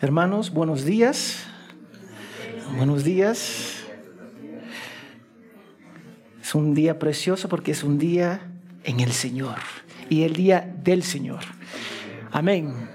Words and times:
Hermanos, 0.00 0.52
buenos 0.52 0.84
días. 0.84 1.44
Buenos 2.76 3.02
días. 3.02 3.84
Es 6.40 6.54
un 6.54 6.72
día 6.72 7.00
precioso 7.00 7.48
porque 7.48 7.72
es 7.72 7.82
un 7.82 7.98
día 7.98 8.48
en 8.84 9.00
el 9.00 9.10
Señor 9.10 9.56
y 10.08 10.22
el 10.22 10.34
día 10.34 10.72
del 10.84 11.02
Señor. 11.02 11.40
Amén. 12.30 12.88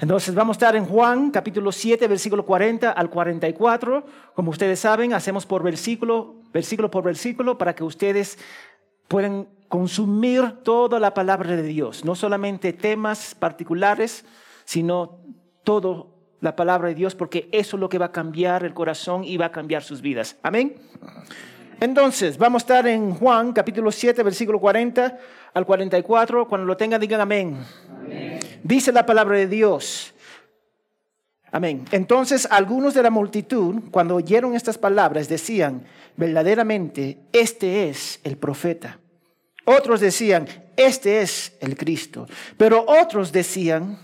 Entonces 0.00 0.34
vamos 0.34 0.54
a 0.54 0.58
estar 0.58 0.76
en 0.76 0.86
Juan 0.86 1.30
capítulo 1.30 1.70
7, 1.70 2.08
versículo 2.08 2.46
40 2.46 2.92
al 2.92 3.10
44. 3.10 4.06
Como 4.32 4.50
ustedes 4.50 4.80
saben, 4.80 5.12
hacemos 5.12 5.44
por 5.44 5.62
versículo, 5.62 6.36
versículo 6.50 6.90
por 6.90 7.04
versículo 7.04 7.58
para 7.58 7.74
que 7.74 7.84
ustedes 7.84 8.38
puedan 9.06 9.48
consumir 9.68 10.62
toda 10.62 10.98
la 10.98 11.12
palabra 11.12 11.56
de 11.56 11.62
Dios, 11.62 12.06
no 12.06 12.14
solamente 12.14 12.72
temas 12.72 13.34
particulares, 13.34 14.24
sino 14.64 15.18
todo 15.62 16.07
la 16.40 16.56
palabra 16.56 16.88
de 16.88 16.94
Dios, 16.94 17.14
porque 17.14 17.48
eso 17.52 17.76
es 17.76 17.80
lo 17.80 17.88
que 17.88 17.98
va 17.98 18.06
a 18.06 18.12
cambiar 18.12 18.64
el 18.64 18.74
corazón 18.74 19.24
y 19.24 19.36
va 19.36 19.46
a 19.46 19.52
cambiar 19.52 19.82
sus 19.82 20.00
vidas. 20.00 20.36
Amén. 20.42 20.76
Entonces, 21.80 22.38
vamos 22.38 22.62
a 22.62 22.64
estar 22.64 22.86
en 22.86 23.14
Juan 23.14 23.52
capítulo 23.52 23.90
7, 23.90 24.22
versículo 24.22 24.58
40 24.58 25.18
al 25.54 25.66
44. 25.66 26.48
Cuando 26.48 26.66
lo 26.66 26.76
tengan, 26.76 27.00
digan 27.00 27.20
amén. 27.20 27.56
amén. 27.88 28.40
Dice 28.62 28.92
la 28.92 29.06
palabra 29.06 29.36
de 29.36 29.46
Dios. 29.46 30.14
Amén. 31.50 31.84
Entonces 31.92 32.46
algunos 32.50 32.94
de 32.94 33.02
la 33.02 33.10
multitud, 33.10 33.76
cuando 33.90 34.16
oyeron 34.16 34.54
estas 34.54 34.76
palabras, 34.76 35.28
decían, 35.28 35.84
verdaderamente, 36.16 37.18
este 37.32 37.88
es 37.88 38.20
el 38.24 38.36
profeta. 38.36 38.98
Otros 39.64 40.00
decían, 40.00 40.46
este 40.76 41.20
es 41.20 41.56
el 41.60 41.76
Cristo. 41.76 42.26
Pero 42.56 42.84
otros 42.86 43.32
decían, 43.32 43.98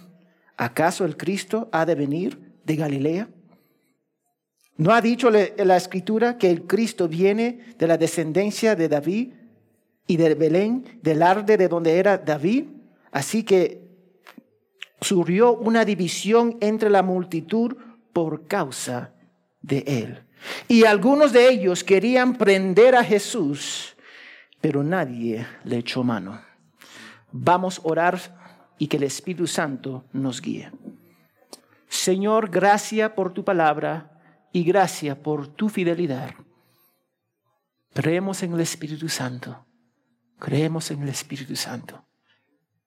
¿acaso 0.57 1.05
el 1.05 1.17
Cristo 1.17 1.69
ha 1.73 1.87
de 1.87 1.95
venir 1.95 2.39
de 2.65 2.77
Galilea? 2.77 3.29
¿No 4.77 4.93
ha 4.93 5.01
dicho 5.01 5.31
la 5.31 5.77
escritura 5.77 6.37
que 6.37 6.51
el 6.51 6.67
Cristo 6.67 7.07
viene 7.09 7.61
de 7.79 7.87
la 7.87 7.97
descendencia 7.97 8.75
de 8.75 8.89
David 8.89 9.33
y 10.07 10.17
de 10.17 10.35
Belén, 10.35 10.99
del 11.01 11.23
arde 11.23 11.57
de 11.57 11.69
donde 11.69 11.99
era 11.99 12.19
David? 12.19 12.65
Así 13.13 13.45
que 13.45 13.85
surgió 15.01 15.55
una 15.55 15.85
división 15.85 16.57
entre 16.61 16.91
la 16.91 17.03
multitud 17.03 17.77
por 18.13 18.47
causa 18.47 19.13
de 19.63 19.85
él. 19.87 20.25
Y 20.69 20.85
algunos 20.85 21.33
de 21.33 21.49
ellos 21.49 21.85
querían 21.85 22.37
prender 22.37 22.97
a 22.97 23.05
Jesús, 23.05 23.97
pero 24.61 24.83
nadie 24.83 25.47
le 25.65 25.79
echó 25.79 26.03
mano. 26.03 26.41
Vamos 27.31 27.79
a 27.79 27.89
orar 27.89 28.44
y 28.79 28.89
que 28.89 28.97
el 28.97 29.05
Espíritu 29.05 29.47
Santo 29.47 30.05
nos 30.13 30.41
guíe. 30.41 30.71
Señor, 31.89 32.51
gracias 32.51 33.13
por 33.13 33.33
tu 33.33 33.45
palabra 33.45 34.21
y 34.53 34.65
gracias 34.65 35.17
por 35.17 35.49
tu 35.49 35.69
fidelidad. 35.69 36.35
Creemos 37.93 38.43
en 38.43 38.53
el 38.55 38.61
Espíritu 38.61 39.09
Santo. 39.09 39.65
Creemos 40.39 40.91
en 40.91 41.03
el 41.03 41.09
Espíritu 41.09 41.55
Santo. 41.55 42.05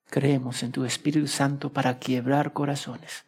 Creemos 0.10 0.64
en 0.64 0.72
tu 0.72 0.86
Espíritu 0.86 1.28
Santo 1.28 1.72
para 1.72 2.00
quiebrar 2.00 2.54
corazones, 2.54 3.26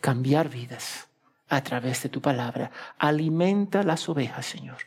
cambiar 0.00 0.48
vidas 0.48 1.08
a 1.48 1.62
través 1.62 2.02
de 2.02 2.08
tu 2.08 2.20
palabra. 2.20 2.70
Alimenta 2.98 3.82
las 3.82 4.08
ovejas, 4.08 4.46
Señor, 4.46 4.78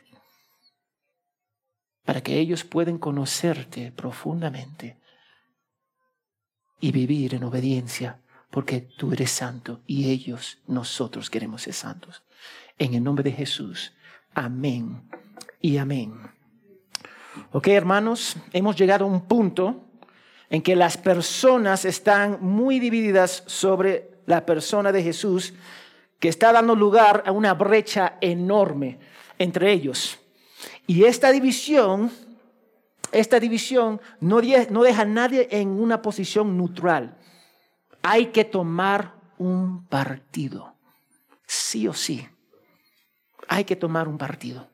para 2.04 2.20
que 2.20 2.38
ellos 2.38 2.64
puedan 2.64 2.98
conocerte 2.98 3.92
profundamente 3.92 5.01
y 6.82 6.90
vivir 6.90 7.36
en 7.36 7.44
obediencia, 7.44 8.18
porque 8.50 8.80
tú 8.80 9.12
eres 9.12 9.30
santo 9.30 9.80
y 9.86 10.10
ellos, 10.10 10.58
nosotros 10.66 11.30
queremos 11.30 11.62
ser 11.62 11.74
santos. 11.74 12.24
En 12.76 12.92
el 12.94 13.04
nombre 13.04 13.22
de 13.22 13.30
Jesús. 13.30 13.94
Amén 14.34 15.08
y 15.60 15.76
amén. 15.76 16.12
Ok, 17.52 17.68
hermanos, 17.68 18.36
hemos 18.52 18.74
llegado 18.76 19.04
a 19.04 19.08
un 19.08 19.26
punto 19.26 19.84
en 20.50 20.60
que 20.60 20.74
las 20.74 20.96
personas 20.96 21.84
están 21.84 22.38
muy 22.40 22.80
divididas 22.80 23.44
sobre 23.46 24.10
la 24.26 24.44
persona 24.44 24.90
de 24.90 25.04
Jesús, 25.04 25.54
que 26.18 26.28
está 26.28 26.52
dando 26.52 26.74
lugar 26.74 27.22
a 27.24 27.30
una 27.30 27.54
brecha 27.54 28.18
enorme 28.20 28.98
entre 29.38 29.70
ellos. 29.70 30.18
Y 30.88 31.04
esta 31.04 31.30
división 31.30 32.10
esta 33.12 33.38
división 33.38 34.00
no, 34.20 34.40
deja 34.40 35.02
a 35.02 35.04
nadie 35.04 35.48
en 35.50 35.68
una 35.68 36.00
posición 36.00 36.56
neutral. 36.56 37.18
Hay 38.02 38.26
que 38.26 38.44
tomar 38.44 39.14
un 39.38 39.86
partido. 39.86 40.74
Sí 41.46 41.86
o 41.86 41.92
sí. 41.92 42.26
Hay 43.48 43.64
que 43.64 43.76
tomar 43.76 44.08
un 44.08 44.16
partido. 44.16 44.66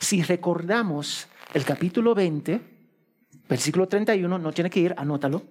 Si 0.00 0.22
recordamos 0.22 1.28
el 1.54 1.64
capítulo 1.64 2.14
20, 2.14 2.60
versículo 3.48 3.86
31, 3.86 4.38
no 4.38 4.52
tiene 4.52 4.68
que 4.68 4.80
ir, 4.80 4.94
anótalo. 4.96 5.42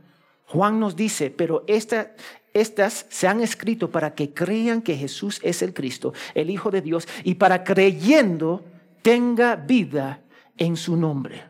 Juan 0.48 0.80
nos 0.80 0.96
dice, 0.96 1.30
pero 1.30 1.64
estas 1.68 3.06
se 3.10 3.28
han 3.28 3.42
escrito 3.42 3.90
para 3.90 4.14
que 4.14 4.34
crean 4.34 4.82
que 4.82 4.96
Jesús 4.96 5.40
es 5.42 5.62
el 5.62 5.74
Cristo, 5.74 6.14
el 6.34 6.50
Hijo 6.50 6.70
de 6.70 6.82
Dios, 6.82 7.08
y 7.24 7.36
para 7.36 7.64
creyendo 7.64 8.66
tenga 9.02 9.56
vida 9.56 10.22
en 10.58 10.76
su 10.76 10.98
nombre. 10.98 11.44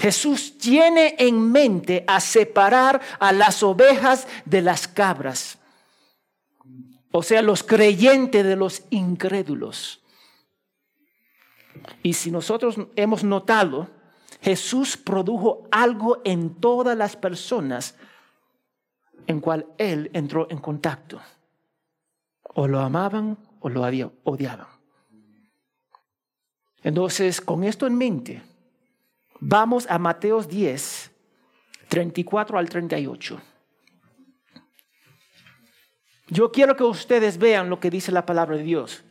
Jesús 0.00 0.56
tiene 0.56 1.14
en 1.18 1.52
mente 1.52 2.04
a 2.06 2.20
separar 2.20 3.02
a 3.18 3.32
las 3.32 3.62
ovejas 3.62 4.26
de 4.46 4.62
las 4.62 4.88
cabras, 4.88 5.58
o 7.12 7.22
sea, 7.22 7.42
los 7.42 7.62
creyentes 7.62 8.42
de 8.42 8.56
los 8.56 8.82
incrédulos. 8.88 10.00
Y 12.02 12.14
si 12.14 12.30
nosotros 12.30 12.76
hemos 12.96 13.24
notado, 13.24 13.88
Jesús 14.40 14.96
produjo 14.96 15.68
algo 15.70 16.22
en 16.24 16.54
todas 16.54 16.96
las 16.96 17.14
personas 17.14 17.94
en 19.26 19.40
cual 19.40 19.66
Él 19.76 20.10
entró 20.14 20.46
en 20.50 20.58
contacto. 20.58 21.20
O 22.54 22.66
lo 22.66 22.80
amaban 22.80 23.36
o 23.60 23.68
lo 23.68 23.82
odiaban. 24.24 24.66
Entonces, 26.82 27.42
con 27.42 27.64
esto 27.64 27.86
en 27.86 27.98
mente, 27.98 28.49
Vamos 29.40 29.86
a 29.88 29.98
Mateos 29.98 30.48
10, 30.48 31.10
34 31.88 32.58
al 32.58 32.68
38. 32.68 33.40
Yo 36.28 36.52
quiero 36.52 36.76
que 36.76 36.84
ustedes 36.84 37.38
vean 37.38 37.70
lo 37.70 37.80
que 37.80 37.90
dice 37.90 38.12
la 38.12 38.26
palabra 38.26 38.56
de 38.56 38.62
Dios. 38.62 39.02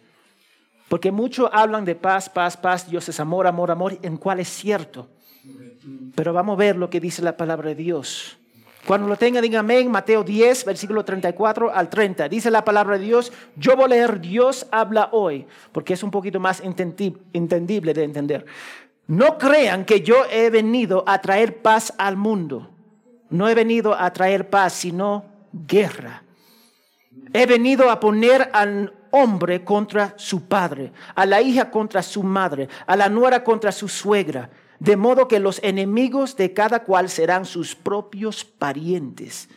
Porque 0.87 1.11
muchos 1.11 1.49
hablan 1.51 1.83
de 1.83 1.95
paz, 1.95 2.29
paz, 2.29 2.57
paz, 2.57 2.89
Dios 2.89 3.09
es 3.09 3.19
amor, 3.19 3.47
amor, 3.47 3.71
amor, 3.71 3.97
en 4.01 4.17
cual 4.17 4.39
es 4.39 4.49
cierto. 4.49 5.09
Pero 6.15 6.31
vamos 6.31 6.53
a 6.55 6.59
ver 6.59 6.75
lo 6.75 6.89
que 6.89 6.99
dice 6.99 7.21
la 7.21 7.35
palabra 7.35 7.69
de 7.69 7.75
Dios. 7.75 8.37
Cuando 8.85 9.07
lo 9.07 9.17
tengan, 9.17 9.41
digan 9.41 9.65
amén. 9.65 9.91
Mateo 9.91 10.23
10, 10.23 10.65
versículo 10.65 11.03
34 11.03 11.73
al 11.73 11.89
30. 11.89 12.29
Dice 12.29 12.49
la 12.49 12.63
palabra 12.63 12.97
de 12.97 13.05
Dios. 13.05 13.31
Yo 13.55 13.75
voy 13.75 13.85
a 13.85 13.89
leer 13.89 14.19
Dios 14.19 14.67
habla 14.71 15.09
hoy, 15.11 15.45
porque 15.71 15.93
es 15.93 16.03
un 16.03 16.11
poquito 16.11 16.39
más 16.39 16.61
entendible 16.61 17.93
de 17.93 18.03
entender. 18.03 18.45
No 19.09 19.39
crean 19.39 19.85
que 19.85 20.01
yo 20.01 20.25
he 20.29 20.51
venido 20.51 21.03
a 21.07 21.19
traer 21.19 21.63
paz 21.63 21.91
al 21.97 22.15
mundo. 22.15 22.69
No 23.31 23.49
he 23.49 23.55
venido 23.55 23.95
a 23.95 24.13
traer 24.13 24.51
paz, 24.51 24.73
sino 24.73 25.25
guerra. 25.51 26.21
He 27.33 27.47
venido 27.47 27.89
a 27.89 27.99
poner 27.99 28.51
al 28.53 28.93
hombre 29.09 29.63
contra 29.63 30.13
su 30.15 30.47
padre, 30.47 30.91
a 31.15 31.25
la 31.25 31.41
hija 31.41 31.71
contra 31.71 32.03
su 32.03 32.21
madre, 32.21 32.69
a 32.85 32.95
la 32.95 33.09
nuera 33.09 33.43
contra 33.43 33.71
su 33.71 33.87
suegra, 33.87 34.51
de 34.77 34.95
modo 34.95 35.27
que 35.27 35.39
los 35.39 35.59
enemigos 35.63 36.37
de 36.37 36.53
cada 36.53 36.83
cual 36.83 37.09
serán 37.09 37.45
sus 37.45 37.73
propios 37.73 38.45
parientes. 38.45 39.49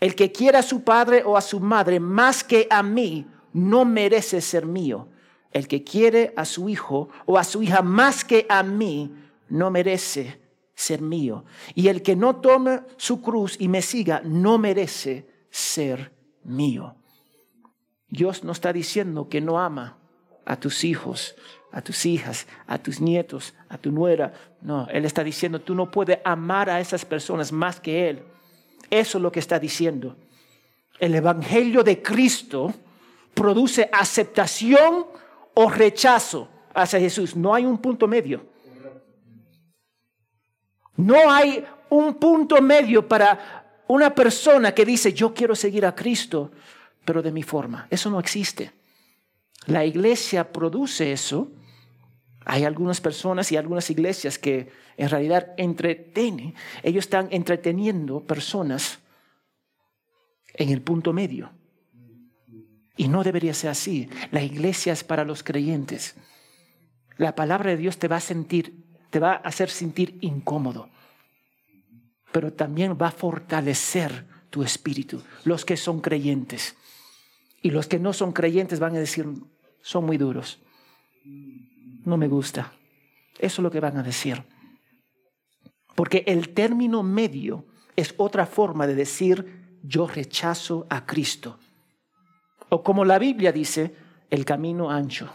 El 0.00 0.14
que 0.14 0.32
quiera 0.32 0.60
a 0.60 0.62
su 0.62 0.82
padre 0.82 1.22
o 1.26 1.36
a 1.36 1.42
su 1.42 1.60
madre 1.60 2.00
más 2.00 2.42
que 2.42 2.66
a 2.70 2.82
mí, 2.82 3.26
no 3.52 3.84
merece 3.84 4.40
ser 4.40 4.64
mío 4.64 5.08
el 5.54 5.68
que 5.68 5.84
quiere 5.84 6.34
a 6.36 6.44
su 6.44 6.68
hijo 6.68 7.08
o 7.24 7.38
a 7.38 7.44
su 7.44 7.62
hija 7.62 7.80
más 7.80 8.24
que 8.24 8.44
a 8.50 8.62
mí, 8.62 9.14
no 9.48 9.70
merece 9.70 10.40
ser 10.74 11.00
mío. 11.00 11.44
Y 11.74 11.88
el 11.88 12.02
que 12.02 12.16
no 12.16 12.36
tome 12.36 12.80
su 12.96 13.22
cruz 13.22 13.56
y 13.58 13.68
me 13.68 13.80
siga, 13.80 14.20
no 14.24 14.58
merece 14.58 15.26
ser 15.50 16.12
mío. 16.42 16.96
Dios 18.08 18.44
no 18.44 18.52
está 18.52 18.72
diciendo 18.72 19.28
que 19.28 19.40
no 19.40 19.60
ama 19.60 19.96
a 20.44 20.58
tus 20.58 20.82
hijos, 20.84 21.36
a 21.70 21.80
tus 21.82 22.04
hijas, 22.04 22.46
a 22.66 22.78
tus 22.78 23.00
nietos, 23.00 23.54
a 23.68 23.78
tu 23.78 23.92
nuera. 23.92 24.32
No, 24.60 24.88
Él 24.90 25.04
está 25.04 25.22
diciendo, 25.22 25.60
tú 25.60 25.76
no 25.76 25.88
puedes 25.90 26.18
amar 26.24 26.68
a 26.68 26.80
esas 26.80 27.04
personas 27.04 27.52
más 27.52 27.78
que 27.78 28.10
Él. 28.10 28.22
Eso 28.90 29.18
es 29.18 29.22
lo 29.22 29.30
que 29.30 29.40
está 29.40 29.60
diciendo. 29.60 30.16
El 30.98 31.14
Evangelio 31.14 31.84
de 31.84 32.02
Cristo 32.02 32.74
produce 33.34 33.88
aceptación 33.92 35.06
o 35.54 35.70
rechazo 35.70 36.48
hacia 36.74 37.00
Jesús. 37.00 37.36
No 37.36 37.54
hay 37.54 37.64
un 37.64 37.78
punto 37.78 38.06
medio. 38.06 38.46
No 40.96 41.30
hay 41.30 41.64
un 41.90 42.14
punto 42.14 42.60
medio 42.60 43.06
para 43.06 43.82
una 43.88 44.14
persona 44.14 44.74
que 44.74 44.84
dice, 44.84 45.12
yo 45.12 45.34
quiero 45.34 45.54
seguir 45.54 45.86
a 45.86 45.94
Cristo, 45.94 46.50
pero 47.04 47.22
de 47.22 47.32
mi 47.32 47.42
forma. 47.42 47.86
Eso 47.90 48.10
no 48.10 48.20
existe. 48.20 48.72
La 49.66 49.84
iglesia 49.84 50.52
produce 50.52 51.12
eso. 51.12 51.50
Hay 52.44 52.64
algunas 52.64 53.00
personas 53.00 53.50
y 53.52 53.56
algunas 53.56 53.88
iglesias 53.90 54.38
que 54.38 54.70
en 54.96 55.08
realidad 55.08 55.54
entretienen. 55.56 56.54
Ellos 56.82 57.04
están 57.04 57.28
entreteniendo 57.30 58.20
personas 58.20 58.98
en 60.54 60.70
el 60.70 60.82
punto 60.82 61.12
medio. 61.12 61.50
Y 62.96 63.08
no 63.08 63.24
debería 63.24 63.54
ser 63.54 63.70
así. 63.70 64.08
La 64.30 64.42
iglesia 64.42 64.92
es 64.92 65.04
para 65.04 65.24
los 65.24 65.42
creyentes. 65.42 66.16
La 67.16 67.34
palabra 67.34 67.70
de 67.70 67.76
Dios 67.76 67.98
te 67.98 68.08
va 68.08 68.16
a 68.16 68.20
sentir, 68.20 68.84
te 69.10 69.20
va 69.20 69.32
a 69.32 69.36
hacer 69.36 69.70
sentir 69.70 70.18
incómodo, 70.20 70.88
pero 72.32 72.52
también 72.52 72.98
va 73.00 73.08
a 73.08 73.12
fortalecer 73.12 74.26
tu 74.50 74.62
espíritu. 74.62 75.22
Los 75.44 75.64
que 75.64 75.76
son 75.76 76.00
creyentes 76.00 76.76
y 77.62 77.70
los 77.70 77.86
que 77.86 77.98
no 77.98 78.12
son 78.12 78.32
creyentes 78.32 78.80
van 78.80 78.96
a 78.96 78.98
decir, 78.98 79.26
son 79.80 80.04
muy 80.06 80.18
duros. 80.18 80.60
No 82.04 82.16
me 82.16 82.28
gusta. 82.28 82.72
Eso 83.38 83.60
es 83.60 83.62
lo 83.62 83.70
que 83.70 83.80
van 83.80 83.96
a 83.96 84.02
decir. 84.02 84.42
Porque 85.94 86.24
el 86.26 86.50
término 86.50 87.02
medio 87.02 87.64
es 87.96 88.14
otra 88.16 88.46
forma 88.46 88.86
de 88.86 88.94
decir 88.94 89.78
yo 89.82 90.06
rechazo 90.06 90.86
a 90.90 91.06
Cristo. 91.06 91.58
O 92.68 92.82
como 92.82 93.04
la 93.04 93.18
Biblia 93.18 93.52
dice, 93.52 93.94
el 94.30 94.44
camino 94.44 94.90
ancho. 94.90 95.30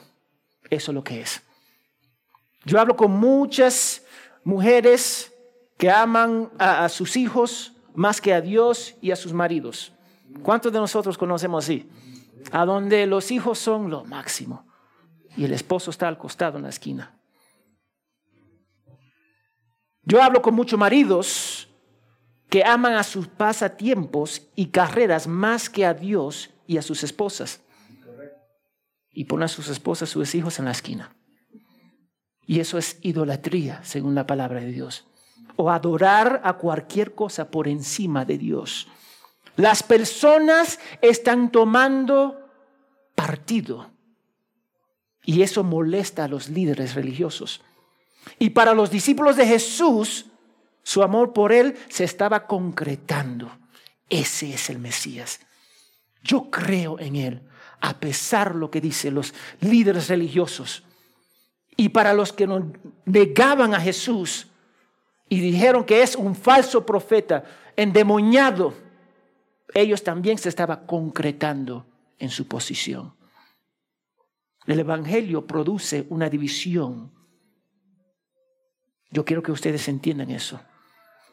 Eso 0.69 0.91
es 0.91 0.95
lo 0.95 1.03
que 1.03 1.21
es. 1.21 1.41
Yo 2.65 2.79
hablo 2.79 2.95
con 2.95 3.11
muchas 3.11 4.03
mujeres 4.43 5.33
que 5.77 5.89
aman 5.89 6.51
a, 6.59 6.89
sus 6.89 7.15
hijos 7.15 7.73
más 7.93 8.19
que 8.19 8.33
a 8.33 8.41
Dios 8.41 8.95
y 9.01 9.11
a 9.11 9.15
sus 9.15 9.33
maridos. 9.33 9.93
¿Cuántos 10.43 10.71
de 10.71 10.79
nosotros 10.79 11.17
conocemos 11.17 11.63
así? 11.63 11.89
A 12.51 12.65
donde 12.65 13.07
los 13.07 13.31
hijos 13.31 13.59
son 13.59 13.89
lo 13.89 14.03
máximo 14.03 14.67
y 15.37 15.45
el 15.45 15.53
esposo 15.53 15.89
está 15.91 16.07
al 16.07 16.17
costado 16.17 16.57
en 16.57 16.63
la 16.63 16.69
esquina. 16.69 17.17
Yo 20.03 20.21
hablo 20.21 20.41
con 20.41 20.53
muchos 20.53 20.77
maridos 20.77 21.69
que 22.49 22.63
aman 22.63 22.93
a 22.95 23.03
sus 23.03 23.27
pasatiempos 23.27 24.41
y 24.55 24.67
carreras 24.67 25.27
más 25.27 25.69
que 25.69 25.85
a 25.85 25.93
Dios 25.93 26.49
y 26.69 26.77
a 26.77 26.83
sus 26.83 27.03
esposas. 27.03 27.61
Y 29.11 29.25
ponen 29.25 29.45
a 29.45 29.47
sus 29.47 29.69
esposas, 29.69 30.07
sus 30.07 30.35
hijos 30.35 30.59
en 30.59 30.65
la 30.65 30.71
esquina. 30.71 31.15
Y 32.45 32.59
eso 32.59 32.77
es 32.77 32.99
idolatría, 33.01 33.83
según 33.83 34.13
la 34.13 34.27
palabra 34.27 34.59
de 34.59 34.71
Dios. 34.71 35.07
O 35.55 35.71
adorar 35.71 36.41
a 36.43 36.53
cualquier 36.53 37.15
cosa 37.15 37.49
por 37.49 37.67
encima 37.67 38.23
de 38.23 38.37
Dios. 38.37 38.87
Las 39.55 39.81
personas 39.81 40.79
están 41.01 41.51
tomando 41.51 42.39
partido. 43.15 43.89
Y 45.23 45.41
eso 45.41 45.63
molesta 45.63 46.25
a 46.25 46.27
los 46.27 46.49
líderes 46.49 46.93
religiosos. 46.93 47.61
Y 48.37 48.51
para 48.51 48.75
los 48.75 48.91
discípulos 48.91 49.37
de 49.37 49.47
Jesús, 49.47 50.27
su 50.83 51.01
amor 51.01 51.33
por 51.33 51.51
Él 51.51 51.75
se 51.89 52.03
estaba 52.03 52.45
concretando. 52.45 53.57
Ese 54.07 54.53
es 54.53 54.69
el 54.69 54.77
Mesías. 54.77 55.39
Yo 56.23 56.49
creo 56.49 56.99
en 56.99 57.15
Él, 57.15 57.41
a 57.81 57.99
pesar 57.99 58.55
lo 58.55 58.69
que 58.69 58.81
dicen 58.81 59.15
los 59.15 59.33
líderes 59.61 60.09
religiosos. 60.09 60.83
Y 61.75 61.89
para 61.89 62.13
los 62.13 62.33
que 62.33 62.47
negaban 63.05 63.73
a 63.73 63.79
Jesús 63.79 64.47
y 65.29 65.39
dijeron 65.39 65.85
que 65.85 66.01
es 66.01 66.15
un 66.15 66.35
falso 66.35 66.85
profeta, 66.85 67.45
endemoniado, 67.75 68.73
ellos 69.73 70.03
también 70.03 70.37
se 70.37 70.49
estaban 70.49 70.85
concretando 70.85 71.85
en 72.17 72.29
su 72.29 72.47
posición. 72.47 73.13
El 74.65 74.79
Evangelio 74.81 75.47
produce 75.47 76.05
una 76.09 76.29
división. 76.29 77.11
Yo 79.09 79.23
quiero 79.23 79.41
que 79.41 79.51
ustedes 79.51 79.87
entiendan 79.87 80.29
eso. 80.31 80.59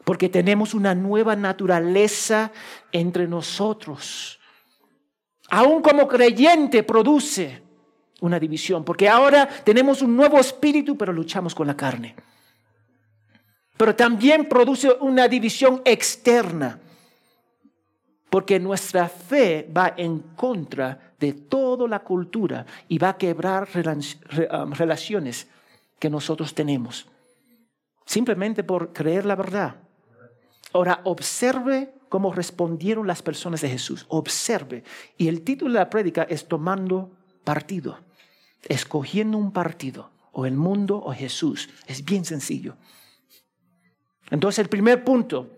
Porque 0.05 0.29
tenemos 0.29 0.73
una 0.73 0.95
nueva 0.95 1.35
naturaleza 1.35 2.51
entre 2.93 3.27
nosotros 3.27 4.36
aún 5.49 5.81
como 5.81 6.07
creyente, 6.07 6.83
produce 6.83 7.61
una 8.21 8.39
división, 8.39 8.83
porque 8.83 9.07
ahora 9.07 9.47
tenemos 9.63 10.01
un 10.01 10.15
nuevo 10.15 10.39
espíritu, 10.39 10.97
pero 10.97 11.13
luchamos 11.13 11.53
con 11.53 11.67
la 11.67 11.77
carne. 11.77 12.15
Pero 13.77 13.95
también 13.95 14.49
produce 14.49 14.91
una 15.01 15.27
división 15.27 15.81
externa, 15.85 16.79
porque 18.29 18.59
nuestra 18.59 19.07
fe 19.07 19.69
va 19.75 19.93
en 19.95 20.19
contra 20.35 21.13
de 21.19 21.33
toda 21.33 21.87
la 21.87 21.99
cultura 21.99 22.65
y 22.87 22.97
va 22.97 23.09
a 23.09 23.17
quebrar 23.17 23.67
um, 23.75 24.71
relaciones 24.73 25.47
que 25.99 26.09
nosotros 26.09 26.53
tenemos, 26.53 27.07
simplemente 28.05 28.63
por 28.63 28.93
creer 28.93 29.25
la 29.25 29.35
verdad. 29.35 29.75
Ahora, 30.73 31.01
observe 31.05 31.93
cómo 32.09 32.33
respondieron 32.33 33.07
las 33.07 33.21
personas 33.21 33.61
de 33.61 33.69
Jesús. 33.69 34.05
Observe. 34.09 34.83
Y 35.17 35.27
el 35.27 35.41
título 35.41 35.73
de 35.73 35.79
la 35.79 35.89
prédica 35.89 36.23
es 36.23 36.47
tomando 36.47 37.11
partido, 37.43 37.99
escogiendo 38.67 39.37
un 39.37 39.51
partido, 39.51 40.11
o 40.31 40.45
el 40.45 40.55
mundo 40.55 41.01
o 41.03 41.13
Jesús. 41.13 41.69
Es 41.87 42.03
bien 42.03 42.25
sencillo. 42.25 42.75
Entonces 44.29 44.59
el 44.59 44.69
primer 44.69 45.03
punto, 45.03 45.49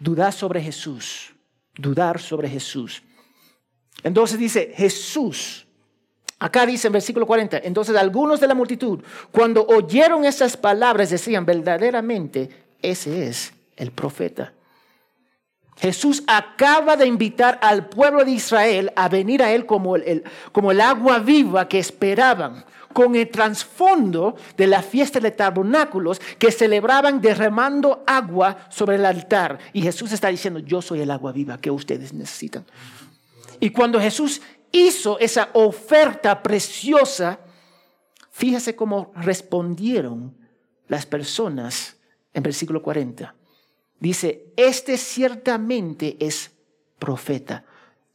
dudar 0.00 0.32
sobre 0.32 0.62
Jesús, 0.62 1.34
dudar 1.74 2.20
sobre 2.20 2.48
Jesús. 2.48 3.02
Entonces 4.02 4.38
dice 4.38 4.72
Jesús. 4.74 5.66
Acá 6.38 6.64
dice 6.64 6.86
en 6.86 6.92
versículo 6.92 7.26
40, 7.26 7.58
entonces 7.64 7.96
algunos 7.96 8.38
de 8.38 8.46
la 8.46 8.54
multitud, 8.54 9.00
cuando 9.32 9.66
oyeron 9.66 10.24
esas 10.24 10.56
palabras, 10.56 11.10
decían, 11.10 11.44
verdaderamente, 11.44 12.48
ese 12.80 13.26
es 13.26 13.52
el 13.76 13.90
profeta. 13.90 14.52
Jesús 15.80 16.24
acaba 16.26 16.96
de 16.96 17.06
invitar 17.06 17.58
al 17.62 17.88
pueblo 17.88 18.24
de 18.24 18.32
Israel 18.32 18.92
a 18.96 19.08
venir 19.08 19.42
a 19.42 19.52
Él 19.52 19.64
como 19.64 19.96
el, 19.96 20.80
agua 20.80 21.18
viva 21.20 21.68
que 21.68 21.78
esperaban, 21.78 22.64
con 22.92 23.14
el 23.14 23.28
trasfondo 23.28 24.34
de 24.56 24.66
la 24.66 24.82
fiesta 24.82 25.20
de 25.20 25.30
tabernáculos 25.30 26.20
que 26.38 26.50
celebraban 26.50 27.20
derramando 27.20 28.02
agua 28.06 28.66
sobre 28.70 28.96
el 28.96 29.06
altar. 29.06 29.58
Y 29.72 29.82
Jesús 29.82 30.10
está 30.12 30.28
diciendo, 30.28 30.58
yo 30.58 30.82
soy 30.82 31.00
el 31.00 31.10
agua 31.10 31.30
viva 31.30 31.60
que 31.60 31.70
ustedes 31.70 32.12
necesitan. 32.12 32.64
Y 33.60 33.70
cuando 33.70 34.00
Jesús 34.00 34.40
hizo 34.72 35.18
esa 35.20 35.50
oferta 35.52 36.42
preciosa, 36.42 37.38
fíjese 38.30 38.74
cómo 38.74 39.12
respondieron 39.14 40.36
las 40.88 41.06
personas 41.06 41.96
en 42.34 42.42
versículo 42.42 42.82
40. 42.82 43.37
Dice, 44.00 44.52
este 44.56 44.96
ciertamente 44.96 46.16
es 46.20 46.50
profeta. 46.98 47.64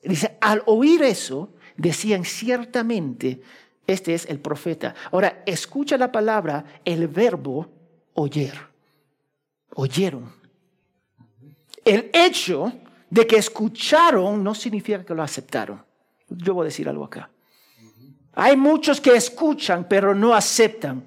Dice, 0.01 0.37
al 0.41 0.63
oír 0.65 1.03
eso, 1.03 1.49
decían 1.77 2.25
ciertamente, 2.25 3.41
este 3.85 4.13
es 4.13 4.25
el 4.27 4.39
profeta. 4.39 4.95
Ahora, 5.11 5.43
escucha 5.45 5.97
la 5.97 6.11
palabra, 6.11 6.81
el 6.85 7.07
verbo 7.07 7.67
oyer. 8.13 8.53
Oyeron. 9.75 10.31
El 11.83 12.09
hecho 12.13 12.71
de 13.09 13.27
que 13.27 13.37
escucharon 13.37 14.43
no 14.43 14.55
significa 14.55 15.03
que 15.03 15.13
lo 15.13 15.23
aceptaron. 15.23 15.83
Yo 16.29 16.53
voy 16.53 16.63
a 16.63 16.65
decir 16.65 16.87
algo 16.87 17.03
acá. 17.03 17.29
Hay 18.33 18.57
muchos 18.57 18.99
que 18.99 19.15
escuchan, 19.15 19.85
pero 19.87 20.15
no 20.15 20.33
aceptan. 20.33 21.03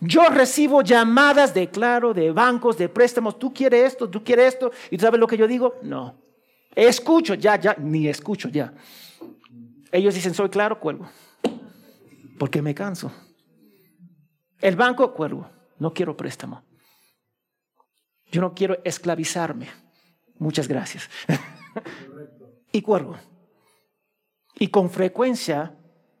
Yo 0.00 0.28
recibo 0.28 0.82
llamadas 0.82 1.54
de 1.54 1.70
claro, 1.70 2.12
de 2.12 2.30
bancos, 2.30 2.76
de 2.76 2.88
préstamos. 2.88 3.38
Tú 3.38 3.52
quieres 3.52 3.92
esto, 3.92 4.10
tú 4.10 4.22
quieres 4.22 4.54
esto. 4.54 4.70
¿Y 4.90 4.98
tú 4.98 5.02
sabes 5.02 5.18
lo 5.18 5.26
que 5.26 5.36
yo 5.36 5.46
digo? 5.46 5.76
No. 5.82 6.20
Escucho, 6.74 7.34
ya, 7.34 7.56
ya, 7.56 7.74
ni 7.78 8.06
escucho 8.06 8.48
ya. 8.50 8.74
Ellos 9.90 10.14
dicen, 10.14 10.34
soy 10.34 10.50
claro, 10.50 10.78
cuelgo. 10.78 11.08
Porque 12.38 12.60
me 12.60 12.74
canso. 12.74 13.10
El 14.60 14.76
banco, 14.76 15.14
cuelgo. 15.14 15.48
No 15.78 15.94
quiero 15.94 16.16
préstamo. 16.16 16.62
Yo 18.30 18.42
no 18.42 18.54
quiero 18.54 18.78
esclavizarme. 18.84 19.68
Muchas 20.38 20.68
gracias. 20.68 21.08
y 22.72 22.82
cuelgo. 22.82 23.16
Y 24.58 24.68
con 24.68 24.90
frecuencia 24.90 25.74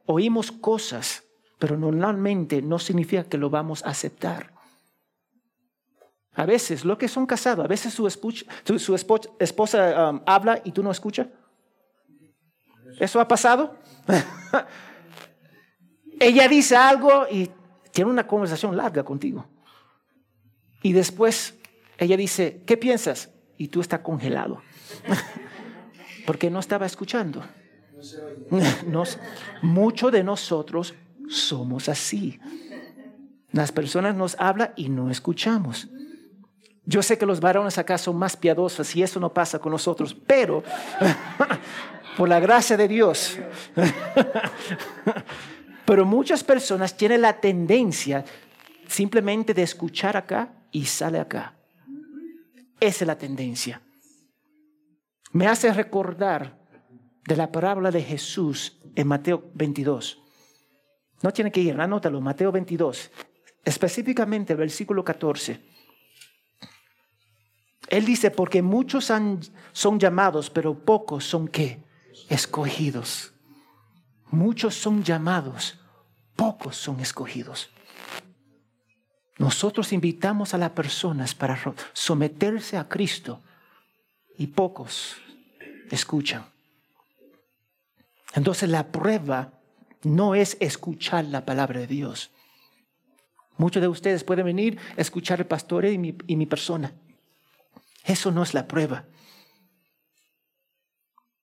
oímos 0.06 0.50
cosas 0.50 1.25
pero 1.58 1.76
normalmente 1.76 2.62
no 2.62 2.78
significa 2.78 3.24
que 3.24 3.38
lo 3.38 3.50
vamos 3.50 3.84
a 3.84 3.90
aceptar. 3.90 4.52
A 6.34 6.44
veces, 6.44 6.84
lo 6.84 6.98
que 6.98 7.08
son 7.08 7.26
casados, 7.26 7.64
a 7.64 7.68
veces 7.68 7.94
su, 7.94 8.06
esposa 8.06 10.10
um, 10.10 10.20
habla 10.26 10.60
y 10.64 10.72
tú 10.72 10.82
no 10.82 10.90
escuchas. 10.90 11.28
¿Eso 13.00 13.20
ha 13.20 13.28
pasado? 13.28 13.76
Ella 16.20 16.48
dice 16.48 16.76
algo 16.76 17.26
y 17.30 17.50
tiene 17.90 18.10
una 18.10 18.26
conversación 18.26 18.76
larga 18.76 19.02
contigo. 19.02 19.46
Y 20.82 20.92
después 20.92 21.54
ella 21.98 22.16
dice, 22.16 22.62
¿qué 22.66 22.76
piensas? 22.76 23.30
Y 23.56 23.68
tú 23.68 23.80
estás 23.80 24.00
congelado. 24.00 24.62
Porque 26.26 26.50
no 26.50 26.60
estaba 26.60 26.86
escuchando. 26.86 27.42
Nos, 28.86 29.18
muchos 29.62 30.12
de 30.12 30.22
nosotros 30.22 30.94
somos 31.28 31.88
así. 31.88 32.38
Las 33.52 33.72
personas 33.72 34.14
nos 34.14 34.36
hablan 34.38 34.72
y 34.76 34.88
no 34.88 35.10
escuchamos. 35.10 35.88
Yo 36.84 37.02
sé 37.02 37.18
que 37.18 37.26
los 37.26 37.40
varones 37.40 37.78
acá 37.78 37.98
son 37.98 38.16
más 38.16 38.36
piadosos 38.36 38.94
y 38.94 39.02
eso 39.02 39.18
no 39.18 39.32
pasa 39.32 39.58
con 39.58 39.72
nosotros, 39.72 40.14
pero 40.14 40.62
por 42.16 42.28
la 42.28 42.38
gracia 42.38 42.76
de 42.76 42.86
Dios. 42.86 43.38
pero 45.84 46.04
muchas 46.04 46.44
personas 46.44 46.96
tienen 46.96 47.22
la 47.22 47.40
tendencia 47.40 48.24
simplemente 48.86 49.52
de 49.52 49.62
escuchar 49.62 50.16
acá 50.16 50.52
y 50.70 50.84
sale 50.84 51.18
acá. 51.18 51.54
Esa 52.78 53.04
es 53.04 53.06
la 53.06 53.18
tendencia. 53.18 53.82
Me 55.32 55.48
hace 55.48 55.72
recordar 55.72 56.56
de 57.26 57.36
la 57.36 57.50
parábola 57.50 57.90
de 57.90 58.02
Jesús 58.02 58.78
en 58.94 59.08
Mateo 59.08 59.50
22. 59.54 60.22
No 61.22 61.32
tiene 61.32 61.50
que 61.50 61.60
ir, 61.60 61.80
anótalo, 61.80 62.20
Mateo 62.20 62.52
22, 62.52 63.10
específicamente 63.64 64.54
versículo 64.54 65.04
14. 65.04 65.60
Él 67.88 68.04
dice, 68.04 68.30
porque 68.30 68.62
muchos 68.62 69.12
son 69.72 69.98
llamados, 69.98 70.50
pero 70.50 70.74
pocos 70.74 71.24
son 71.24 71.48
qué? 71.48 71.80
Escogidos. 72.28 73.32
Muchos 74.30 74.74
son 74.74 75.04
llamados, 75.04 75.78
pocos 76.34 76.76
son 76.76 77.00
escogidos. 77.00 77.70
Nosotros 79.38 79.92
invitamos 79.92 80.54
a 80.54 80.58
las 80.58 80.70
personas 80.70 81.34
para 81.34 81.58
someterse 81.92 82.76
a 82.76 82.88
Cristo 82.88 83.40
y 84.36 84.48
pocos 84.48 85.16
escuchan. 85.90 86.46
Entonces 88.34 88.68
la 88.68 88.88
prueba 88.88 89.55
no 90.02 90.34
es 90.34 90.56
escuchar 90.60 91.24
la 91.26 91.44
palabra 91.44 91.80
de 91.80 91.86
Dios. 91.86 92.30
Muchos 93.56 93.80
de 93.80 93.88
ustedes 93.88 94.24
pueden 94.24 94.46
venir 94.46 94.78
a 94.96 95.00
escuchar 95.00 95.40
el 95.40 95.46
pastor 95.46 95.86
y 95.86 95.98
mi, 95.98 96.16
y 96.26 96.36
mi 96.36 96.46
persona. 96.46 96.92
Eso 98.04 98.30
no 98.30 98.42
es 98.42 98.54
la 98.54 98.68
prueba. 98.68 99.06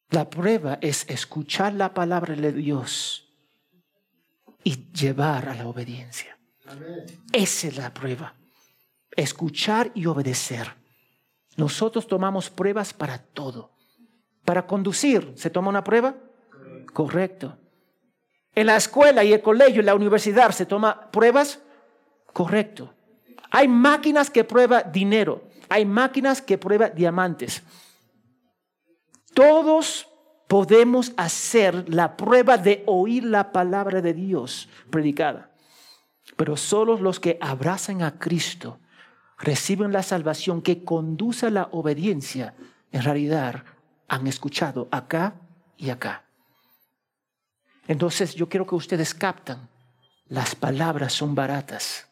La 0.10 0.30
prueba 0.30 0.78
es 0.82 1.10
escuchar 1.10 1.74
la 1.74 1.94
palabra 1.94 2.36
de 2.36 2.54
Dios 2.54 3.28
y 4.64 4.92
llevar 4.92 5.50
a 5.50 5.56
la 5.56 5.68
obediencia. 5.68 6.38
Esa 7.32 7.68
es 7.68 7.78
la 7.78 7.94
prueba. 7.94 8.36
Escuchar 9.16 9.92
y 9.96 10.06
obedecer. 10.06 10.76
Nosotros 11.58 12.08
tomamos 12.08 12.50
pruebas 12.50 12.94
para 12.94 13.18
todo. 13.18 13.72
Para 14.46 14.68
conducir, 14.68 15.34
¿se 15.36 15.50
toma 15.50 15.70
una 15.70 15.84
prueba? 15.84 16.16
Correcto. 16.94 17.58
En 18.56 18.68
la 18.68 18.76
escuela 18.76 19.24
y 19.24 19.34
el 19.34 19.42
colegio 19.42 19.82
y 19.82 19.86
la 19.86 19.96
universidad 19.96 20.52
se 20.52 20.66
toma 20.66 21.12
pruebas? 21.12 21.60
Correcto. 22.32 22.94
Hay 23.52 23.68
máquinas 23.68 24.30
que 24.30 24.44
prueban 24.44 24.92
dinero. 24.92 25.44
Hay 25.70 25.86
máquinas 25.86 26.42
que 26.42 26.58
prueban 26.58 26.94
diamantes. 26.96 27.64
Todos 29.34 30.08
podemos 30.48 31.14
hacer 31.18 31.90
la 31.90 32.16
prueba 32.16 32.58
de 32.58 32.84
oír 32.86 33.24
la 33.24 33.52
palabra 33.52 34.02
de 34.02 34.14
Dios 34.14 34.70
predicada. 34.92 35.50
Pero 36.36 36.58
solo 36.58 36.98
los 36.98 37.20
que 37.20 37.38
abrazan 37.42 38.04
a 38.04 38.20
Cristo 38.20 38.80
reciben 39.40 39.92
la 39.92 40.04
salvación 40.04 40.62
que 40.62 40.84
conduce 40.84 41.48
a 41.48 41.52
la 41.52 41.70
obediencia, 41.72 42.54
en 42.92 43.04
realidad 43.04 43.64
han 44.08 44.28
escuchado 44.28 44.88
acá 44.92 45.36
y 45.78 45.90
acá. 45.90 46.24
Entonces 47.88 48.36
yo 48.36 48.48
quiero 48.48 48.66
que 48.66 48.76
ustedes 48.76 49.14
captan, 49.14 49.70
las 50.28 50.56
palabras 50.56 51.14
son 51.14 51.36
baratas, 51.36 52.08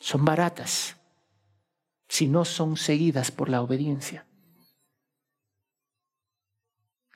son 0.00 0.24
baratas 0.24 0.96
si 2.08 2.28
no 2.28 2.44
son 2.44 2.76
seguidas 2.76 3.30
por 3.30 3.48
la 3.48 3.62
obediencia. 3.62 4.26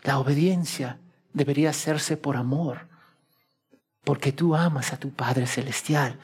La 0.02 0.18
obediencia 0.18 1.00
debería 1.32 1.70
hacerse 1.70 2.16
por 2.16 2.36
amor 2.36 2.88
porque 4.04 4.30
tú 4.30 4.54
amas 4.54 4.92
a 4.92 4.98
tu 4.98 5.10
Padre 5.10 5.48
Celestial. 5.48 6.18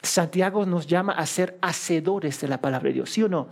Santiago 0.00 0.64
nos 0.64 0.86
llama 0.86 1.12
a 1.12 1.26
ser 1.26 1.58
hacedores 1.60 2.40
de 2.40 2.46
la 2.46 2.60
palabra 2.60 2.88
de 2.88 2.94
Dios, 2.94 3.10
¿sí 3.10 3.24
o 3.24 3.28
no? 3.28 3.48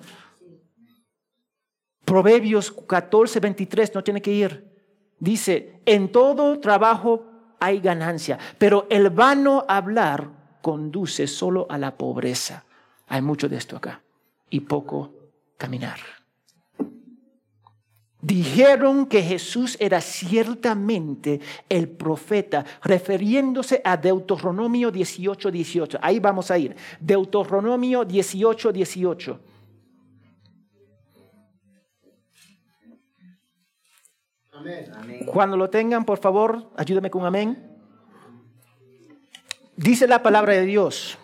Proverbios 2.05 2.71
14, 2.71 3.41
23, 3.41 3.95
no 3.95 4.05
tiene 4.05 4.23
que 4.23 4.33
ir. 4.33 4.78
Dice, 5.21 5.81
en 5.85 6.13
todo 6.13 6.59
trabajo 6.61 7.25
hay 7.61 7.81
ganancia, 7.81 8.39
pero 8.59 8.87
el 8.91 9.11
vano 9.11 9.65
hablar 9.69 10.29
conduce 10.63 11.27
solo 11.27 11.67
a 11.69 11.79
la 11.79 11.97
pobreza. 11.97 12.65
Hay 13.09 13.23
mucho 13.23 13.49
de 13.49 13.57
esto 13.57 13.77
acá 13.77 14.03
y 14.51 14.61
poco 14.61 15.13
caminar. 15.57 15.99
Dijeron 18.21 19.07
que 19.07 19.23
Jesús 19.23 19.77
era 19.79 20.01
ciertamente 20.01 21.41
el 21.69 21.89
profeta, 21.89 22.65
refiriéndose 22.83 23.81
a 23.85 23.97
Deuteronomio 23.97 24.91
18, 24.91 25.51
18. 25.51 25.99
Ahí 26.03 26.19
vamos 26.19 26.51
a 26.51 26.59
ir. 26.59 26.75
Deuteronomio 26.99 28.05
18, 28.05 28.73
18. 28.73 29.41
Cuando 35.27 35.57
lo 35.57 35.71
tengan, 35.71 36.05
por 36.05 36.19
favor, 36.19 36.71
ayúdame 36.77 37.11
con 37.11 37.25
amén. 37.25 37.77
Dice 39.77 40.07
la 40.09 40.23
palabra 40.23 40.55
de 40.55 40.63
Dios, 40.63 41.19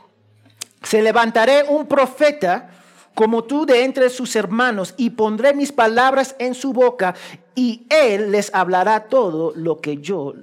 se 0.83 1.03
levantaré 1.03 1.65
un 1.69 1.87
profeta 1.87 2.71
como 3.15 3.45
tú 3.45 3.65
de 3.65 3.85
entre 3.85 4.11
sus 4.11 4.35
hermanos, 4.35 4.95
y 4.97 5.11
pondré 5.11 5.55
mis 5.55 5.73
palabras 5.73 6.35
en 6.39 6.55
su 6.55 6.73
boca, 6.73 7.15
y 7.55 7.87
él 7.89 8.33
les 8.33 8.53
hablará 8.53 9.05
todo 9.09 9.53
lo 9.55 9.81
que 9.81 9.99
yo 9.99 10.35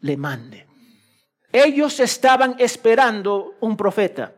le 0.00 0.16
mande. 0.16 0.66
Ellos 1.52 2.00
estaban 2.00 2.56
esperando 2.58 3.54
un 3.60 3.76
profeta. 3.76 4.32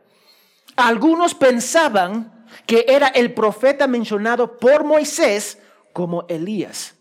Algunos 0.75 1.33
pensaban 1.33 2.45
que 2.65 2.85
era 2.87 3.07
el 3.07 3.33
profeta 3.33 3.87
mencionado 3.87 4.57
por 4.57 4.83
Moisés 4.83 5.57
como 5.93 6.25
Elías, 6.27 6.95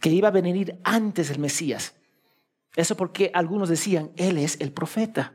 que 0.00 0.10
iba 0.10 0.28
a 0.28 0.32
venir 0.32 0.78
antes 0.82 1.28
del 1.28 1.38
Mesías. 1.38 1.94
Eso 2.76 2.96
porque 2.96 3.30
algunos 3.34 3.68
decían, 3.68 4.10
Él 4.16 4.38
es 4.38 4.60
el 4.60 4.72
profeta. 4.72 5.34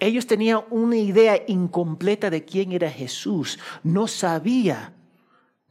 Ellos 0.00 0.26
tenían 0.26 0.62
una 0.70 0.96
idea 0.96 1.42
incompleta 1.46 2.30
de 2.30 2.44
quién 2.44 2.72
era 2.72 2.90
Jesús. 2.90 3.58
No 3.82 4.08
sabía, 4.08 4.94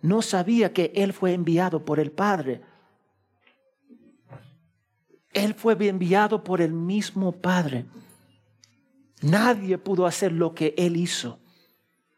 no 0.01 0.21
sabía 0.21 0.71
que 0.71 0.91
Él 0.95 1.13
fue 1.13 1.33
enviado 1.33 1.83
por 1.83 1.99
el 1.99 2.11
Padre. 2.11 2.61
Él 5.33 5.55
fue 5.55 5.75
enviado 5.87 6.43
por 6.43 6.61
el 6.61 6.71
mismo 6.71 7.31
Padre. 7.31 7.85
Nadie 9.21 9.77
pudo 9.77 10.05
hacer 10.05 10.31
lo 10.31 10.53
que 10.53 10.73
Él 10.77 10.95
hizo. 10.95 11.39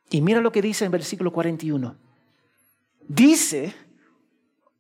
Y 0.10 0.22
mira 0.22 0.42
lo 0.42 0.52
que 0.52 0.62
dice 0.62 0.86
en 0.86 0.92
versículo 0.92 1.32
41. 1.32 1.96
Dice, 3.08 3.74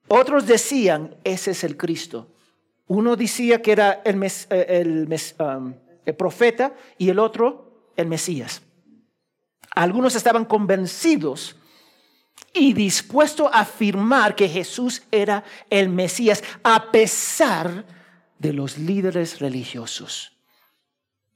otros 0.07 0.45
decían, 0.45 1.15
ese 1.23 1.51
es 1.51 1.63
el 1.63 1.77
Cristo. 1.77 2.27
Uno 2.87 3.15
decía 3.15 3.61
que 3.61 3.71
era 3.71 4.01
el, 4.05 4.17
mes, 4.17 4.47
eh, 4.49 4.65
el 4.69 5.07
um, 5.39 5.73
el 6.05 6.15
profeta, 6.15 6.75
y 6.97 7.09
el 7.09 7.19
otro, 7.19 7.91
el 7.95 8.07
Mesías. 8.07 8.61
Algunos 9.71 10.15
estaban 10.15 10.45
convencidos 10.45 11.55
y 12.53 12.73
dispuestos 12.73 13.49
a 13.51 13.61
afirmar 13.61 14.35
que 14.35 14.47
Jesús 14.47 15.03
era 15.11 15.43
el 15.69 15.89
Mesías, 15.89 16.43
a 16.63 16.91
pesar 16.91 17.85
de 18.39 18.53
los 18.53 18.77
líderes 18.77 19.39
religiosos. 19.39 20.37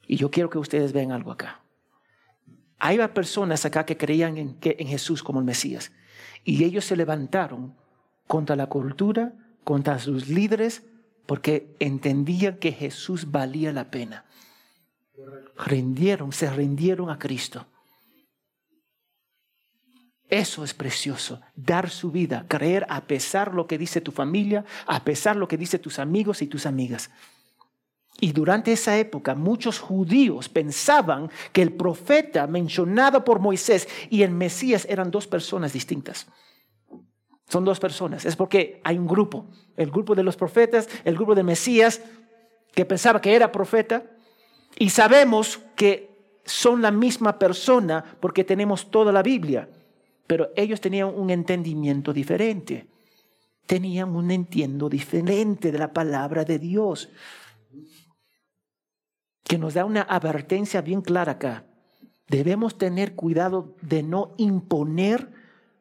Y 0.08 0.16
yo 0.16 0.30
quiero 0.32 0.50
que 0.50 0.58
ustedes 0.58 0.94
vean 0.94 1.12
algo 1.12 1.32
acá. 1.32 1.62
Hay 2.78 2.98
personas 3.10 3.66
acá 3.66 3.86
que 3.86 3.98
creían 3.98 4.38
en, 4.38 4.58
en 4.62 4.88
Jesús 4.88 5.22
como 5.22 5.40
el 5.40 5.46
Mesías. 5.46 5.92
Y 6.46 6.64
ellos 6.64 6.86
se 6.86 6.96
levantaron 6.96 7.76
contra 8.30 8.56
la 8.56 8.68
cultura, 8.68 9.34
contra 9.66 10.00
sus 10.00 10.30
líderes, 10.30 10.84
porque 11.26 11.76
entendían 11.80 12.60
que 12.60 12.72
Jesús 12.72 13.32
valía 13.32 13.74
la 13.74 13.92
pena 13.92 14.24
rindieron, 15.66 16.32
se 16.32 16.50
rindieron 16.50 17.10
a 17.10 17.20
Cristo. 17.20 17.66
Eso 20.30 20.64
es 20.64 20.74
precioso, 20.74 21.42
dar 21.56 21.90
su 21.90 22.12
vida, 22.12 22.46
creer 22.48 22.86
a 22.90 23.02
pesar 23.02 23.54
lo 23.54 23.66
que 23.66 23.80
dice 23.80 24.00
tu 24.00 24.12
familia, 24.12 24.64
a 24.86 25.04
pesar 25.04 25.36
lo 25.36 25.48
que 25.48 25.58
dice 25.58 25.80
tus 25.80 25.98
amigos 25.98 26.42
y 26.42 26.48
tus 26.48 26.68
amigas. 26.68 27.10
Y 28.22 28.32
durante 28.32 28.72
esa 28.72 28.98
época 28.98 29.34
muchos 29.34 29.80
judíos 29.80 30.48
pensaban 30.48 31.32
que 31.52 31.62
el 31.62 31.74
profeta 31.74 32.46
mencionado 32.46 33.24
por 33.24 33.40
Moisés 33.40 33.88
y 34.10 34.22
el 34.22 34.32
Mesías 34.32 34.86
eran 34.88 35.10
dos 35.10 35.26
personas 35.26 35.74
distintas. 35.74 36.28
Son 37.50 37.65
dos 37.65 37.79
personas. 37.79 38.25
Es 38.25 38.36
porque 38.36 38.79
hay 38.84 38.98
un 38.98 39.08
grupo. 39.08 39.48
El 39.75 39.89
grupo 39.89 40.13
de 40.13 40.24
los 40.24 40.38
profetas, 40.38 40.88
el 41.03 41.15
grupo 41.15 41.34
de 41.34 41.44
Mesías, 41.44 42.01
que 42.74 42.86
pensaba 42.86 43.20
que 43.20 43.36
era 43.36 43.51
profeta. 43.51 44.03
Y 44.77 44.91
sabemos 44.91 45.60
que 45.75 46.39
son 46.46 46.82
la 46.82 46.91
misma 46.91 47.39
persona 47.39 48.18
porque 48.20 48.44
tenemos 48.44 48.91
toda 48.91 49.12
la 49.12 49.24
Biblia. 49.24 49.68
Pero 50.27 50.50
ellos 50.56 50.79
tenían 50.79 51.08
un 51.08 51.32
entendimiento 51.32 52.13
diferente. 52.13 52.88
Tenían 53.65 54.15
un 54.15 54.29
entiendo 54.29 54.88
diferente 54.88 55.72
de 55.72 55.79
la 55.79 55.91
palabra 55.91 56.46
de 56.46 56.60
Dios. 56.60 57.10
Que 59.44 59.58
nos 59.58 59.74
da 59.74 59.86
una 59.86 60.03
advertencia 60.03 60.82
bien 60.82 61.01
clara 61.01 61.34
acá. 61.34 61.65
Debemos 62.27 62.77
tener 62.77 63.15
cuidado 63.15 63.75
de 63.82 64.03
no 64.03 64.36
imponer 64.38 65.38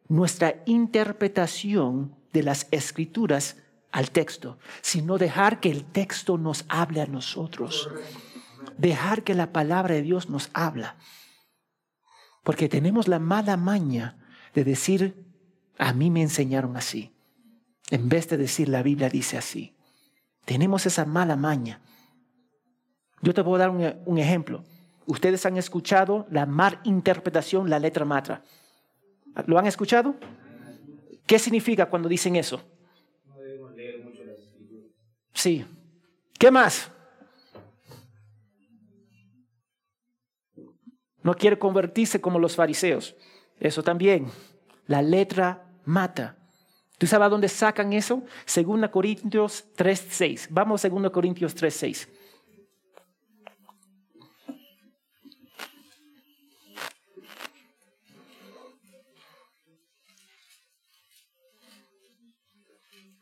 nuestra 0.08 0.62
interpretación 0.66 2.16
de 2.32 2.42
las 2.42 2.66
escrituras 2.70 3.56
al 3.90 4.10
texto, 4.10 4.58
sino 4.80 5.18
dejar 5.18 5.60
que 5.60 5.70
el 5.70 5.84
texto 5.84 6.38
nos 6.38 6.64
hable 6.68 7.00
a 7.00 7.06
nosotros. 7.06 7.88
Dejar 8.76 9.22
que 9.22 9.34
la 9.34 9.52
palabra 9.52 9.94
de 9.94 10.02
Dios 10.02 10.28
nos 10.28 10.50
habla. 10.52 10.96
Porque 12.42 12.68
tenemos 12.68 13.08
la 13.08 13.18
mala 13.18 13.56
maña 13.56 14.18
de 14.54 14.64
decir, 14.64 15.26
a 15.78 15.92
mí 15.92 16.10
me 16.10 16.22
enseñaron 16.22 16.76
así, 16.76 17.14
en 17.90 18.08
vez 18.08 18.28
de 18.28 18.36
decir 18.36 18.68
la 18.68 18.82
Biblia 18.82 19.08
dice 19.08 19.38
así. 19.38 19.76
Tenemos 20.44 20.86
esa 20.86 21.04
mala 21.04 21.36
maña. 21.36 21.80
Yo 23.20 23.34
te 23.34 23.44
puedo 23.44 23.58
dar 23.58 23.70
un, 23.70 24.18
ejemplo. 24.18 24.64
Ustedes 25.06 25.44
han 25.44 25.56
escuchado 25.56 26.26
la 26.30 26.46
mal 26.46 26.80
interpretación, 26.84 27.68
la 27.68 27.78
letra 27.78 28.04
matra. 28.04 28.42
¿Lo 29.47 29.59
han 29.59 29.66
escuchado? 29.66 30.14
¿Qué 31.26 31.38
significa 31.38 31.87
cuando 31.87 32.09
dicen 32.09 32.37
eso? 32.37 32.62
Sí. 35.33 35.64
¿Qué 36.38 36.50
más? 36.50 36.90
No 41.23 41.35
quiere 41.35 41.59
convertirse 41.59 42.21
como 42.21 42.38
los 42.38 42.57
fariseos. 42.57 43.14
Eso 43.61 43.83
también. 43.83 44.28
La 44.87 45.02
letra 45.02 45.66
mata. 45.85 46.37
¿Tú 46.97 47.07
sabes 47.07 47.26
a 47.26 47.28
dónde 47.28 47.49
sacan 47.49 47.92
eso? 47.92 48.23
Segunda 48.45 48.90
Corintios 48.90 49.66
3.6. 49.76 50.49
Vamos 50.50 50.85
a 50.85 50.88
2 50.88 51.11
Corintios 51.11 51.54
3.6. 51.54 52.09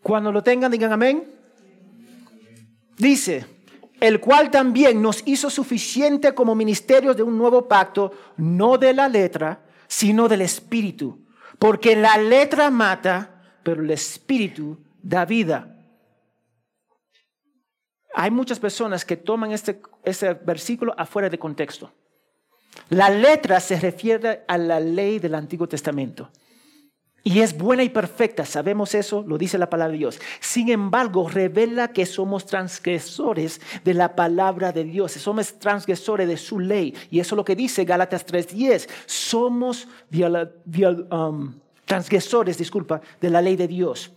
Cuando 0.06 0.30
lo 0.30 0.40
tengan, 0.40 0.70
digan 0.70 0.92
amén. 0.92 1.24
Dice, 2.96 3.44
el 3.98 4.20
cual 4.20 4.52
también 4.52 5.02
nos 5.02 5.26
hizo 5.26 5.50
suficiente 5.50 6.32
como 6.32 6.54
ministerios 6.54 7.16
de 7.16 7.24
un 7.24 7.36
nuevo 7.36 7.66
pacto, 7.66 8.12
no 8.36 8.78
de 8.78 8.94
la 8.94 9.08
letra, 9.08 9.64
sino 9.88 10.28
del 10.28 10.42
espíritu. 10.42 11.26
Porque 11.58 11.96
la 11.96 12.18
letra 12.18 12.70
mata, 12.70 13.42
pero 13.64 13.82
el 13.82 13.90
espíritu 13.90 14.78
da 15.02 15.24
vida. 15.24 15.76
Hay 18.14 18.30
muchas 18.30 18.60
personas 18.60 19.04
que 19.04 19.16
toman 19.16 19.50
este, 19.50 19.82
este 20.04 20.34
versículo 20.34 20.94
afuera 20.96 21.28
de 21.28 21.40
contexto. 21.40 21.92
La 22.90 23.10
letra 23.10 23.58
se 23.58 23.80
refiere 23.80 24.44
a 24.46 24.56
la 24.56 24.78
ley 24.78 25.18
del 25.18 25.34
Antiguo 25.34 25.66
Testamento. 25.66 26.30
Y 27.26 27.40
es 27.40 27.58
buena 27.58 27.82
y 27.82 27.88
perfecta, 27.88 28.46
sabemos 28.46 28.94
eso, 28.94 29.24
lo 29.26 29.36
dice 29.36 29.58
la 29.58 29.68
palabra 29.68 29.90
de 29.90 29.98
Dios. 29.98 30.20
Sin 30.38 30.68
embargo, 30.68 31.28
revela 31.28 31.88
que 31.88 32.06
somos 32.06 32.46
transgresores 32.46 33.60
de 33.82 33.94
la 33.94 34.14
palabra 34.14 34.70
de 34.70 34.84
Dios, 34.84 35.10
somos 35.10 35.58
transgresores 35.58 36.28
de 36.28 36.36
su 36.36 36.60
ley. 36.60 36.94
Y 37.10 37.18
eso 37.18 37.34
es 37.34 37.36
lo 37.36 37.44
que 37.44 37.56
dice 37.56 37.84
Gálatas 37.84 38.24
3:10. 38.24 38.88
Somos 39.06 39.88
um, 41.10 41.52
transgresores, 41.84 42.58
disculpa, 42.58 43.00
de 43.20 43.28
la 43.28 43.42
ley 43.42 43.56
de 43.56 43.66
Dios. 43.66 44.12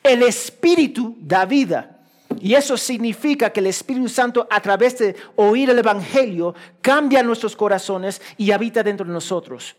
El 0.00 0.22
Espíritu 0.22 1.16
da 1.18 1.44
vida. 1.44 1.98
Y 2.40 2.54
eso 2.54 2.76
significa 2.76 3.50
que 3.50 3.58
el 3.58 3.66
Espíritu 3.66 4.08
Santo 4.08 4.46
a 4.48 4.60
través 4.60 4.96
de 5.00 5.16
oír 5.34 5.68
el 5.68 5.80
Evangelio 5.80 6.54
cambia 6.80 7.24
nuestros 7.24 7.56
corazones 7.56 8.22
y 8.38 8.52
habita 8.52 8.84
dentro 8.84 9.04
de 9.04 9.12
nosotros. 9.12 9.74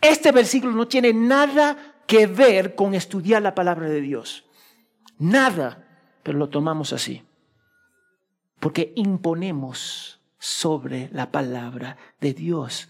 Este 0.00 0.30
versículo 0.30 0.74
no 0.74 0.86
tiene 0.86 1.12
nada 1.12 1.93
que 2.06 2.26
ver 2.26 2.74
con 2.74 2.94
estudiar 2.94 3.42
la 3.42 3.54
palabra 3.54 3.88
de 3.88 4.00
Dios. 4.00 4.44
Nada, 5.18 5.84
pero 6.22 6.38
lo 6.38 6.48
tomamos 6.48 6.92
así. 6.92 7.22
Porque 8.60 8.92
imponemos 8.96 10.20
sobre 10.38 11.08
la 11.12 11.30
palabra 11.30 11.96
de 12.20 12.34
Dios. 12.34 12.88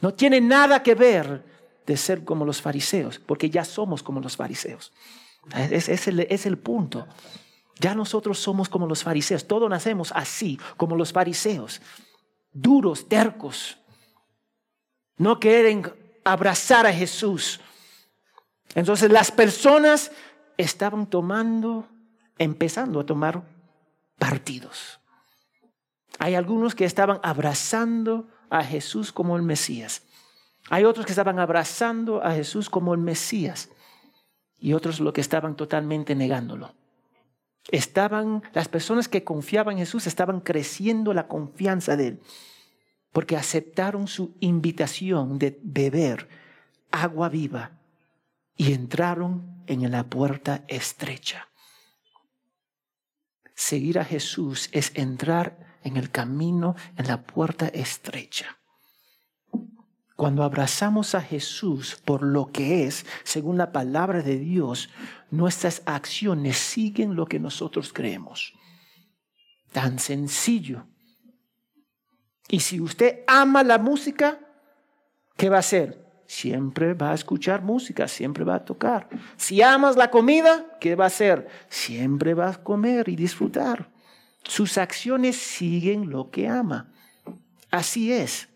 No 0.00 0.14
tiene 0.14 0.40
nada 0.40 0.82
que 0.82 0.94
ver 0.94 1.44
de 1.86 1.96
ser 1.96 2.24
como 2.24 2.44
los 2.44 2.60
fariseos, 2.60 3.18
porque 3.18 3.50
ya 3.50 3.64
somos 3.64 4.02
como 4.02 4.20
los 4.20 4.36
fariseos. 4.36 4.92
Es, 5.70 5.88
es, 5.88 6.08
el, 6.08 6.20
es 6.20 6.46
el 6.46 6.58
punto. 6.58 7.06
Ya 7.80 7.94
nosotros 7.94 8.38
somos 8.38 8.68
como 8.68 8.86
los 8.86 9.02
fariseos. 9.02 9.46
Todos 9.46 9.68
nacemos 9.68 10.12
así, 10.12 10.58
como 10.76 10.96
los 10.96 11.12
fariseos. 11.12 11.80
Duros, 12.52 13.08
tercos. 13.08 13.78
No 15.16 15.40
quieren 15.40 15.92
abrazar 16.24 16.86
a 16.86 16.92
Jesús. 16.92 17.60
Entonces 18.74 19.10
las 19.10 19.30
personas 19.30 20.10
estaban 20.56 21.06
tomando, 21.06 21.86
empezando 22.38 23.00
a 23.00 23.06
tomar 23.06 23.42
partidos. 24.18 25.00
Hay 26.18 26.34
algunos 26.34 26.74
que 26.74 26.84
estaban 26.84 27.20
abrazando 27.22 28.28
a 28.50 28.62
Jesús 28.62 29.12
como 29.12 29.36
el 29.36 29.42
Mesías. 29.42 30.02
Hay 30.70 30.84
otros 30.84 31.06
que 31.06 31.12
estaban 31.12 31.38
abrazando 31.38 32.22
a 32.22 32.32
Jesús 32.32 32.70
como 32.70 32.94
el 32.94 33.00
Mesías. 33.00 33.70
Y 34.58 34.74
otros 34.74 35.00
lo 35.00 35.12
que 35.12 35.20
estaban 35.20 35.56
totalmente 35.56 36.14
negándolo. 36.14 36.74
Estaban, 37.70 38.42
las 38.52 38.68
personas 38.68 39.08
que 39.08 39.24
confiaban 39.24 39.72
en 39.72 39.78
Jesús 39.80 40.06
estaban 40.06 40.40
creciendo 40.40 41.12
la 41.14 41.26
confianza 41.26 41.96
de 41.96 42.08
Él 42.08 42.22
porque 43.12 43.36
aceptaron 43.36 44.08
su 44.08 44.34
invitación 44.40 45.38
de 45.38 45.60
beber 45.62 46.28
agua 46.90 47.28
viva 47.28 47.78
y 48.56 48.72
entraron 48.72 49.62
en 49.66 49.90
la 49.90 50.04
puerta 50.08 50.64
estrecha. 50.68 51.48
Seguir 53.54 53.98
a 53.98 54.04
Jesús 54.04 54.68
es 54.72 54.92
entrar 54.94 55.78
en 55.84 55.96
el 55.96 56.10
camino, 56.10 56.74
en 56.96 57.06
la 57.06 57.22
puerta 57.22 57.68
estrecha. 57.68 58.58
Cuando 60.16 60.44
abrazamos 60.44 61.14
a 61.14 61.20
Jesús 61.20 62.00
por 62.04 62.22
lo 62.22 62.52
que 62.52 62.84
es, 62.84 63.06
según 63.24 63.58
la 63.58 63.72
palabra 63.72 64.22
de 64.22 64.38
Dios, 64.38 64.88
nuestras 65.30 65.82
acciones 65.84 66.56
siguen 66.56 67.16
lo 67.16 67.26
que 67.26 67.40
nosotros 67.40 67.92
creemos. 67.92 68.52
Tan 69.72 69.98
sencillo 69.98 70.86
y 72.48 72.60
si 72.60 72.80
usted 72.80 73.20
ama 73.26 73.62
la 73.62 73.78
música, 73.78 74.38
¿qué 75.36 75.48
va 75.48 75.56
a 75.56 75.60
hacer? 75.60 76.02
Siempre 76.26 76.94
va 76.94 77.12
a 77.12 77.14
escuchar 77.14 77.62
música, 77.62 78.08
siempre 78.08 78.44
va 78.44 78.56
a 78.56 78.64
tocar. 78.64 79.08
Si 79.36 79.60
amas 79.60 79.96
la 79.96 80.10
comida, 80.10 80.78
¿qué 80.80 80.94
va 80.94 81.04
a 81.04 81.08
hacer? 81.08 81.48
Siempre 81.68 82.34
va 82.34 82.50
a 82.50 82.62
comer 82.62 83.08
y 83.08 83.16
disfrutar. 83.16 83.90
Sus 84.42 84.78
acciones 84.78 85.36
siguen 85.36 86.10
lo 86.10 86.30
que 86.30 86.48
ama. 86.48 86.92
Así 87.70 88.12
es. 88.12 88.48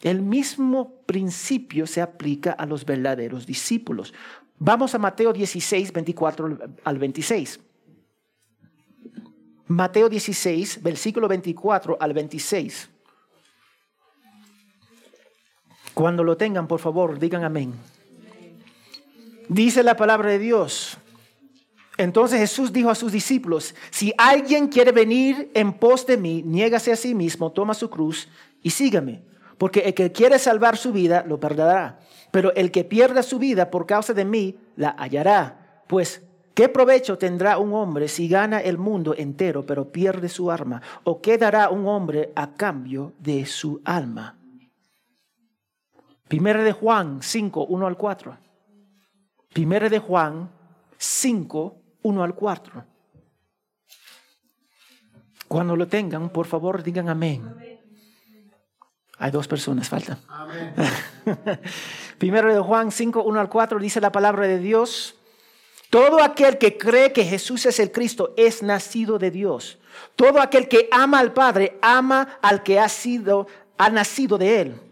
El 0.00 0.20
mismo 0.20 1.04
principio 1.06 1.86
se 1.86 2.00
aplica 2.00 2.52
a 2.52 2.66
los 2.66 2.84
verdaderos 2.84 3.46
discípulos. 3.46 4.12
Vamos 4.58 4.94
a 4.94 4.98
Mateo 4.98 5.32
16, 5.32 5.92
24 5.92 6.58
al 6.84 6.98
26. 6.98 7.60
Mateo 9.68 10.08
16, 10.08 10.82
versículo 10.82 11.28
24 11.28 11.96
al 12.00 12.12
26. 12.12 12.91
Cuando 15.94 16.24
lo 16.24 16.36
tengan, 16.36 16.66
por 16.66 16.80
favor, 16.80 17.18
digan 17.18 17.44
amén. 17.44 17.74
Dice 19.48 19.82
la 19.82 19.96
palabra 19.96 20.30
de 20.30 20.38
Dios. 20.38 20.98
Entonces 21.98 22.38
Jesús 22.38 22.72
dijo 22.72 22.90
a 22.90 22.94
sus 22.94 23.12
discípulos, 23.12 23.74
si 23.90 24.14
alguien 24.16 24.68
quiere 24.68 24.92
venir 24.92 25.50
en 25.54 25.74
pos 25.74 26.06
de 26.06 26.16
mí, 26.16 26.42
niégase 26.42 26.92
a 26.92 26.96
sí 26.96 27.14
mismo, 27.14 27.52
toma 27.52 27.74
su 27.74 27.90
cruz 27.90 28.28
y 28.62 28.70
sígame. 28.70 29.22
Porque 29.58 29.80
el 29.80 29.94
que 29.94 30.10
quiere 30.10 30.38
salvar 30.38 30.76
su 30.76 30.92
vida, 30.92 31.24
lo 31.28 31.38
perderá. 31.38 32.00
Pero 32.30 32.54
el 32.54 32.70
que 32.70 32.84
pierda 32.84 33.22
su 33.22 33.38
vida 33.38 33.70
por 33.70 33.86
causa 33.86 34.14
de 34.14 34.24
mí, 34.24 34.56
la 34.74 34.96
hallará. 34.98 35.82
Pues, 35.86 36.22
¿qué 36.54 36.68
provecho 36.68 37.18
tendrá 37.18 37.58
un 37.58 37.74
hombre 37.74 38.08
si 38.08 38.26
gana 38.26 38.60
el 38.60 38.78
mundo 38.78 39.14
entero, 39.16 39.64
pero 39.66 39.92
pierde 39.92 40.30
su 40.30 40.50
alma? 40.50 40.80
¿O 41.04 41.20
qué 41.20 41.36
dará 41.36 41.68
un 41.68 41.86
hombre 41.86 42.32
a 42.34 42.54
cambio 42.54 43.12
de 43.20 43.44
su 43.44 43.82
alma? 43.84 44.41
Primera 46.32 46.64
de 46.64 46.72
Juan 46.72 47.20
5, 47.20 47.66
1 47.66 47.86
al 47.86 47.98
4. 47.98 48.38
Primera 49.52 49.90
de 49.90 49.98
Juan 49.98 50.50
5, 50.96 51.76
1 52.00 52.22
al 52.24 52.34
4. 52.34 52.84
Cuando 55.46 55.76
lo 55.76 55.86
tengan, 55.86 56.30
por 56.30 56.46
favor, 56.46 56.82
digan 56.82 57.10
amén. 57.10 57.54
Hay 59.18 59.30
dos 59.30 59.46
personas, 59.46 59.90
faltan. 59.90 60.20
Primero 62.16 62.54
de 62.54 62.60
Juan 62.60 62.92
5, 62.92 63.24
1 63.24 63.38
al 63.38 63.50
4 63.50 63.78
dice 63.78 64.00
la 64.00 64.10
palabra 64.10 64.46
de 64.46 64.56
Dios. 64.56 65.16
Todo 65.90 66.22
aquel 66.22 66.56
que 66.56 66.78
cree 66.78 67.12
que 67.12 67.26
Jesús 67.26 67.66
es 67.66 67.78
el 67.78 67.92
Cristo 67.92 68.32
es 68.38 68.62
nacido 68.62 69.18
de 69.18 69.30
Dios. 69.30 69.78
Todo 70.16 70.40
aquel 70.40 70.66
que 70.66 70.88
ama 70.92 71.18
al 71.18 71.34
Padre 71.34 71.78
ama 71.82 72.38
al 72.40 72.62
que 72.62 72.80
ha 72.80 72.88
sido 72.88 73.46
ha 73.76 73.90
nacido 73.90 74.38
de 74.38 74.60
él. 74.62 74.91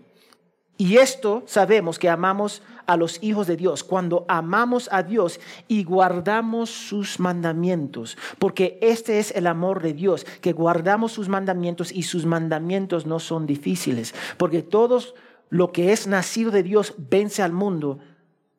Y 0.81 0.97
esto 0.97 1.43
sabemos 1.45 1.99
que 1.99 2.09
amamos 2.09 2.63
a 2.87 2.97
los 2.97 3.23
hijos 3.23 3.47
de 3.47 3.59
Dios 3.59 3.85
cuando 3.85 4.25
amamos 4.29 4.89
a 4.91 5.03
Dios 5.03 5.39
y 5.69 5.85
guardamos 5.85 6.71
sus 6.71 7.21
mandamientos, 7.21 8.17
porque 8.39 8.79
este 8.81 9.19
es 9.19 9.31
el 9.33 9.47
amor 9.47 9.83
de 9.83 9.93
Dios, 9.93 10.25
que 10.41 10.55
guardamos 10.55 11.13
sus 11.13 11.29
mandamientos 11.29 11.93
y 11.93 12.05
sus 12.05 12.25
mandamientos 12.25 13.05
no 13.05 13.19
son 13.19 13.45
difíciles, 13.45 14.15
porque 14.39 14.63
todos 14.63 15.15
lo 15.51 15.71
que 15.71 15.93
es 15.93 16.07
nacido 16.07 16.51
de 16.51 16.63
Dios 16.63 16.95
vence 16.97 17.43
al 17.43 17.53
mundo 17.53 17.99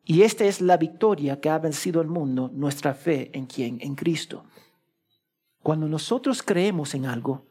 y 0.04 0.22
esta 0.22 0.44
es 0.44 0.60
la 0.60 0.76
victoria 0.76 1.40
que 1.40 1.50
ha 1.50 1.58
vencido 1.58 2.00
el 2.00 2.06
mundo, 2.06 2.52
nuestra 2.54 2.94
fe 2.94 3.32
en 3.32 3.46
quien, 3.46 3.78
en 3.80 3.96
Cristo. 3.96 4.44
Cuando 5.60 5.88
nosotros 5.88 6.44
creemos 6.44 6.94
en 6.94 7.06
algo, 7.06 7.42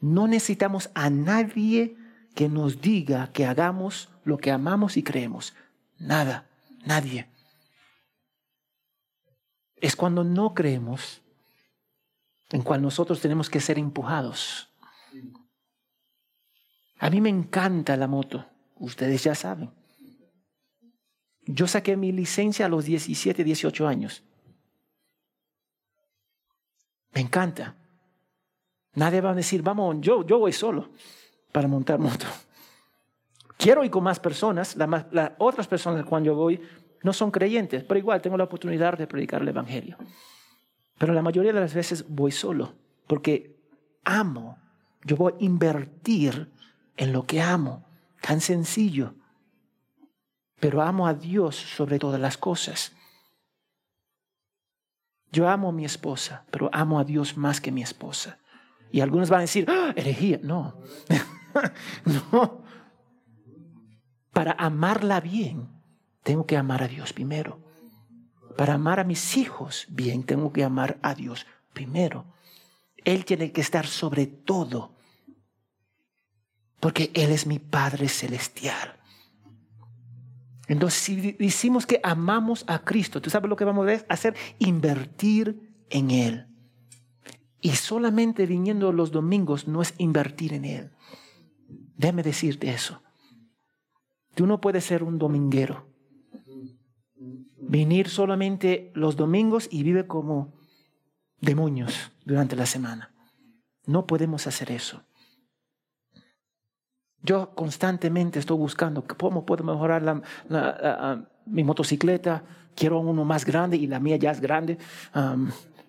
no 0.00 0.26
necesitamos 0.26 0.90
a 0.92 1.08
nadie 1.08 2.01
que 2.34 2.48
nos 2.48 2.80
diga 2.80 3.32
que 3.32 3.46
hagamos 3.46 4.08
lo 4.24 4.38
que 4.38 4.50
amamos 4.50 4.96
y 4.96 5.02
creemos. 5.02 5.54
Nada, 5.98 6.48
nadie. 6.84 7.28
Es 9.76 9.96
cuando 9.96 10.24
no 10.24 10.54
creemos 10.54 11.22
en 12.50 12.62
cual 12.62 12.82
nosotros 12.82 13.20
tenemos 13.20 13.48
que 13.48 13.60
ser 13.60 13.78
empujados. 13.78 14.68
A 16.98 17.10
mí 17.10 17.20
me 17.20 17.30
encanta 17.30 17.96
la 17.96 18.06
moto, 18.06 18.46
ustedes 18.76 19.24
ya 19.24 19.34
saben. 19.34 19.70
Yo 21.44 21.66
saqué 21.66 21.96
mi 21.96 22.12
licencia 22.12 22.66
a 22.66 22.68
los 22.68 22.84
17, 22.84 23.42
18 23.42 23.88
años. 23.88 24.22
Me 27.10 27.20
encanta. 27.20 27.76
Nadie 28.94 29.20
va 29.20 29.30
a 29.30 29.34
decir, 29.34 29.62
vamos, 29.62 29.96
yo, 30.00 30.24
yo 30.24 30.38
voy 30.38 30.52
solo 30.52 30.90
para 31.52 31.68
montar 31.68 31.98
moto. 31.98 32.26
Quiero 33.56 33.84
ir 33.84 33.90
con 33.90 34.02
más 34.02 34.18
personas, 34.18 34.76
las, 34.76 35.32
otras 35.38 35.68
personas 35.68 36.04
cuando 36.04 36.28
yo 36.28 36.34
voy 36.34 36.60
no 37.02 37.12
son 37.12 37.30
creyentes, 37.30 37.84
pero 37.84 37.98
igual 37.98 38.20
tengo 38.20 38.36
la 38.36 38.44
oportunidad 38.44 38.96
de 38.96 39.06
predicar 39.06 39.42
el 39.42 39.48
Evangelio. 39.48 39.96
Pero 40.98 41.12
la 41.12 41.22
mayoría 41.22 41.52
de 41.52 41.60
las 41.60 41.74
veces 41.74 42.04
voy 42.08 42.32
solo, 42.32 42.74
porque 43.06 43.56
amo, 44.04 44.58
yo 45.04 45.16
voy 45.16 45.32
a 45.32 45.44
invertir 45.44 46.50
en 46.96 47.12
lo 47.12 47.24
que 47.24 47.40
amo, 47.40 47.84
tan 48.20 48.40
sencillo. 48.40 49.14
Pero 50.60 50.80
amo 50.80 51.06
a 51.06 51.14
Dios 51.14 51.56
sobre 51.56 51.98
todas 51.98 52.20
las 52.20 52.36
cosas. 52.36 52.92
Yo 55.32 55.48
amo 55.48 55.70
a 55.70 55.72
mi 55.72 55.84
esposa, 55.84 56.44
pero 56.50 56.70
amo 56.72 56.98
a 56.98 57.04
Dios 57.04 57.36
más 57.36 57.60
que 57.60 57.72
mi 57.72 57.82
esposa. 57.82 58.38
Y 58.92 59.00
algunos 59.00 59.30
van 59.30 59.38
a 59.38 59.42
decir, 59.42 59.66
¡Ah, 59.68 59.92
herejía. 59.96 60.38
No, 60.42 60.76
no. 62.32 62.62
Para 64.32 64.52
amarla 64.52 65.20
bien, 65.20 65.68
tengo 66.22 66.46
que 66.46 66.56
amar 66.56 66.82
a 66.82 66.88
Dios 66.88 67.12
primero. 67.12 67.60
Para 68.56 68.74
amar 68.74 69.00
a 69.00 69.04
mis 69.04 69.36
hijos 69.36 69.86
bien, 69.90 70.24
tengo 70.24 70.52
que 70.52 70.64
amar 70.64 70.98
a 71.02 71.14
Dios 71.14 71.46
primero. 71.72 72.26
Él 73.04 73.24
tiene 73.24 73.52
que 73.52 73.60
estar 73.60 73.86
sobre 73.86 74.26
todo, 74.26 74.94
porque 76.80 77.10
Él 77.14 77.30
es 77.30 77.46
mi 77.46 77.58
Padre 77.58 78.08
Celestial. 78.08 78.98
Entonces, 80.68 81.00
si 81.00 81.32
decimos 81.32 81.86
que 81.86 82.00
amamos 82.02 82.64
a 82.68 82.78
Cristo, 82.78 83.20
¿tú 83.20 83.30
sabes 83.30 83.50
lo 83.50 83.56
que 83.56 83.64
vamos 83.64 83.88
a 83.88 84.04
hacer? 84.08 84.36
Invertir 84.58 85.84
en 85.90 86.10
Él. 86.10 86.46
Y 87.60 87.70
solamente 87.72 88.46
viniendo 88.46 88.92
los 88.92 89.12
domingos 89.12 89.68
no 89.68 89.82
es 89.82 89.94
invertir 89.98 90.54
en 90.54 90.64
Él. 90.64 90.90
Déjame 91.96 92.22
decirte 92.22 92.70
eso. 92.70 93.02
Tú 94.34 94.46
no 94.46 94.60
puedes 94.60 94.84
ser 94.84 95.02
un 95.02 95.18
dominguero. 95.18 95.86
Venir 97.58 98.08
solamente 98.08 98.90
los 98.94 99.16
domingos 99.16 99.68
y 99.70 99.82
vive 99.82 100.06
como 100.06 100.52
demonios 101.40 102.12
durante 102.24 102.56
la 102.56 102.66
semana. 102.66 103.12
No 103.86 104.06
podemos 104.06 104.46
hacer 104.46 104.70
eso. 104.70 105.02
Yo 107.22 107.54
constantemente 107.54 108.38
estoy 108.38 108.56
buscando 108.56 109.04
cómo 109.18 109.46
puedo 109.46 109.64
mejorar 109.64 110.22
mi 111.46 111.62
motocicleta. 111.62 112.42
Quiero 112.74 113.00
uno 113.00 113.24
más 113.24 113.44
grande 113.44 113.76
y 113.76 113.86
la 113.86 114.00
mía 114.00 114.16
ya 114.16 114.30
es 114.32 114.40
grande. 114.40 114.78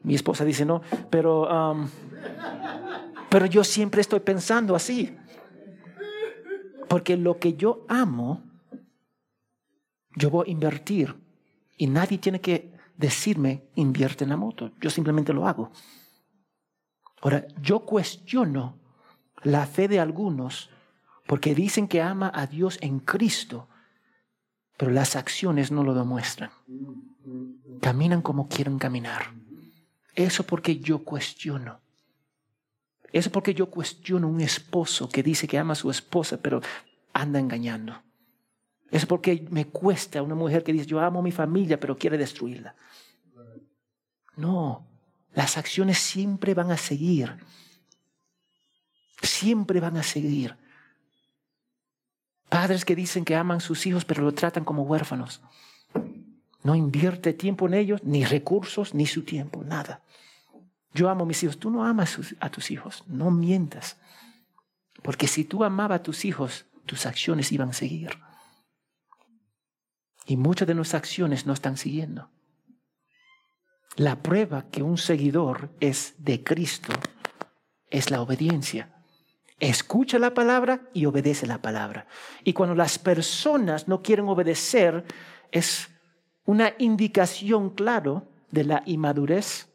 Mi 0.04 0.16
esposa 0.16 0.44
dice 0.46 0.66
no, 0.66 0.82
pero, 1.10 1.48
pero 3.30 3.46
yo 3.46 3.64
siempre 3.64 4.02
estoy 4.02 4.20
pensando 4.20 4.76
así. 4.76 5.18
Porque 6.88 7.18
lo 7.18 7.40
que 7.40 7.54
yo 7.54 7.86
amo, 7.88 8.44
yo 10.16 10.30
voy 10.30 10.48
a 10.48 10.52
invertir. 10.52 11.16
Y 11.78 11.88
nadie 11.88 12.18
tiene 12.18 12.40
que 12.40 12.74
decirme, 12.98 13.64
invierte 13.76 14.24
en 14.24 14.30
la 14.30 14.38
moto. 14.38 14.72
Yo 14.80 14.90
simplemente 14.90 15.34
lo 15.34 15.48
hago. 15.48 15.72
Ahora, 17.22 17.46
yo 17.62 17.82
cuestiono 17.82 18.78
la 19.44 19.66
fe 19.66 19.88
de 19.88 20.00
algunos 20.00 20.70
porque 21.26 21.56
dicen 21.56 21.88
que 21.88 22.02
ama 22.02 22.32
a 22.34 22.48
Dios 22.48 22.78
en 22.82 23.00
Cristo, 23.00 23.68
pero 24.78 24.92
las 24.92 25.16
acciones 25.16 25.72
no 25.72 25.84
lo 25.84 25.94
demuestran. 25.94 26.52
Caminan 27.82 28.22
como 28.22 28.48
quieren 28.48 28.78
caminar. 28.78 29.34
Eso 30.16 30.44
porque 30.44 30.80
yo 30.80 31.04
cuestiono. 31.04 31.80
Eso 33.14 33.32
porque 33.32 33.54
yo 33.54 33.70
cuestiono 33.70 34.28
un 34.28 34.42
esposo 34.42 35.08
que 35.08 35.22
dice 35.22 35.48
que 35.48 35.60
ama 35.60 35.74
a 35.74 35.76
su 35.76 35.92
esposa, 35.92 36.38
pero 36.42 36.62
anda 37.14 37.40
engañando. 37.40 38.02
Eso 38.90 39.08
porque 39.08 39.48
me 39.52 39.68
cuesta 39.68 40.24
una 40.24 40.34
mujer 40.34 40.64
que 40.64 40.74
dice, 40.74 40.88
yo 40.88 41.00
amo 41.00 41.22
mi 41.22 41.32
familia, 41.32 41.80
pero 41.80 41.96
quiere 41.96 42.18
destruirla. 42.18 42.76
No, 44.36 44.88
las 45.34 45.58
acciones 45.58 46.00
siempre 46.00 46.56
van 46.56 46.72
a 46.72 46.78
seguir. 46.78 47.38
Siempre 49.22 49.80
van 49.80 49.98
a 49.98 50.04
seguir. 50.04 50.56
Padres 52.50 52.84
que 52.84 52.96
dicen 52.96 53.26
que 53.26 53.36
aman 53.36 53.58
a 53.58 53.62
sus 53.62 53.86
hijos, 53.86 54.06
pero 54.06 54.24
lo 54.24 54.32
tratan 54.32 54.64
como 54.64 54.84
huérfanos. 54.84 55.42
No 56.64 56.76
invierte 56.76 57.34
tiempo 57.34 57.68
en 57.68 57.74
ellos, 57.74 58.04
ni 58.04 58.26
recursos, 58.26 58.96
ni 58.96 59.06
su 59.06 59.24
tiempo, 59.24 59.64
nada. 59.64 60.03
Yo 60.94 61.10
amo 61.10 61.24
a 61.24 61.28
mis 61.28 61.42
hijos. 61.44 61.60
Tú 61.60 61.70
no 61.70 61.86
amas 61.86 62.18
a 62.40 62.50
tus 62.50 62.72
hijos, 62.72 63.04
no 63.08 63.32
mientas. 63.32 63.98
Porque 65.02 65.28
si 65.28 65.44
tú 65.44 65.64
amabas 65.64 66.00
a 66.00 66.04
tus 66.04 66.26
hijos, 66.26 66.66
tus 66.86 67.06
acciones 67.06 67.52
iban 67.52 67.70
a 67.70 67.74
seguir. 67.74 68.12
Y 70.26 70.38
muchas 70.38 70.68
de 70.68 70.76
nuestras 70.76 71.02
acciones 71.02 71.46
no 71.46 71.54
están 71.54 71.78
siguiendo. 71.78 72.30
La 73.96 74.24
prueba 74.24 74.70
que 74.70 74.82
un 74.82 74.98
seguidor 74.98 75.76
es 75.80 76.16
de 76.18 76.44
Cristo 76.44 76.94
es 77.90 78.10
la 78.10 78.22
obediencia. 78.22 78.90
Escucha 79.60 80.18
la 80.20 80.34
palabra 80.34 80.90
y 80.94 81.06
obedece 81.06 81.46
la 81.46 81.62
palabra. 81.62 82.08
Y 82.44 82.54
cuando 82.54 82.76
las 82.76 82.98
personas 82.98 83.88
no 83.88 84.02
quieren 84.02 84.28
obedecer, 84.28 85.06
es 85.52 85.90
una 86.46 86.74
indicación 86.80 87.70
claro 87.70 88.28
de 88.52 88.64
la 88.64 88.84
inmadurez 88.86 89.73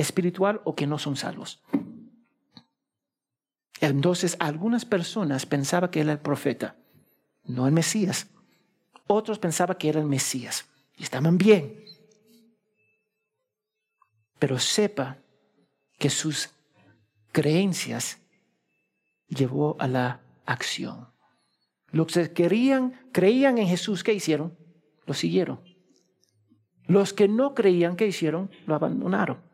espiritual 0.00 0.60
o 0.64 0.74
que 0.74 0.86
no 0.86 0.98
son 0.98 1.16
salvos. 1.16 1.62
Entonces 3.80 4.36
algunas 4.40 4.84
personas 4.84 5.46
pensaban 5.46 5.90
que 5.90 6.00
era 6.00 6.12
el 6.12 6.18
profeta, 6.18 6.76
no 7.44 7.66
el 7.66 7.72
Mesías. 7.72 8.28
Otros 9.06 9.38
pensaban 9.38 9.76
que 9.78 9.88
era 9.88 10.00
el 10.00 10.06
Mesías 10.06 10.66
y 10.96 11.02
estaban 11.02 11.38
bien. 11.38 11.82
Pero 14.38 14.58
sepa 14.58 15.18
que 15.98 16.10
sus 16.10 16.50
creencias 17.32 18.18
llevó 19.28 19.76
a 19.78 19.88
la 19.88 20.20
acción. 20.46 21.08
Los 21.92 22.08
que 22.08 22.32
querían, 22.32 23.08
creían 23.12 23.58
en 23.58 23.66
Jesús, 23.66 24.04
¿qué 24.04 24.12
hicieron? 24.14 24.56
Lo 25.06 25.14
siguieron. 25.14 25.60
Los 26.86 27.12
que 27.12 27.28
no 27.28 27.54
creían, 27.54 27.96
¿qué 27.96 28.06
hicieron? 28.06 28.50
Lo 28.66 28.74
abandonaron. 28.74 29.49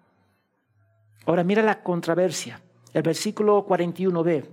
Ahora 1.25 1.43
mira 1.43 1.63
la 1.63 1.83
controversia. 1.83 2.61
El 2.93 3.03
versículo 3.03 3.67
41b. 3.67 4.45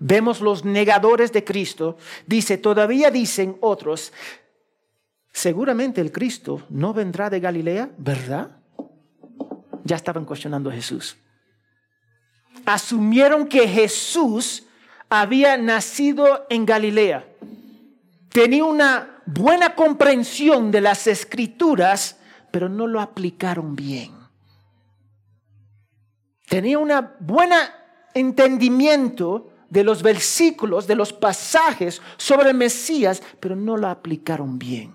Vemos 0.00 0.40
los 0.40 0.64
negadores 0.64 1.32
de 1.32 1.44
Cristo. 1.44 1.96
Dice, 2.26 2.58
todavía 2.58 3.10
dicen 3.10 3.56
otros, 3.60 4.12
seguramente 5.32 6.00
el 6.00 6.12
Cristo 6.12 6.62
no 6.70 6.94
vendrá 6.94 7.30
de 7.30 7.40
Galilea, 7.40 7.90
¿verdad? 7.98 8.58
Ya 9.84 9.96
estaban 9.96 10.24
cuestionando 10.24 10.70
a 10.70 10.72
Jesús. 10.72 11.16
Asumieron 12.64 13.46
que 13.46 13.66
Jesús 13.66 14.66
había 15.08 15.56
nacido 15.56 16.46
en 16.50 16.66
Galilea. 16.66 17.24
Tenía 18.30 18.64
una 18.64 19.22
buena 19.26 19.74
comprensión 19.74 20.70
de 20.70 20.80
las 20.80 21.06
escrituras, 21.06 22.18
pero 22.50 22.68
no 22.68 22.86
lo 22.86 23.00
aplicaron 23.00 23.74
bien. 23.74 24.17
Tenía 26.48 26.78
un 26.78 26.90
buen 27.20 27.50
entendimiento 28.14 29.50
de 29.68 29.84
los 29.84 30.02
versículos, 30.02 30.86
de 30.86 30.94
los 30.94 31.12
pasajes 31.12 32.00
sobre 32.16 32.50
el 32.50 32.56
Mesías, 32.56 33.22
pero 33.38 33.54
no 33.54 33.76
lo 33.76 33.88
aplicaron 33.88 34.58
bien. 34.58 34.94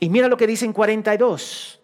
Y 0.00 0.08
mira 0.08 0.28
lo 0.28 0.36
que 0.36 0.46
dice 0.46 0.64
en 0.64 0.72
42. 0.72 1.80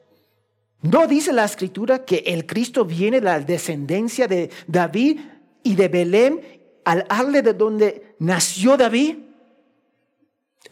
¿No 0.83 1.07
dice 1.07 1.33
la 1.33 1.45
escritura 1.45 2.05
que 2.05 2.23
el 2.27 2.47
Cristo 2.47 2.85
viene 2.85 3.21
de 3.21 3.25
la 3.25 3.41
descendencia 3.41 4.27
de 4.27 4.51
David 4.67 5.21
y 5.63 5.75
de 5.75 5.89
Belén, 5.89 6.41
al 6.85 7.05
arle 7.09 7.43
de 7.43 7.53
donde 7.53 8.17
nació 8.19 8.77
David? 8.77 9.17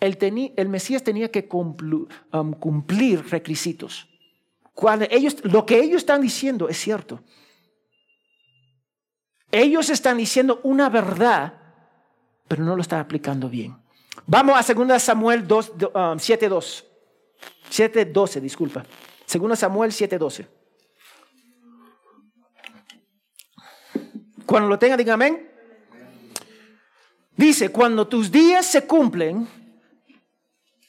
El, 0.00 0.68
Mesías 0.68 1.02
tenía 1.02 1.30
que 1.30 1.48
um, 1.52 2.52
cumplir, 2.54 3.24
requisitos. 3.30 4.08
Cuando 4.76 5.06
ellos, 5.10 5.36
lo 5.42 5.64
que 5.64 5.80
ellos 5.80 6.02
están 6.02 6.20
diciendo 6.20 6.68
es 6.68 6.76
cierto. 6.76 7.22
Ellos 9.50 9.88
están 9.88 10.18
diciendo 10.18 10.60
una 10.64 10.90
verdad, 10.90 11.54
pero 12.46 12.62
no 12.62 12.76
lo 12.76 12.82
están 12.82 13.00
aplicando 13.00 13.48
bien. 13.48 13.74
Vamos 14.26 14.54
a 14.54 14.74
2 14.74 15.02
Samuel 15.02 15.48
2, 15.48 15.72
7, 16.18 16.48
2. 16.50 16.84
7, 17.70 18.04
12, 18.04 18.40
disculpa. 18.42 18.84
2 19.32 19.58
Samuel 19.58 19.92
7, 19.92 20.18
12. 20.18 20.46
Cuando 24.44 24.68
lo 24.68 24.78
tenga, 24.78 24.98
diga 24.98 25.14
amén. 25.14 25.50
Dice, 27.34 27.70
cuando 27.72 28.06
tus 28.06 28.30
días 28.30 28.66
se 28.66 28.86
cumplen 28.86 29.48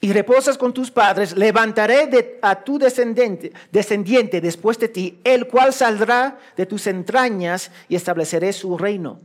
y 0.08 0.14
reposas 0.14 0.58
con 0.58 0.74
tus 0.74 0.90
padres, 0.90 1.36
levantaré 1.36 2.40
a 2.42 2.64
tu 2.64 2.80
descendiente, 2.80 3.52
descendiente 3.74 4.40
después 4.40 4.80
de 4.80 4.88
ti, 4.88 5.20
el 5.22 5.48
cual 5.48 5.74
saldrá 5.74 6.40
de 6.56 6.66
tus 6.66 6.88
entrañas 6.88 7.70
y 7.90 7.98
estableceré 7.98 8.54
su 8.54 8.78
reino. 8.78 9.20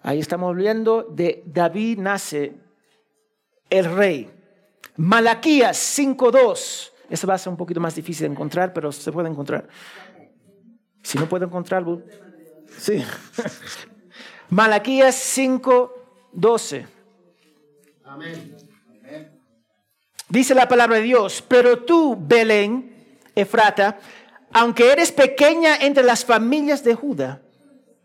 Ahí 0.00 0.18
estamos 0.18 0.56
viendo 0.56 1.02
de 1.02 1.42
David 1.44 1.98
nace 1.98 2.54
el 3.68 3.94
rey. 3.94 4.30
Malaquías 4.96 5.98
5.2. 5.98 6.92
Eso 7.10 7.26
va 7.26 7.34
a 7.34 7.38
ser 7.38 7.50
un 7.50 7.58
poquito 7.58 7.80
más 7.80 7.94
difícil 7.94 8.26
de 8.26 8.32
encontrar, 8.32 8.72
pero 8.72 8.92
se 8.92 9.12
puede 9.12 9.28
encontrar. 9.28 9.68
Si 11.02 11.18
no 11.18 11.28
puedo 11.28 11.44
encontrarlo, 11.44 12.00
sí. 12.78 13.04
Malaquías 14.48 15.36
5.12. 15.36 16.86
Amén. 18.02 18.65
Dice 20.28 20.54
la 20.54 20.68
palabra 20.68 20.96
de 20.96 21.02
Dios, 21.02 21.42
pero 21.46 21.84
tú, 21.84 22.16
Belén, 22.18 22.94
Efrata, 23.34 23.98
aunque 24.52 24.90
eres 24.90 25.12
pequeña 25.12 25.76
entre 25.76 26.02
las 26.02 26.24
familias 26.24 26.82
de 26.82 26.94
Judá, 26.94 27.42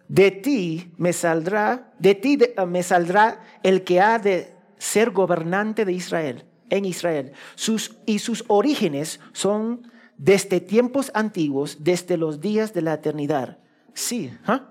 de 0.07 0.29
ti 0.29 0.91
me 0.97 1.13
saldrá, 1.13 1.93
de 1.97 2.15
ti 2.15 2.37
me 2.67 2.83
saldrá 2.83 3.41
el 3.63 3.83
que 3.83 4.01
ha 4.01 4.19
de 4.19 4.53
ser 4.77 5.11
gobernante 5.11 5.85
de 5.85 5.93
Israel, 5.93 6.43
en 6.69 6.85
Israel. 6.85 7.31
Sus, 7.55 7.95
y 8.05 8.19
sus 8.19 8.43
orígenes 8.47 9.19
son 9.31 9.89
desde 10.17 10.59
tiempos 10.59 11.11
antiguos, 11.13 11.77
desde 11.79 12.17
los 12.17 12.41
días 12.41 12.73
de 12.73 12.81
la 12.81 12.95
eternidad. 12.95 13.57
Sí, 13.93 14.31
¿ah? 14.45 14.67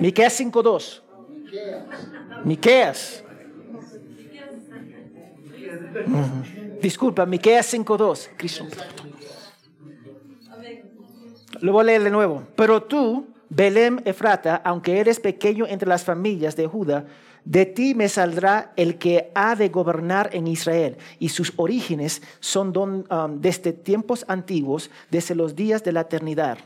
Miqueas 0.00 0.40
5.2. 0.40 1.02
Miqueas. 2.44 3.24
Disculpa, 6.80 7.26
Miqueas 7.26 7.72
5.2. 7.74 8.28
Lo 11.60 11.72
voy 11.72 11.82
a 11.82 11.84
leer 11.84 12.02
de 12.04 12.10
nuevo. 12.10 12.44
Pero 12.56 12.82
tú, 12.82 13.28
Belén 13.48 14.00
Efrata, 14.04 14.62
aunque 14.64 14.98
eres 14.98 15.20
pequeño 15.20 15.66
entre 15.66 15.88
las 15.88 16.04
familias 16.04 16.56
de 16.56 16.66
Judá, 16.66 17.04
de 17.44 17.66
ti 17.66 17.94
me 17.94 18.08
saldrá 18.08 18.72
el 18.76 18.98
que 18.98 19.30
ha 19.34 19.56
de 19.56 19.68
gobernar 19.68 20.30
en 20.32 20.46
Israel, 20.46 20.98
y 21.18 21.30
sus 21.30 21.52
orígenes 21.56 22.22
son 22.38 22.76
um, 22.76 23.40
desde 23.40 23.72
tiempos 23.72 24.24
antiguos, 24.28 24.90
desde 25.10 25.34
los 25.34 25.56
días 25.56 25.82
de 25.82 25.92
la 25.92 26.02
eternidad. 26.02 26.58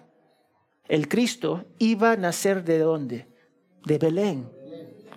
El 0.89 1.09
Cristo 1.09 1.65
iba 1.79 2.13
a 2.13 2.17
nacer 2.17 2.65
de 2.65 2.79
dónde? 2.79 3.27
De 3.85 3.99
Belén. 3.99 4.51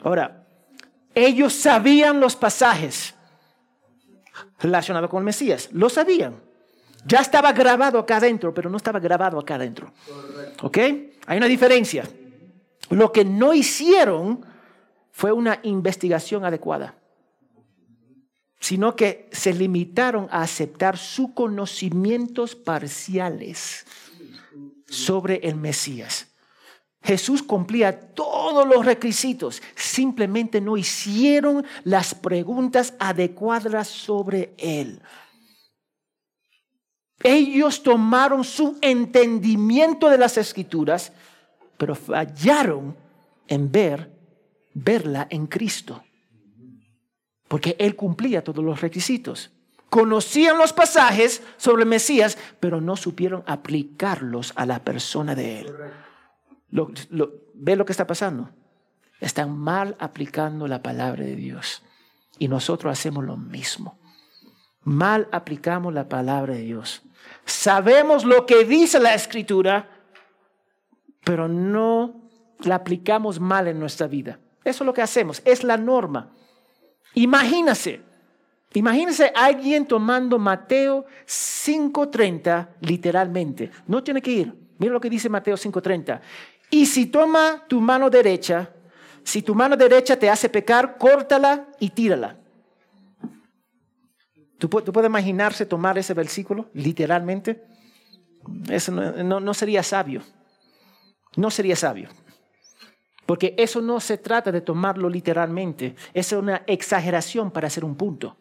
Ahora, 0.04 0.47
ellos 1.13 1.54
sabían 1.54 2.19
los 2.19 2.36
pasajes 2.36 3.16
relacionado 4.60 5.10
con 5.10 5.19
el 5.19 5.26
Mesías. 5.26 5.69
Lo 5.71 5.89
sabían. 5.89 6.41
Ya 7.06 7.19
estaba 7.19 7.54
grabado 7.54 8.00
acá 8.00 8.17
adentro, 8.17 8.54
pero 8.54 8.69
no 8.69 8.78
estaba 8.78 9.00
grabado 9.00 9.39
acá 9.39 9.56
adentro. 9.56 9.93
¿Ok? 10.62 10.78
Hay 11.26 11.38
una 11.38 11.47
diferencia. 11.47 12.04
Lo 12.89 13.12
que 13.12 13.26
no 13.26 13.54
hicieron 13.54 14.45
fue 15.12 15.32
una 15.32 15.60
investigación 15.63 16.45
adecuada, 16.45 16.95
sino 18.60 18.95
que 18.95 19.30
se 19.32 19.54
limitaron 19.54 20.28
a 20.32 20.41
aceptar 20.41 20.97
sus 20.97 21.32
conocimientos 21.32 22.56
parciales 22.56 23.86
sobre 24.88 25.38
el 25.43 25.56
Mesías. 25.56 26.26
Jesús 27.08 27.41
cumplía 27.41 27.98
todos 27.98 28.67
los 28.67 28.86
requisitos, 28.86 29.62
simplemente 29.76 30.60
no 30.60 30.76
hicieron 30.76 31.65
las 31.86 32.13
preguntas 32.13 32.96
adecuadas 33.00 33.88
sobre 33.88 34.54
él. 34.58 35.02
Ellos 37.24 37.82
tomaron 37.82 38.43
su 38.43 38.78
entendimiento 38.82 40.10
de 40.10 40.17
las 40.17 40.38
escrituras, 40.38 41.13
pero 41.78 41.96
fallaron 41.96 42.98
en 43.48 43.72
ver, 43.72 44.12
verla 44.74 45.28
en 45.30 45.48
Cristo. 45.48 46.04
Porque 47.48 47.78
Él 47.80 47.96
cumplía 47.96 48.43
todos 48.43 48.65
los 48.65 48.82
requisitos. 48.82 49.52
Conocían 49.89 50.58
los 50.58 50.74
pasajes 50.74 51.41
sobre 51.56 51.84
el 51.84 51.89
Mesías, 51.89 52.38
pero 52.60 52.82
no 52.82 52.98
supieron 52.98 53.46
aplicarlos 53.48 54.52
a 54.58 54.65
la 54.65 54.84
persona 54.84 55.36
de 55.36 55.62
Él. 55.62 55.74
¿Ve 56.69 57.75
lo 57.75 57.86
que 57.86 57.91
está 57.91 58.08
pasando? 58.08 58.49
Están 59.19 59.58
mal 59.58 59.95
aplicando 59.99 60.67
la 60.67 60.82
palabra 60.82 61.23
de 61.23 61.36
Dios. 61.36 61.84
Y 62.39 62.47
nosotros 62.47 62.91
hacemos 62.91 63.23
lo 63.23 63.38
mismo. 63.38 63.97
Mal 64.84 65.27
aplicamos 65.32 65.93
la 65.93 66.08
palabra 66.08 66.53
de 66.53 66.62
Dios. 66.62 67.01
Sabemos 67.45 68.23
lo 68.23 68.45
que 68.45 68.63
dice 68.63 68.99
la 68.99 69.13
escritura, 69.13 69.89
pero 71.23 71.47
no 71.47 72.30
la 72.60 72.75
aplicamos 72.75 73.39
mal 73.39 73.67
en 73.67 73.80
nuestra 73.80 74.08
vida. 74.08 74.39
Eso 74.63 74.84
es 74.84 74.86
lo 74.86 74.93
que 74.93 75.01
hacemos, 75.01 75.41
es 75.45 75.63
la 75.63 75.77
norma. 75.77 76.32
Imagínese, 77.15 78.01
imagínese 78.73 79.32
alguien 79.36 79.88
tomando 79.88 80.38
Mateo 80.38 81.06
5.30 81.25 82.69
literalmente. 82.82 83.71
No 83.88 84.03
tiene 84.03 84.21
que 84.21 84.32
ir. 84.32 84.53
Mira 84.77 84.93
lo 84.93 85.01
que 85.01 85.10
dice 85.10 85.30
Mateo 85.30 85.56
5.30. 85.56 86.21
Y 86.69 86.86
si 86.86 87.06
toma 87.06 87.63
tu 87.67 87.80
mano 87.80 88.10
derecha, 88.10 88.69
si 89.23 89.41
tu 89.41 89.56
mano 89.56 89.75
derecha 89.75 90.17
te 90.17 90.30
hace 90.30 90.49
pecar, 90.49 90.97
córtala 90.97 91.67
y 91.80 91.89
tírala. 91.89 92.38
¿Tú, 94.58 94.69
puedes 94.69 95.10
imaginarse 95.10 95.65
tomar 95.65 95.97
ese 95.97 96.13
versículo 96.13 96.69
literalmente? 96.73 97.63
Eso 98.69 98.91
no, 98.91 99.39
no 99.39 99.53
sería 99.53 99.84
sabio. 99.84 100.23
No 101.36 101.51
sería 101.51 101.75
sabio. 101.75 102.10
Porque 103.25 103.53
eso 103.58 103.82
no 103.82 103.99
se 103.99 104.17
trata 104.17 104.51
de 104.51 104.62
tomarlo 104.62 105.10
literalmente. 105.10 105.95
Es 106.13 106.32
una 106.32 106.63
exageración 106.65 107.51
para 107.51 107.67
hacer 107.67 107.84
un 107.86 107.95
punto. 107.95 108.38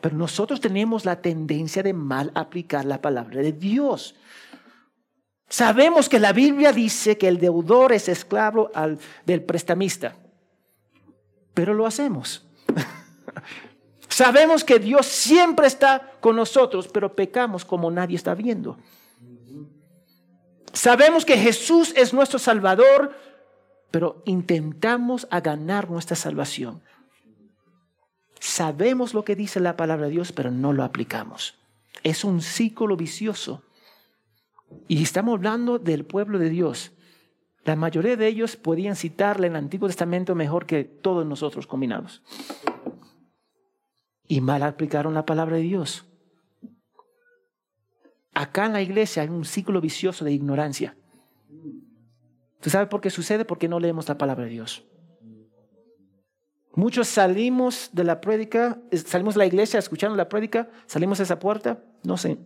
Pero 0.00 0.16
nosotros 0.16 0.60
tenemos 0.60 1.06
la 1.06 1.22
tendencia 1.22 1.82
de 1.82 1.94
mal 1.94 2.30
aplicar 2.34 2.84
la 2.84 3.00
palabra 3.00 3.40
de 3.40 3.52
Dios. 3.52 4.14
Sabemos 5.48 6.08
que 6.08 6.18
la 6.18 6.32
Biblia 6.32 6.72
dice 6.72 7.18
que 7.18 7.28
el 7.28 7.38
deudor 7.38 7.92
es 7.92 8.08
esclavo 8.08 8.70
al, 8.74 8.98
del 9.24 9.42
prestamista, 9.42 10.16
pero 11.52 11.74
lo 11.74 11.86
hacemos. 11.86 12.46
Sabemos 14.08 14.64
que 14.64 14.78
Dios 14.78 15.06
siempre 15.06 15.66
está 15.66 16.12
con 16.20 16.36
nosotros, 16.36 16.88
pero 16.88 17.14
pecamos 17.14 17.64
como 17.64 17.90
nadie 17.90 18.16
está 18.16 18.34
viendo. 18.34 18.78
Sabemos 20.72 21.24
que 21.24 21.36
Jesús 21.36 21.92
es 21.96 22.12
nuestro 22.12 22.38
Salvador, 22.38 23.14
pero 23.90 24.22
intentamos 24.24 25.26
a 25.30 25.40
ganar 25.40 25.88
nuestra 25.88 26.16
salvación. 26.16 26.82
sabemos 28.40 29.14
lo 29.14 29.24
que 29.24 29.36
dice 29.36 29.58
la 29.58 29.76
palabra 29.76 30.06
de 30.06 30.12
Dios, 30.12 30.32
pero 30.32 30.50
no 30.50 30.72
lo 30.72 30.84
aplicamos. 30.84 31.54
Es 32.02 32.24
un 32.24 32.42
ciclo 32.42 32.96
vicioso. 32.96 33.62
Y 34.88 35.02
estamos 35.02 35.34
hablando 35.34 35.78
del 35.78 36.04
pueblo 36.04 36.38
de 36.38 36.50
Dios. 36.50 36.92
La 37.64 37.76
mayoría 37.76 38.16
de 38.16 38.26
ellos 38.26 38.56
podían 38.56 38.96
citarle 38.96 39.46
en 39.46 39.54
el 39.54 39.64
Antiguo 39.64 39.88
Testamento 39.88 40.34
mejor 40.34 40.66
que 40.66 40.84
todos 40.84 41.24
nosotros 41.24 41.66
combinados. 41.66 42.22
Y 44.26 44.40
mal 44.40 44.62
aplicaron 44.62 45.14
la 45.14 45.24
palabra 45.24 45.56
de 45.56 45.62
Dios. 45.62 46.06
Acá 48.34 48.66
en 48.66 48.72
la 48.72 48.82
iglesia 48.82 49.22
hay 49.22 49.28
un 49.28 49.44
ciclo 49.44 49.80
vicioso 49.80 50.24
de 50.24 50.32
ignorancia. 50.32 50.96
¿Tú 52.60 52.70
sabes 52.70 52.88
por 52.88 53.00
qué 53.00 53.10
sucede? 53.10 53.44
Porque 53.44 53.68
no 53.68 53.78
leemos 53.78 54.08
la 54.08 54.18
palabra 54.18 54.44
de 54.44 54.50
Dios. 54.50 54.84
Muchos 56.74 57.06
salimos 57.06 57.90
de 57.92 58.04
la 58.04 58.20
prédica, 58.20 58.80
salimos 59.06 59.34
de 59.34 59.38
la 59.38 59.46
iglesia 59.46 59.78
escuchando 59.78 60.16
la 60.16 60.28
prédica, 60.28 60.68
salimos 60.86 61.18
de 61.18 61.24
esa 61.24 61.38
puerta, 61.38 61.84
no 62.02 62.16
sé, 62.16 62.38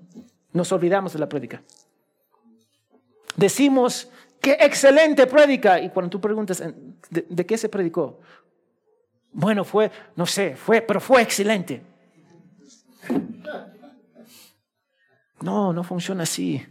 nos 0.53 0.71
olvidamos 0.71 1.15
de 1.15 1.19
la 1.19 1.29
prédica. 1.29 1.63
Decimos, 3.39 4.11
qué 4.41 4.57
excelente 4.61 5.29
prédica. 5.29 5.81
Y 5.81 5.91
cuando 5.91 6.11
tú 6.11 6.21
preguntas, 6.21 6.61
¿de, 7.09 7.25
¿de, 7.29 7.47
qué 7.47 7.57
se 7.57 7.69
predicó? 7.69 8.19
Bueno, 9.33 9.63
fue, 9.63 9.93
no 10.17 10.27
sé, 10.27 10.57
fue, 10.57 10.81
pero 10.81 11.01
fue 11.01 11.23
excelente. 11.23 11.83
No, 15.41 15.73
no 15.73 15.85
funciona 15.85 16.25
así. 16.25 16.67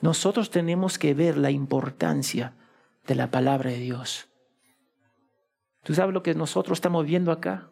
Nosotros 0.00 0.50
tenemos 0.50 0.98
que 0.98 1.14
ver 1.14 1.38
la 1.38 1.52
importancia 1.52 2.54
de 3.06 3.14
la 3.14 3.30
palabra 3.30 3.70
de 3.70 3.78
Dios. 3.78 4.28
¿Tú 5.84 5.94
sabes 5.94 6.12
lo 6.12 6.24
que 6.24 6.34
nosotros 6.34 6.78
estamos 6.78 7.06
viendo 7.06 7.30
acá? 7.30 7.70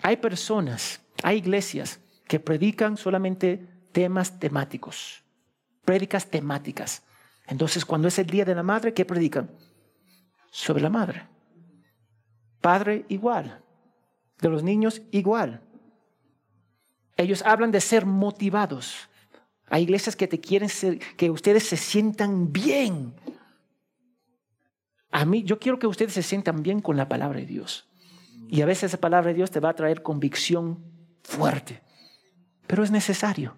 Hay 0.00 0.16
personas, 0.16 1.02
hay 1.22 1.36
iglesias 1.36 2.00
que 2.26 2.40
predican 2.40 2.96
solamente 2.96 3.68
temas 3.92 4.40
temáticos, 4.40 5.23
prédicas 5.84 6.26
temáticas. 6.26 7.02
Entonces, 7.46 7.84
cuando 7.84 8.08
es 8.08 8.18
el 8.18 8.26
Día 8.26 8.44
de 8.44 8.54
la 8.54 8.62
Madre, 8.62 8.94
¿qué 8.94 9.04
predican? 9.04 9.50
Sobre 10.50 10.82
la 10.82 10.90
madre. 10.90 11.26
Padre 12.60 13.04
igual. 13.08 13.62
De 14.40 14.48
los 14.48 14.62
niños 14.62 15.02
igual. 15.10 15.60
Ellos 17.16 17.42
hablan 17.42 17.70
de 17.70 17.80
ser 17.80 18.06
motivados. 18.06 19.08
Hay 19.66 19.82
iglesias 19.82 20.16
que 20.16 20.26
te 20.26 20.40
quieren 20.40 20.68
ser, 20.68 20.98
que 21.16 21.30
ustedes 21.30 21.64
se 21.64 21.76
sientan 21.76 22.52
bien. 22.52 23.14
A 25.10 25.24
mí, 25.24 25.44
yo 25.44 25.58
quiero 25.58 25.78
que 25.78 25.86
ustedes 25.86 26.12
se 26.12 26.22
sientan 26.22 26.62
bien 26.62 26.80
con 26.80 26.96
la 26.96 27.08
palabra 27.08 27.38
de 27.38 27.46
Dios. 27.46 27.88
Y 28.48 28.62
a 28.62 28.66
veces 28.66 28.84
esa 28.84 29.00
palabra 29.00 29.28
de 29.28 29.34
Dios 29.34 29.50
te 29.50 29.60
va 29.60 29.70
a 29.70 29.76
traer 29.76 30.02
convicción 30.02 30.84
fuerte. 31.22 31.82
Pero 32.66 32.82
es 32.82 32.90
necesario. 32.90 33.56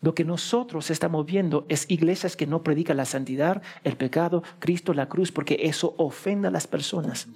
Lo 0.00 0.14
que 0.14 0.24
nosotros 0.24 0.90
estamos 0.90 1.24
viendo 1.24 1.64
es 1.68 1.90
iglesias 1.90 2.36
que 2.36 2.46
no 2.46 2.62
predican 2.62 2.98
la 2.98 3.06
santidad, 3.06 3.62
el 3.82 3.96
pecado, 3.96 4.42
Cristo, 4.58 4.92
la 4.92 5.08
cruz, 5.08 5.32
porque 5.32 5.58
eso 5.62 5.94
ofende 5.98 6.48
a 6.48 6.50
las 6.50 6.66
personas. 6.66 7.28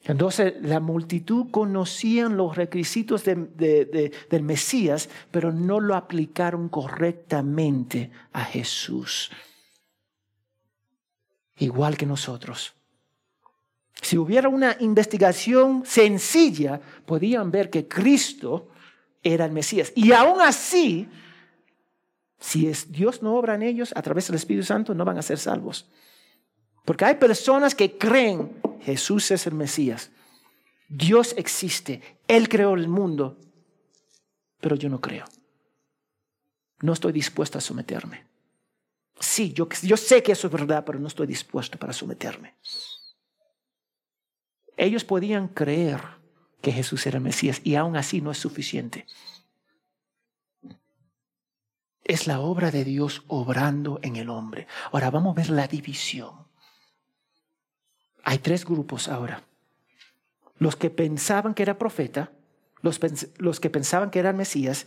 Entonces 0.00 0.54
la 0.60 0.80
multitud 0.80 1.50
conocían 1.50 2.36
los 2.36 2.56
requisitos 2.56 3.24
del 3.24 4.42
Mesías, 4.42 5.08
pero 5.30 5.50
no 5.52 5.80
lo 5.80 5.94
aplicaron 5.94 6.68
correctamente 6.68 8.10
a 8.32 8.44
Jesús. 8.44 9.30
Igual 11.56 11.96
que 11.96 12.06
nosotros. 12.06 12.74
Si 14.02 14.18
hubiera 14.18 14.48
una 14.48 14.76
investigación 14.80 15.84
sencilla, 15.86 16.80
podían 17.06 17.50
ver 17.50 17.70
que 17.70 17.88
Cristo 17.88 18.68
era 19.24 19.46
el 19.46 19.52
Mesías. 19.52 19.92
Y 19.96 20.12
aún 20.12 20.40
así, 20.40 21.08
si 22.38 22.70
Dios 22.88 23.22
no 23.22 23.34
obra 23.34 23.54
en 23.54 23.62
ellos 23.62 23.92
a 23.96 24.02
través 24.02 24.28
del 24.28 24.36
Espíritu 24.36 24.66
Santo, 24.66 24.94
no 24.94 25.04
van 25.04 25.18
a 25.18 25.22
ser 25.22 25.38
salvos. 25.38 25.88
Porque 26.84 27.06
hay 27.06 27.14
personas 27.16 27.74
que 27.74 27.96
creen 27.96 28.60
Jesús 28.82 29.30
es 29.30 29.46
el 29.46 29.54
Mesías. 29.54 30.10
Dios 30.88 31.34
existe. 31.38 32.18
Él 32.28 32.48
creó 32.48 32.74
el 32.74 32.86
mundo. 32.86 33.38
Pero 34.60 34.76
yo 34.76 34.88
no 34.88 35.00
creo. 35.00 35.24
No 36.82 36.92
estoy 36.92 37.12
dispuesto 37.12 37.56
a 37.56 37.62
someterme. 37.62 38.26
Sí, 39.18 39.52
yo, 39.52 39.68
yo 39.82 39.96
sé 39.96 40.22
que 40.22 40.32
eso 40.32 40.48
es 40.48 40.52
verdad, 40.52 40.84
pero 40.84 40.98
no 40.98 41.08
estoy 41.08 41.26
dispuesto 41.26 41.78
para 41.78 41.92
someterme. 41.92 42.54
Ellos 44.76 45.04
podían 45.04 45.48
creer 45.48 46.00
que 46.64 46.72
Jesús 46.72 47.06
era 47.06 47.20
Mesías 47.20 47.60
y 47.62 47.76
aún 47.76 47.94
así 47.94 48.22
no 48.22 48.32
es 48.32 48.38
suficiente. 48.38 49.06
Es 52.02 52.26
la 52.26 52.40
obra 52.40 52.70
de 52.70 52.84
Dios 52.84 53.22
obrando 53.28 54.00
en 54.02 54.16
el 54.16 54.30
hombre. 54.30 54.66
Ahora 54.90 55.10
vamos 55.10 55.36
a 55.36 55.40
ver 55.40 55.50
la 55.50 55.68
división. 55.68 56.32
Hay 58.24 58.38
tres 58.38 58.64
grupos 58.64 59.08
ahora. 59.08 59.44
Los 60.58 60.74
que 60.74 60.88
pensaban 60.88 61.52
que 61.52 61.62
era 61.62 61.78
profeta, 61.78 62.32
los, 62.80 62.98
los 63.36 63.60
que 63.60 63.68
pensaban 63.68 64.10
que 64.10 64.20
era 64.20 64.32
Mesías 64.32 64.86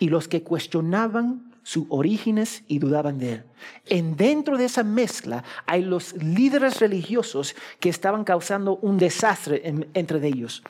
y 0.00 0.08
los 0.08 0.26
que 0.26 0.42
cuestionaban 0.42 1.54
sus 1.62 1.86
orígenes 1.88 2.64
y 2.66 2.80
dudaban 2.80 3.18
de 3.18 3.32
él. 3.34 3.44
En 3.86 4.16
dentro 4.16 4.58
de 4.58 4.64
esa 4.64 4.82
mezcla 4.82 5.44
hay 5.66 5.82
los 5.82 6.14
líderes 6.14 6.80
religiosos 6.80 7.54
que 7.78 7.90
estaban 7.90 8.24
causando 8.24 8.76
un 8.82 8.98
desastre 8.98 9.62
entre 9.94 10.26
ellos. 10.26 10.64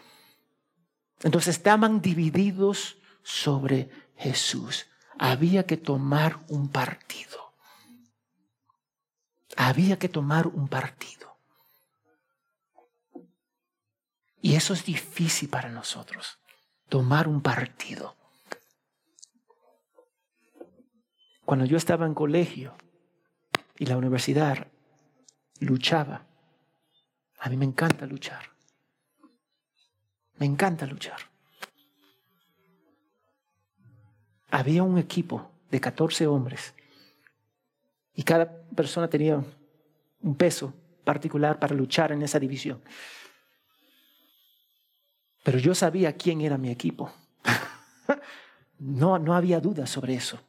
Entonces 1.22 1.56
estaban 1.56 2.00
divididos 2.00 2.98
sobre 3.22 3.90
Jesús. 4.16 4.86
Había 5.18 5.66
que 5.66 5.76
tomar 5.76 6.44
un 6.48 6.68
partido. 6.68 7.54
Había 9.56 9.98
que 9.98 10.08
tomar 10.08 10.46
un 10.46 10.68
partido. 10.68 11.36
Y 14.42 14.54
eso 14.54 14.74
es 14.74 14.84
difícil 14.84 15.48
para 15.48 15.70
nosotros, 15.70 16.38
tomar 16.88 17.26
un 17.26 17.40
partido. 17.40 18.16
Cuando 21.44 21.64
yo 21.64 21.76
estaba 21.76 22.06
en 22.06 22.14
colegio 22.14 22.76
y 23.78 23.86
la 23.86 23.96
universidad, 23.96 24.68
luchaba. 25.60 26.26
A 27.38 27.48
mí 27.48 27.56
me 27.56 27.64
encanta 27.64 28.06
luchar. 28.06 28.55
Me 30.38 30.46
encanta 30.46 30.86
luchar. 30.86 31.18
Había 34.50 34.82
un 34.82 34.98
equipo 34.98 35.50
de 35.70 35.80
14 35.80 36.26
hombres 36.26 36.74
y 38.14 38.22
cada 38.22 38.62
persona 38.74 39.08
tenía 39.08 39.42
un 40.22 40.34
peso 40.34 40.72
particular 41.04 41.58
para 41.58 41.74
luchar 41.74 42.12
en 42.12 42.22
esa 42.22 42.38
división. 42.38 42.80
Pero 45.42 45.58
yo 45.58 45.74
sabía 45.74 46.16
quién 46.16 46.40
era 46.40 46.58
mi 46.58 46.70
equipo. 46.70 47.12
no, 48.78 49.18
no 49.18 49.34
había 49.34 49.60
duda 49.60 49.86
sobre 49.86 50.14
eso. 50.14 50.40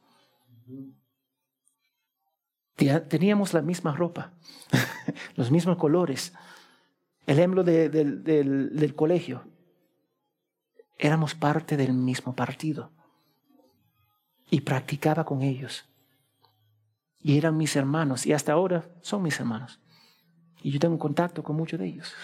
Teníamos 2.74 3.54
la 3.54 3.62
misma 3.62 3.92
ropa, 3.94 4.32
los 5.36 5.50
mismos 5.50 5.76
colores, 5.76 6.32
el 7.26 7.38
ejemplo 7.38 7.64
del 7.64 8.94
colegio. 8.96 9.44
Éramos 10.98 11.34
parte 11.34 11.76
del 11.76 11.92
mismo 11.92 12.34
partido 12.34 12.90
y 14.50 14.60
practicaba 14.60 15.24
con 15.24 15.42
ellos. 15.42 15.84
Y 17.20 17.38
eran 17.38 17.56
mis 17.56 17.76
hermanos 17.76 18.26
y 18.26 18.32
hasta 18.32 18.52
ahora 18.52 18.88
son 19.00 19.22
mis 19.22 19.38
hermanos. 19.38 19.80
Y 20.62 20.72
yo 20.72 20.80
tengo 20.80 20.98
contacto 20.98 21.42
con 21.42 21.56
muchos 21.56 21.78
de 21.78 21.86
ellos 21.86 22.14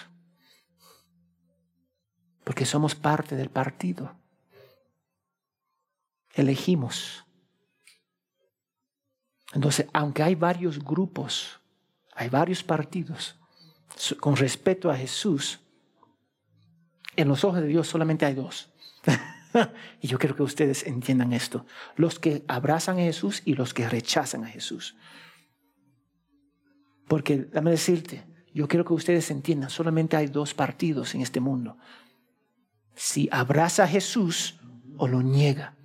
porque 2.45 2.65
somos 2.65 2.95
parte 2.95 3.35
del 3.35 3.49
partido. 3.49 4.15
Elegimos. 6.35 7.25
Entonces, 9.51 9.87
aunque 9.93 10.21
hay 10.21 10.35
varios 10.35 10.79
grupos, 10.79 11.59
hay 12.13 12.29
varios 12.29 12.63
partidos, 12.63 13.35
con 14.19 14.35
respeto 14.35 14.91
a 14.91 14.95
Jesús, 14.95 15.59
en 17.17 17.27
los 17.27 17.43
ojos 17.43 17.61
de 17.61 17.67
Dios 17.67 17.87
solamente 17.87 18.25
hay 18.25 18.33
dos. 18.33 18.69
y 20.01 20.07
yo 20.07 20.17
quiero 20.19 20.35
que 20.35 20.43
ustedes 20.43 20.83
entiendan 20.85 21.33
esto. 21.33 21.65
Los 21.95 22.19
que 22.19 22.43
abrazan 22.47 22.97
a 22.97 23.03
Jesús 23.03 23.41
y 23.45 23.53
los 23.53 23.73
que 23.73 23.87
rechazan 23.87 24.43
a 24.43 24.47
Jesús. 24.47 24.95
Porque, 27.07 27.37
dame 27.51 27.71
decirte, 27.71 28.23
yo 28.53 28.67
quiero 28.67 28.85
que 28.85 28.93
ustedes 28.93 29.29
entiendan, 29.31 29.69
solamente 29.69 30.17
hay 30.17 30.27
dos 30.27 30.53
partidos 30.53 31.13
en 31.13 31.21
este 31.21 31.39
mundo 31.39 31.77
si 32.95 33.27
abraza 33.31 33.83
a 33.83 33.87
Jesús 33.87 34.55
o 34.97 35.07
lo 35.07 35.21
niega. 35.21 35.75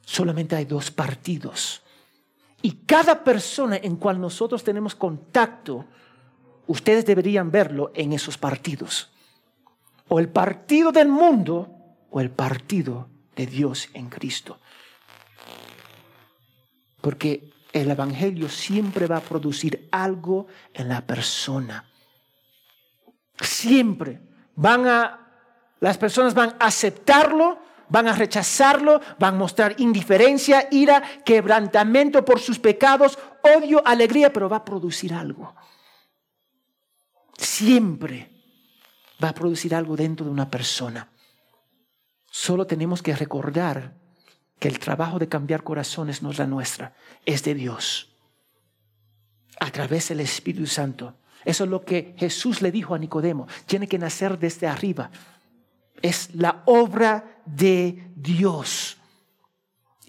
Solamente 0.00 0.56
hay 0.56 0.64
dos 0.64 0.90
partidos. 0.90 1.82
Y 2.62 2.72
cada 2.86 3.22
persona 3.24 3.76
en 3.76 3.96
cual 3.96 4.20
nosotros 4.20 4.64
tenemos 4.64 4.94
contacto 4.94 5.84
ustedes 6.66 7.04
deberían 7.04 7.50
verlo 7.50 7.92
en 7.94 8.12
esos 8.12 8.38
partidos. 8.38 9.10
O 10.08 10.18
el 10.18 10.28
partido 10.28 10.92
del 10.92 11.08
mundo 11.08 11.78
o 12.10 12.20
el 12.20 12.30
partido 12.30 13.08
de 13.36 13.46
Dios 13.46 13.88
en 13.94 14.08
Cristo. 14.08 14.58
Porque 17.00 17.50
el 17.72 17.90
Evangelio 17.90 18.48
siempre 18.48 19.06
va 19.06 19.18
a 19.18 19.22
producir 19.22 19.88
algo 19.92 20.46
en 20.72 20.88
la 20.88 21.06
persona. 21.06 21.84
Siempre 23.40 24.20
van 24.56 24.86
a, 24.86 25.28
las 25.80 25.98
personas 25.98 26.34
van 26.34 26.56
a 26.58 26.66
aceptarlo, 26.66 27.58
van 27.88 28.08
a 28.08 28.12
rechazarlo, 28.12 29.00
van 29.18 29.34
a 29.34 29.38
mostrar 29.38 29.74
indiferencia, 29.78 30.68
ira, 30.70 31.02
quebrantamiento 31.24 32.24
por 32.24 32.40
sus 32.40 32.58
pecados, 32.58 33.18
odio, 33.42 33.82
alegría, 33.86 34.32
pero 34.32 34.48
va 34.48 34.58
a 34.58 34.64
producir 34.64 35.14
algo. 35.14 35.54
Siempre 37.36 38.37
va 39.22 39.30
a 39.30 39.34
producir 39.34 39.74
algo 39.74 39.96
dentro 39.96 40.26
de 40.26 40.32
una 40.32 40.50
persona. 40.50 41.08
Solo 42.30 42.66
tenemos 42.66 43.02
que 43.02 43.16
recordar 43.16 43.94
que 44.58 44.68
el 44.68 44.78
trabajo 44.78 45.18
de 45.18 45.28
cambiar 45.28 45.62
corazones 45.62 46.22
no 46.22 46.30
es 46.30 46.38
la 46.38 46.46
nuestra, 46.46 46.94
es 47.24 47.42
de 47.44 47.54
Dios. 47.54 48.14
A 49.60 49.70
través 49.70 50.08
del 50.08 50.20
Espíritu 50.20 50.66
Santo. 50.66 51.14
Eso 51.44 51.64
es 51.64 51.70
lo 51.70 51.84
que 51.84 52.14
Jesús 52.18 52.62
le 52.62 52.70
dijo 52.70 52.94
a 52.94 52.98
Nicodemo. 52.98 53.46
Tiene 53.66 53.88
que 53.88 53.98
nacer 53.98 54.38
desde 54.38 54.66
arriba. 54.66 55.10
Es 56.02 56.34
la 56.34 56.62
obra 56.66 57.42
de 57.44 58.12
Dios. 58.14 58.98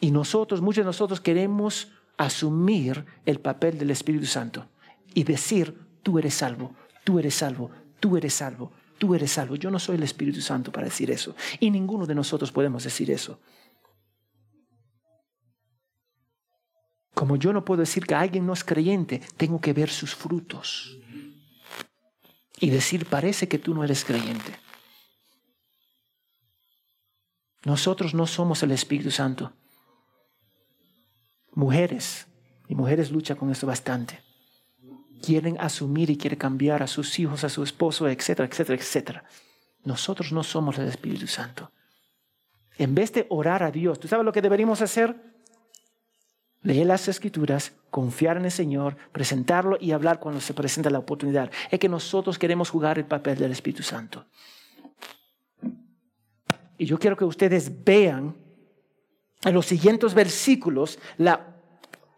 Y 0.01 0.11
nosotros, 0.11 0.61
muchos 0.61 0.83
de 0.83 0.87
nosotros 0.87 1.19
queremos 1.19 1.91
asumir 2.17 3.05
el 3.25 3.39
papel 3.39 3.77
del 3.77 3.91
Espíritu 3.91 4.25
Santo 4.25 4.67
y 5.13 5.23
decir, 5.23 5.79
tú 6.03 6.19
eres 6.19 6.35
salvo, 6.35 6.75
tú 7.03 7.17
eres 7.19 7.35
salvo, 7.35 7.71
tú 7.99 8.17
eres 8.17 8.33
salvo, 8.33 8.71
tú 8.99 9.15
eres 9.15 9.31
salvo. 9.31 9.55
Yo 9.55 9.71
no 9.71 9.79
soy 9.79 9.95
el 9.95 10.03
Espíritu 10.03 10.41
Santo 10.41 10.71
para 10.71 10.85
decir 10.85 11.09
eso. 11.09 11.35
Y 11.59 11.71
ninguno 11.71 12.05
de 12.05 12.13
nosotros 12.13 12.51
podemos 12.51 12.83
decir 12.83 13.09
eso. 13.09 13.39
Como 17.15 17.35
yo 17.35 17.51
no 17.51 17.65
puedo 17.65 17.79
decir 17.79 18.05
que 18.05 18.15
alguien 18.15 18.45
no 18.45 18.53
es 18.53 18.63
creyente, 18.63 19.21
tengo 19.35 19.59
que 19.59 19.73
ver 19.73 19.89
sus 19.89 20.13
frutos. 20.13 20.99
Y 22.59 22.69
decir, 22.69 23.05
parece 23.05 23.47
que 23.47 23.57
tú 23.57 23.73
no 23.73 23.83
eres 23.83 24.05
creyente. 24.05 24.59
Nosotros 27.65 28.13
no 28.13 28.27
somos 28.27 28.63
el 28.63 28.71
Espíritu 28.71 29.11
Santo. 29.11 29.53
Mujeres, 31.53 32.27
y 32.67 32.75
mujeres 32.75 33.11
luchan 33.11 33.37
con 33.37 33.49
esto 33.49 33.67
bastante. 33.67 34.28
Quieren 35.21 35.57
asumir 35.59 36.09
y 36.09 36.17
quieren 36.17 36.39
cambiar 36.39 36.81
a 36.83 36.87
sus 36.87 37.19
hijos, 37.19 37.43
a 37.43 37.49
su 37.49 37.63
esposo, 37.63 38.07
etcétera, 38.07 38.47
etcétera, 38.47 38.77
etcétera. 38.79 39.23
Nosotros 39.83 40.31
no 40.31 40.43
somos 40.43 40.77
el 40.77 40.87
Espíritu 40.87 41.27
Santo. 41.27 41.71
En 42.77 42.95
vez 42.95 43.11
de 43.11 43.25
orar 43.29 43.63
a 43.63 43.71
Dios, 43.71 43.99
¿tú 43.99 44.07
sabes 44.07 44.25
lo 44.25 44.31
que 44.31 44.41
deberíamos 44.41 44.81
hacer? 44.81 45.15
Leer 46.61 46.87
las 46.87 47.07
escrituras, 47.07 47.73
confiar 47.89 48.37
en 48.37 48.45
el 48.45 48.51
Señor, 48.51 48.97
presentarlo 49.11 49.77
y 49.79 49.91
hablar 49.91 50.19
cuando 50.19 50.41
se 50.41 50.53
presenta 50.53 50.89
la 50.89 50.99
oportunidad. 50.99 51.51
Es 51.71 51.79
que 51.79 51.89
nosotros 51.89 52.37
queremos 52.37 52.69
jugar 52.69 52.97
el 52.97 53.05
papel 53.05 53.37
del 53.37 53.51
Espíritu 53.51 53.83
Santo. 53.83 54.25
Y 56.77 56.85
yo 56.85 56.97
quiero 56.97 57.17
que 57.17 57.25
ustedes 57.25 57.83
vean 57.83 58.35
en 59.43 59.53
los 59.53 59.65
siguientes 59.65 60.13
versículos 60.13 60.99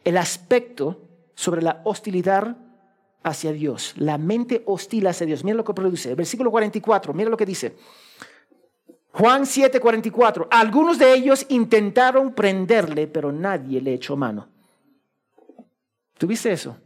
el 0.04 0.18
aspecto 0.18 1.08
sobre 1.34 1.62
la 1.62 1.82
hostilidad 1.84 2.56
hacia 3.24 3.52
Dios, 3.52 3.94
la 3.98 4.18
mente 4.18 4.64
hostil 4.66 5.08
hacia 5.08 5.26
Dios. 5.26 5.44
Mira 5.44 5.58
lo 5.58 5.64
que 5.64 5.74
produce. 5.74 6.16
Versículo 6.16 6.52
44, 6.52 7.14
mira 7.14 7.30
lo 7.30 7.38
que 7.38 7.46
dice. 7.46 7.76
Juan 9.12 9.46
7:44. 9.46 10.48
Algunos 10.50 10.98
de 10.98 11.14
ellos 11.14 11.46
intentaron 11.50 12.34
prenderle, 12.34 13.08
pero 13.08 13.32
nadie 13.32 13.82
le 13.82 13.94
echó 13.94 14.16
mano. 14.16 14.48
¿Tuviste 16.18 16.52
eso? 16.52 16.78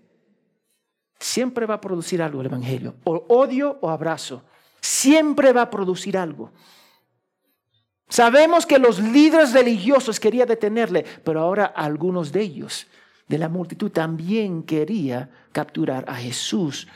Siempre 1.19 1.65
va 1.65 1.75
a 1.75 1.81
producir 1.81 2.21
algo 2.21 2.41
el 2.41 2.47
Evangelio. 2.47 2.95
O 3.03 3.25
odio 3.29 3.77
o 3.81 3.89
abrazo. 3.89 4.43
Siempre 4.81 5.53
va 5.53 5.63
a 5.63 5.69
producir 5.69 6.17
algo. 6.17 6.51
Sabemos 8.07 8.65
que 8.65 8.77
los 8.77 8.99
líderes 8.99 9.53
religiosos 9.53 10.19
querían 10.19 10.47
detenerle, 10.47 11.03
pero 11.23 11.41
ahora 11.41 11.65
algunos 11.65 12.31
de 12.31 12.41
ellos, 12.41 12.88
de 13.28 13.38
la 13.38 13.49
multitud, 13.49 13.91
también 13.91 14.63
quería 14.63 15.30
capturar 15.51 16.05
a 16.07 16.15
Jesús, 16.15 16.88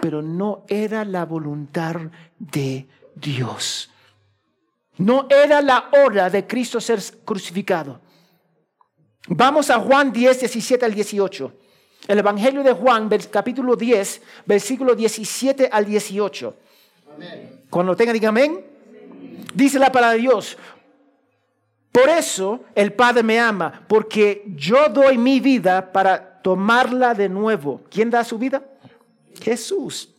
pero 0.00 0.22
no 0.22 0.64
era 0.68 1.04
la 1.04 1.24
voluntad 1.24 1.96
de 2.38 2.86
Dios. 3.14 3.90
No 4.98 5.26
era 5.28 5.60
la 5.60 5.90
hora 5.92 6.30
de 6.30 6.46
Cristo 6.46 6.80
ser 6.80 7.00
crucificado. 7.24 8.00
Vamos 9.28 9.70
a 9.70 9.78
Juan 9.80 10.12
10, 10.12 10.40
17 10.40 10.84
al 10.84 10.94
18. 10.94 11.52
El 12.08 12.18
Evangelio 12.18 12.62
de 12.62 12.72
Juan, 12.72 13.10
capítulo 13.30 13.74
10, 13.74 14.22
versículo 14.46 14.94
17 14.94 15.68
al 15.70 15.84
18. 15.84 16.56
Cuando 17.68 17.92
lo 17.92 17.96
tengan, 17.96 18.14
digan 18.14 18.28
amén. 18.30 18.64
Dice 19.54 19.78
la 19.78 19.90
palabra 19.90 20.14
de 20.14 20.20
Dios. 20.20 20.56
Por 21.96 22.10
eso 22.10 22.60
el 22.74 22.92
Padre 22.92 23.22
me 23.22 23.40
ama, 23.40 23.84
porque 23.88 24.44
yo 24.54 24.90
doy 24.90 25.16
mi 25.16 25.40
vida 25.40 25.92
para 25.92 26.42
tomarla 26.42 27.14
de 27.14 27.30
nuevo. 27.30 27.80
¿Quién 27.88 28.10
da 28.10 28.22
su 28.22 28.38
vida? 28.38 28.62
Jesús. 29.40 30.14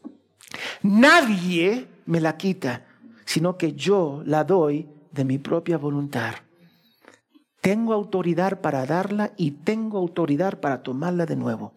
Nadie 0.82 1.88
me 2.08 2.20
la 2.20 2.36
quita 2.36 2.88
sino 3.28 3.58
que 3.58 3.74
yo 3.74 4.24
la 4.26 4.46
doy 4.46 4.88
de 5.12 5.26
mi 5.26 5.38
propia 5.38 5.78
voluntad. 5.78 6.34
Tengo 7.60 7.94
autoridad 7.94 8.62
para 8.62 8.86
darla 8.86 9.34
y 9.36 9.52
tengo 9.52 9.98
autoridad 9.98 10.62
para 10.62 10.82
tomarla 10.82 11.26
de 11.26 11.36
nuevo. 11.36 11.74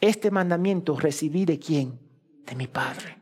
Este 0.00 0.30
mandamiento 0.30 0.96
recibí 0.96 1.44
de 1.44 1.58
quién? 1.58 1.98
De 2.46 2.54
mi 2.54 2.68
Padre. 2.68 3.18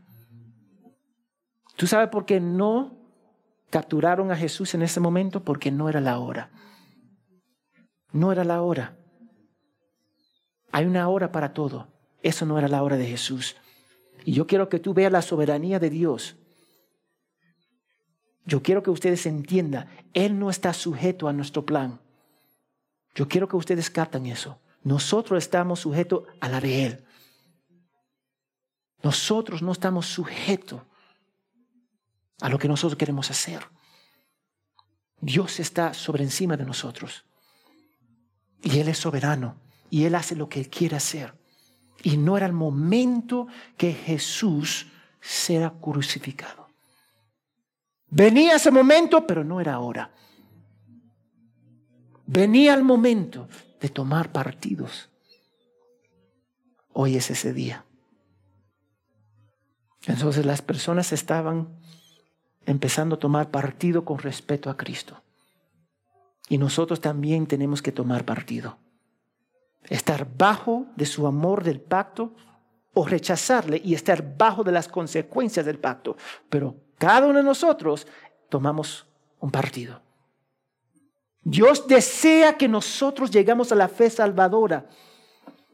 ¿Tú 1.75 1.87
sabes 1.87 2.11
por 2.11 2.27
qué 2.27 2.39
no 2.39 3.04
capturaron 3.75 4.31
a 4.31 4.37
Jesús 4.37 4.73
en 4.75 4.83
ese 4.83 5.01
momento? 5.01 5.43
Porque 5.43 5.73
no 5.73 5.89
era 5.89 6.01
la 6.01 6.21
hora. 6.21 6.53
No 8.13 8.31
era 8.31 8.45
la 8.45 8.63
hora. 8.63 8.97
Hay 10.71 10.85
una 10.85 11.09
hora 11.09 11.33
para 11.33 11.53
todo. 11.53 11.89
Eso 12.23 12.47
no 12.47 12.57
era 12.57 12.69
la 12.69 12.85
hora 12.85 12.97
de 12.97 13.07
Jesús. 13.07 13.57
Y 14.25 14.33
yo 14.33 14.47
quiero 14.47 14.69
que 14.69 14.79
tú 14.79 14.95
veas 14.95 15.11
la 15.11 15.23
soberanía 15.23 15.81
de 15.81 15.91
Dios 15.91 16.37
yo 18.47 18.63
quiero 18.63 18.83
que 18.83 18.91
ustedes 18.91 19.27
entiendan, 19.27 19.89
Él 20.13 20.39
no 20.39 20.51
está 20.51 20.73
sujeto 20.73 21.29
a 21.29 21.33
nuestro 21.33 21.65
plan. 21.65 22.01
Yo 23.15 23.27
quiero 23.27 23.49
que 23.49 23.57
ustedes 23.57 23.91
capten 23.91 24.27
eso. 24.27 24.59
Nosotros 24.83 25.43
estamos 25.43 25.81
sujetos 25.81 26.25
a 26.41 26.49
la 26.49 26.61
de 26.61 26.87
Él. 26.87 27.05
Nosotros 29.03 29.63
no 29.63 29.73
estamos 29.73 30.07
sujetos 30.07 30.83
a 32.41 32.49
lo 32.49 32.59
que 32.59 32.69
nosotros 32.69 32.99
queremos 32.99 33.31
hacer. 33.31 33.67
Dios 35.21 35.61
está 35.61 35.95
sobre 35.95 36.25
encima 36.25 36.57
de 36.57 36.65
nosotros. 36.65 37.25
Y 38.63 38.79
Él 38.79 38.89
es 38.89 38.99
soberano. 38.99 39.57
Y 39.91 40.05
Él 40.05 40.15
hace 40.15 40.37
lo 40.37 40.49
que 40.49 40.61
Él 40.61 40.69
quiere 40.69 40.97
hacer. 40.97 41.35
Y 42.03 42.17
no 42.17 42.37
era 42.37 42.47
el 42.47 42.53
momento 42.53 43.47
que 43.77 43.93
Jesús 43.93 44.87
será 45.21 45.73
crucificado. 45.81 46.69
Venía 48.09 48.57
ese 48.57 48.71
momento, 48.71 49.27
pero 49.27 49.43
no 49.43 49.61
era 49.61 49.75
ahora. 49.75 50.11
Venía 52.27 52.75
el 52.75 52.85
momento 52.85 53.49
de 53.81 53.89
tomar 53.89 54.33
partidos. 54.33 55.11
Hoy 56.93 57.17
es 57.17 57.31
ese 57.31 57.53
día. 57.53 57.85
Entonces 60.07 60.45
las 60.45 60.63
personas 60.63 61.13
estaban 61.13 61.81
empezando 62.67 63.17
a 63.17 63.19
tomar 63.19 63.51
partido 63.51 64.05
con 64.05 64.19
respeto 64.19 64.71
a 64.71 64.77
Cristo. 64.77 65.23
Y 66.49 66.59
nosotros 66.59 67.01
también 67.01 67.47
tenemos 67.47 67.83
que 67.83 67.93
tomar 67.93 68.25
partido. 68.25 68.79
Estar 69.85 70.27
bajo 70.37 70.87
de 70.97 71.07
su 71.07 71.27
amor 71.27 71.65
del 71.65 71.81
pacto 71.81 72.35
o 72.95 73.07
rechazarle 73.07 73.81
y 73.85 73.95
estar 73.95 74.37
bajo 74.37 74.65
de 74.65 74.73
las 74.73 74.89
consecuencias 74.89 75.67
del 75.67 75.79
pacto. 75.79 76.17
Pero 76.49 76.77
cada 76.99 77.27
uno 77.27 77.39
de 77.39 77.45
nosotros 77.45 78.07
tomamos 78.49 79.07
un 79.41 79.51
partido. 79.51 80.01
Dios 81.43 81.87
desea 81.87 82.57
que 82.57 82.69
nosotros 82.69 83.31
llegamos 83.31 83.71
a 83.71 83.75
la 83.75 83.89
fe 83.89 84.09
salvadora, 84.09 84.89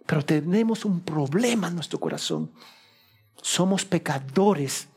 pero 0.07 0.25
tenemos 0.25 0.85
un 0.85 1.01
problema 1.01 1.69
en 1.69 1.77
nuestro 1.77 2.01
corazón. 2.01 2.51
Somos 3.41 3.85
pecadores 3.85 4.89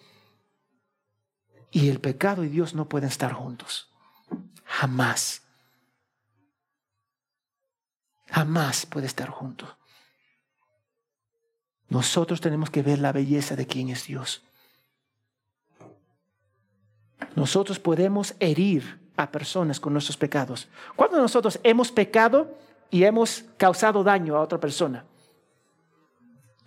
y 1.73 1.89
el 1.89 1.99
pecado 1.99 2.43
y 2.43 2.49
Dios 2.49 2.75
no 2.75 2.87
pueden 2.87 3.09
estar 3.09 3.33
juntos. 3.33 3.89
Jamás. 4.63 5.41
Jamás 8.27 8.85
puede 8.85 9.07
estar 9.07 9.29
juntos. 9.29 9.69
Nosotros 11.89 12.41
tenemos 12.41 12.69
que 12.69 12.83
ver 12.83 12.99
la 12.99 13.11
belleza 13.11 13.55
de 13.55 13.65
quién 13.65 13.89
es 13.89 14.05
Dios. 14.05 14.43
Nosotros 17.35 17.79
podemos 17.79 18.35
herir 18.39 19.01
a 19.17 19.31
personas 19.31 19.79
con 19.79 19.93
nuestros 19.93 20.17
pecados. 20.17 20.69
Cuando 20.95 21.17
nosotros 21.17 21.59
hemos 21.63 21.91
pecado 21.91 22.55
y 22.91 23.03
hemos 23.03 23.45
causado 23.57 24.03
daño 24.03 24.35
a 24.35 24.41
otra 24.41 24.59
persona, 24.59 25.05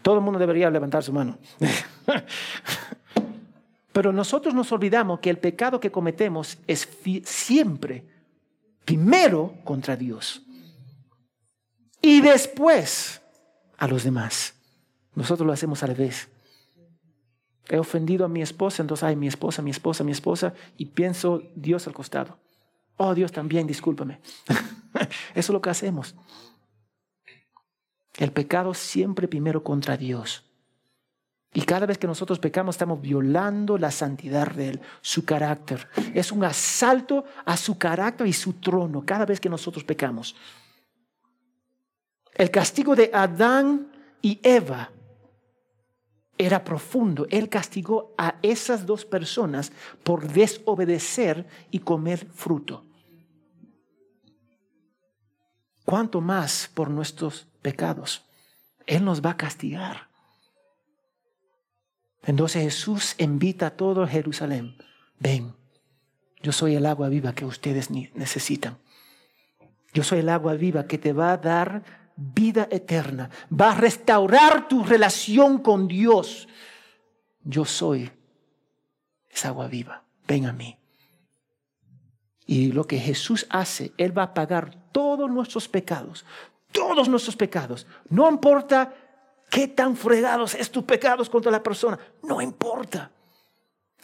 todo 0.03 0.17
el 0.17 0.21
mundo 0.21 0.39
debería 0.39 0.71
levantar 0.71 1.03
su 1.05 1.13
mano. 1.13 1.39
Pero 3.97 4.13
nosotros 4.13 4.53
nos 4.53 4.71
olvidamos 4.73 5.21
que 5.21 5.31
el 5.31 5.39
pecado 5.39 5.81
que 5.81 5.91
cometemos 5.91 6.59
es 6.67 6.87
siempre, 7.25 8.05
primero, 8.85 9.55
contra 9.65 9.97
Dios. 9.97 10.43
Y 12.03 12.21
después 12.21 13.23
a 13.79 13.89
los 13.89 14.05
demás. 14.05 14.53
Nosotros 15.15 15.47
lo 15.47 15.53
hacemos 15.55 15.83
al 15.83 15.97
revés. 15.97 16.29
He 17.71 17.79
ofendido 17.79 18.27
a 18.27 18.29
mi 18.29 18.43
esposa, 18.43 18.83
entonces, 18.83 19.03
ay, 19.03 19.17
mi 19.17 19.29
esposa, 19.29 19.63
mi 19.63 19.71
esposa, 19.71 20.05
mi 20.05 20.13
esposa, 20.13 20.53
y 20.77 20.85
pienso 20.85 21.45
Dios 21.55 21.87
al 21.87 21.95
costado. 21.95 22.39
Oh, 22.99 23.15
Dios 23.15 23.33
también, 23.33 23.67
discúlpame. 23.67 24.21
Eso 24.95 25.09
es 25.35 25.49
lo 25.49 25.63
que 25.63 25.71
hacemos. 25.71 26.15
El 28.19 28.31
pecado 28.31 28.75
siempre 28.75 29.27
primero 29.27 29.65
contra 29.65 29.97
Dios. 29.97 30.46
Y 31.57 31.63
cada 31.63 31.87
vez 31.87 31.97
que 31.97 32.07
nosotros 32.07 32.39
pecamos 32.39 32.75
estamos 32.75 33.01
violando 33.01 33.79
la 33.79 33.91
santidad 33.91 34.53
de 34.53 34.69
Él, 34.69 34.81
su 35.01 35.25
carácter. 35.25 35.89
Es 36.13 36.31
un 36.31 36.45
asalto 36.45 37.25
a 37.47 37.57
su 37.57 37.79
carácter 37.79 38.27
y 38.27 38.35
su 38.35 38.53
trono 38.61 39.07
cada 39.07 39.25
vez 39.25 39.41
que 39.41 39.49
nosotros 39.49 39.83
pecamos. 39.83 40.37
El 42.35 42.51
castigo 42.51 42.95
de 42.95 43.11
Adán 43.11 43.91
y 44.21 44.39
Eva 44.43 44.91
era 46.37 46.63
profundo. 46.63 47.27
Él 47.31 47.49
castigó 47.49 48.13
a 48.19 48.35
esas 48.43 48.85
dos 48.85 49.07
personas 49.07 49.73
por 50.03 50.29
desobedecer 50.29 51.47
y 51.71 51.79
comer 51.79 52.27
fruto. 52.35 52.85
¿Cuánto 55.87 56.21
más 56.21 56.71
por 56.75 56.91
nuestros 56.91 57.47
pecados? 57.63 58.27
Él 58.85 59.03
nos 59.03 59.25
va 59.25 59.31
a 59.31 59.37
castigar. 59.39 60.16
Entonces 62.27 62.65
Jesús 62.65 63.15
invita 63.19 63.69
a 63.69 63.71
todo 63.71 64.07
Jerusalén, 64.07 64.77
ven, 65.19 65.55
yo 66.43 66.53
soy 66.53 66.75
el 66.75 66.85
agua 66.85 67.09
viva 67.09 67.35
que 67.35 67.45
ustedes 67.45 67.91
necesitan. 67.91 68.79
Yo 69.95 70.03
soy 70.03 70.19
el 70.19 70.29
agua 70.29 70.55
viva 70.55 70.87
que 70.87 70.99
te 70.99 71.13
va 71.13 71.33
a 71.33 71.37
dar 71.37 71.85
vida 72.17 72.69
eterna, 72.71 73.31
va 73.49 73.73
a 73.73 73.75
restaurar 73.77 74.69
tu 74.69 74.83
relación 74.83 75.59
con 75.59 75.87
Dios. 75.87 76.49
Yo 77.45 77.65
soy 77.65 78.11
esa 79.31 79.49
agua 79.49 79.69
viva, 79.69 80.03
ven 80.27 80.47
a 80.47 80.53
mí. 80.53 80.79
Y 82.45 82.73
lo 82.73 82.87
que 82.87 82.99
Jesús 82.99 83.47
hace, 83.51 83.93
Él 83.99 84.17
va 84.17 84.25
a 84.25 84.35
pagar 84.35 84.91
todos 84.93 85.31
nuestros 85.31 85.69
pecados, 85.69 86.25
todos 86.73 87.09
nuestros 87.09 87.37
pecados. 87.37 87.87
No 88.09 88.29
importa 88.29 88.95
qué 89.51 89.69
tan 89.69 89.97
fregados 89.97 90.55
es 90.55 90.71
tus 90.71 90.85
pecados 90.85 91.31
contra 91.31 91.51
la 91.51 91.63
persona. 91.63 91.99
No 92.23 92.41
importa. 92.41 93.11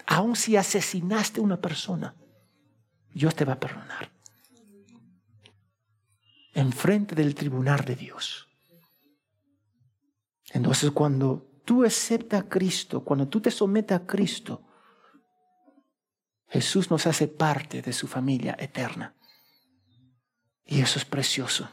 Aun 0.07 0.37
si 0.37 0.57
asesinaste 0.57 1.41
a 1.41 1.45
una 1.45 1.61
persona, 1.61 2.15
Dios 3.13 3.35
te 3.35 3.45
va 3.45 3.55
a 3.55 3.61
perdonar. 3.61 4.11
Enfrente 6.55 7.15
del 7.15 7.35
tribunal 7.35 7.85
de 7.85 7.97
Dios. 7.97 8.49
Entonces 10.51 10.91
cuando 10.91 11.47
tú 11.65 11.85
aceptas 11.85 12.43
a 12.43 12.49
Cristo, 12.49 13.05
cuando 13.05 13.29
tú 13.29 13.41
te 13.41 13.51
sometes 13.51 13.97
a 13.97 14.07
Cristo, 14.07 14.63
Jesús 16.49 16.91
nos 16.91 17.07
hace 17.07 17.29
parte 17.29 17.81
de 17.81 17.93
su 17.93 18.07
familia 18.07 18.55
eterna. 18.59 19.15
Y 20.67 20.83
eso 20.83 20.99
es 20.99 21.05
precioso. 21.07 21.71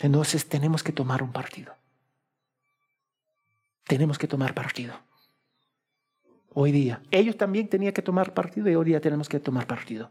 Entonces 0.00 0.48
tenemos 0.48 0.82
que 0.82 0.92
tomar 0.92 1.22
un 1.22 1.30
partido. 1.30 1.74
Tenemos 3.86 4.18
que 4.18 4.26
tomar 4.26 4.54
partido. 4.54 4.94
Hoy 6.54 6.72
día. 6.72 7.02
Ellos 7.10 7.36
también 7.36 7.68
tenían 7.68 7.92
que 7.92 8.02
tomar 8.02 8.32
partido 8.32 8.68
y 8.68 8.74
hoy 8.74 8.86
día 8.86 9.00
tenemos 9.00 9.28
que 9.28 9.38
tomar 9.38 9.66
partido. 9.66 10.10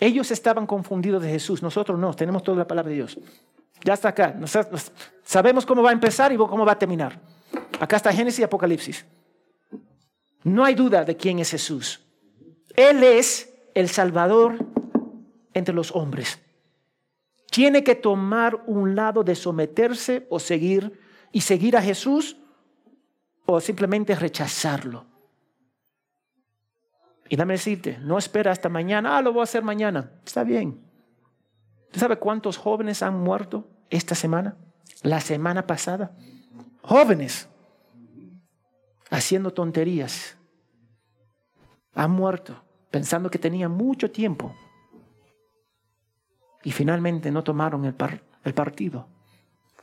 Ellos 0.00 0.30
estaban 0.30 0.66
confundidos 0.66 1.22
de 1.22 1.30
Jesús, 1.30 1.62
nosotros 1.62 1.98
no, 1.98 2.14
tenemos 2.14 2.42
toda 2.42 2.58
la 2.58 2.66
palabra 2.66 2.90
de 2.90 2.96
Dios. 2.96 3.18
Ya 3.84 3.94
está 3.94 4.08
acá, 4.08 4.38
sabemos 5.22 5.64
cómo 5.64 5.82
va 5.82 5.90
a 5.90 5.92
empezar 5.92 6.32
y 6.32 6.36
cómo 6.36 6.64
va 6.64 6.72
a 6.72 6.78
terminar. 6.78 7.20
Acá 7.80 7.96
está 7.96 8.12
Génesis 8.12 8.40
y 8.40 8.42
Apocalipsis. 8.42 9.06
No 10.44 10.64
hay 10.64 10.74
duda 10.74 11.04
de 11.04 11.16
quién 11.16 11.38
es 11.38 11.50
Jesús. 11.50 12.00
Él 12.74 13.02
es 13.02 13.52
el 13.74 13.88
Salvador 13.88 14.58
entre 15.54 15.74
los 15.74 15.92
hombres 15.94 16.40
tiene 17.58 17.82
que 17.82 17.96
tomar 17.96 18.62
un 18.68 18.94
lado 18.94 19.24
de 19.24 19.34
someterse 19.34 20.28
o 20.30 20.38
seguir 20.38 20.96
y 21.32 21.40
seguir 21.40 21.76
a 21.76 21.82
Jesús 21.82 22.36
o 23.46 23.60
simplemente 23.60 24.14
rechazarlo. 24.14 25.06
Y 27.28 27.34
dame 27.34 27.54
decirte, 27.54 27.98
no 27.98 28.16
espera 28.16 28.52
hasta 28.52 28.68
mañana, 28.68 29.18
ah, 29.18 29.22
lo 29.22 29.32
voy 29.32 29.40
a 29.40 29.42
hacer 29.42 29.64
mañana. 29.64 30.12
Está 30.24 30.44
bien. 30.44 30.80
¿Tú 31.90 31.98
sabes 31.98 32.18
cuántos 32.18 32.56
jóvenes 32.56 33.02
han 33.02 33.18
muerto 33.18 33.68
esta 33.90 34.14
semana? 34.14 34.56
La 35.02 35.20
semana 35.20 35.66
pasada. 35.66 36.16
Jóvenes 36.82 37.48
haciendo 39.10 39.52
tonterías. 39.52 40.38
Han 41.92 42.12
muerto 42.12 42.62
pensando 42.92 43.28
que 43.28 43.40
tenían 43.40 43.72
mucho 43.72 44.12
tiempo 44.12 44.54
y 46.64 46.72
finalmente 46.72 47.30
no 47.30 47.44
tomaron 47.44 47.84
el, 47.84 47.94
partido 48.54 49.08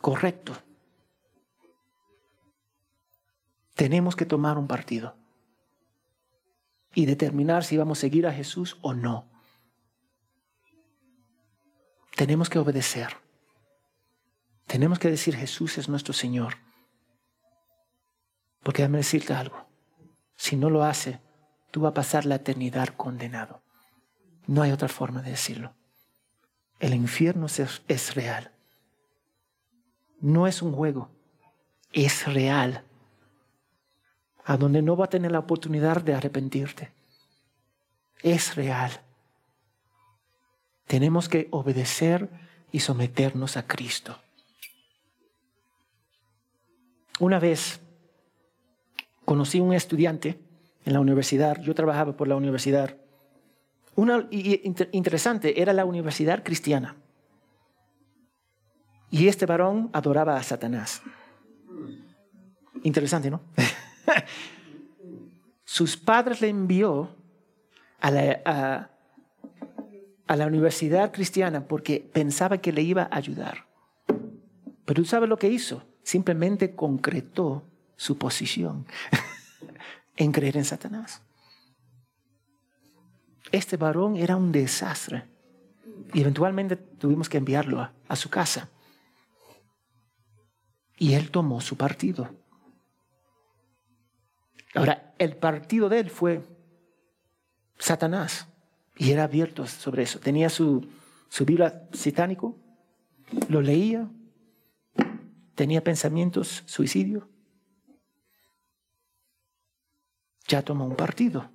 correcto. 0.01 0.53
Tenemos 3.75 4.15
que 4.15 4.25
tomar 4.25 4.57
un 4.57 4.67
partido 4.67 5.15
y 6.93 7.05
determinar 7.05 7.63
si 7.63 7.77
vamos 7.77 7.99
a 7.99 8.01
seguir 8.01 8.27
a 8.27 8.33
Jesús 8.33 8.77
o 8.81 8.93
no. 8.93 9.29
Tenemos 12.15 12.49
que 12.49 12.59
obedecer. 12.59 13.17
Tenemos 14.67 14.99
que 14.99 15.09
decir 15.09 15.35
Jesús 15.35 15.77
es 15.77 15.89
nuestro 15.89 16.13
Señor. 16.13 16.55
Porque 18.63 18.81
déjame 18.81 18.99
decirte 18.99 19.33
algo. 19.33 19.67
Si 20.35 20.55
no 20.55 20.69
lo 20.69 20.83
hace, 20.83 21.21
tú 21.71 21.81
vas 21.81 21.91
a 21.91 21.93
pasar 21.93 22.25
la 22.25 22.35
eternidad 22.35 22.89
condenado. 22.89 23.61
No 24.47 24.61
hay 24.61 24.71
otra 24.71 24.87
forma 24.87 25.21
de 25.21 25.31
decirlo. 25.31 25.75
El 26.79 26.93
infierno 26.93 27.45
es, 27.47 28.15
real. 28.15 28.51
No 30.19 30.47
es 30.47 30.61
un 30.61 30.73
juego, 30.73 31.09
es 31.93 32.25
real. 32.31 32.83
A 34.43 34.57
donde 34.57 34.81
no 34.81 34.95
va 34.95 35.05
a 35.05 35.09
tener 35.09 35.31
la 35.31 35.39
oportunidad 35.39 36.01
de 36.01 36.13
arrepentirte. 36.13 36.91
Es 38.21 38.55
real. 38.55 38.91
Tenemos 40.85 41.29
que 41.29 41.47
obedecer 41.51 42.29
y 42.71 42.81
someternos 42.81 43.57
a 43.57 43.65
Cristo. 43.65 44.19
Una 47.19 47.39
vez 47.39 47.79
conocí 49.23 49.59
a 49.59 49.63
un 49.63 49.73
estudiante 49.73 50.39
en 50.83 50.93
la 50.93 50.99
universidad, 50.99 51.59
yo 51.61 51.73
trabajaba 51.73 52.15
por 52.15 52.27
la 52.27 52.35
universidad, 52.35 52.97
una 53.95 54.27
interesante, 54.29 55.61
era 55.61 55.73
la 55.73 55.85
universidad 55.85 56.43
cristiana. 56.43 56.95
Y 59.09 59.27
este 59.27 59.45
varón 59.45 59.89
adoraba 59.93 60.37
a 60.37 60.43
Satanás. 60.43 61.01
Interesante, 62.83 63.31
¿no? 63.31 63.41
Sus 65.63 65.97
padres 65.97 66.41
le 66.41 66.49
envió 66.49 67.15
a 67.99 68.11
la, 68.11 68.89
universidad 70.47 71.11
cristiana 71.11 71.67
porque 71.67 72.09
pensaba 72.13 72.59
que 72.59 72.71
le 72.71 72.81
iba 72.81 73.03
a 73.03 73.17
ayudar. 73.17 73.65
Pero 74.85 75.01
tú 75.01 75.05
sabes 75.05 75.29
lo 75.29 75.37
que 75.37 75.49
hizo. 75.49 75.83
Simplemente 76.03 76.75
concretó 76.75 77.63
su 77.95 78.17
posición 78.17 78.85
en 80.17 80.31
creer 80.31 80.57
en 80.57 80.65
Satanás. 80.65 81.24
Este 83.51 83.77
varón 83.77 84.17
era 84.17 84.35
un 84.35 84.51
desastre. 84.51 85.25
Y 86.13 86.21
eventualmente 86.21 86.75
tuvimos 86.75 87.29
que 87.29 87.37
enviarlo 87.37 87.89
a, 88.07 88.15
su 88.15 88.29
casa. 88.29 88.69
Y 90.97 91.13
él 91.13 91.31
tomó 91.31 91.61
su 91.61 91.75
partido. 91.75 92.29
Ahora, 94.73 95.13
el 95.17 95.35
partido 95.35 95.89
de 95.89 95.99
él 95.99 96.09
fue 96.09 96.43
Satanás. 97.77 98.47
Y 98.97 99.11
era 99.11 99.23
abierto 99.23 99.67
sobre 99.67 100.03
eso. 100.03 100.19
Tenía 100.19 100.49
su, 100.49 100.87
su 101.27 101.45
Biblia 101.45 101.87
satánico, 101.91 102.57
lo 103.49 103.61
leía, 103.61 104.09
tenía 105.55 105.83
pensamientos 105.83 106.63
suicidio, 106.65 107.29
ya 110.47 110.61
tomó 110.61 110.85
un 110.85 110.95
partido. 110.95 111.49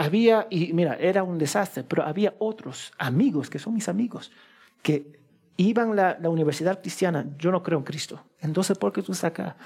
Había, 0.00 0.46
y 0.48 0.72
mira, 0.72 0.94
era 0.94 1.22
un 1.22 1.36
desastre, 1.36 1.84
pero 1.84 2.04
había 2.04 2.34
otros 2.38 2.92
amigos 2.96 3.50
que 3.50 3.58
son 3.58 3.74
mis 3.74 3.86
amigos, 3.86 4.32
que 4.82 5.20
iban 5.58 5.98
a 5.98 6.16
la, 6.18 6.30
universidad 6.30 6.80
cristiana. 6.80 7.26
Yo 7.36 7.50
no 7.50 7.62
creo 7.62 7.78
en 7.78 7.84
Cristo. 7.84 8.24
Entonces, 8.40 8.78
¿por 8.78 8.92
qué 8.92 9.02
tú 9.02 9.12
estás 9.12 9.30
acá? 9.30 9.56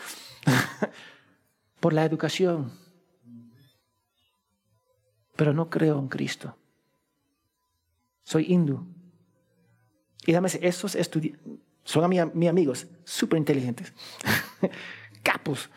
Por 1.81 1.93
la 1.93 2.05
educación. 2.05 2.73
Pero 5.37 5.53
no 5.53 5.71
creo 5.71 6.01
en 6.01 6.09
Cristo. 6.09 6.57
Soy 8.25 8.53
hindú. 8.53 8.85
Y 10.27 10.33
dame 10.33 10.49
esos 10.61 10.97
estudiantes 10.97 11.41
son 11.85 12.09
mis 12.09 12.49
amigos, 12.49 12.87
súper 13.05 13.39
inteligentes, 13.39 13.93
capos. 15.23 15.71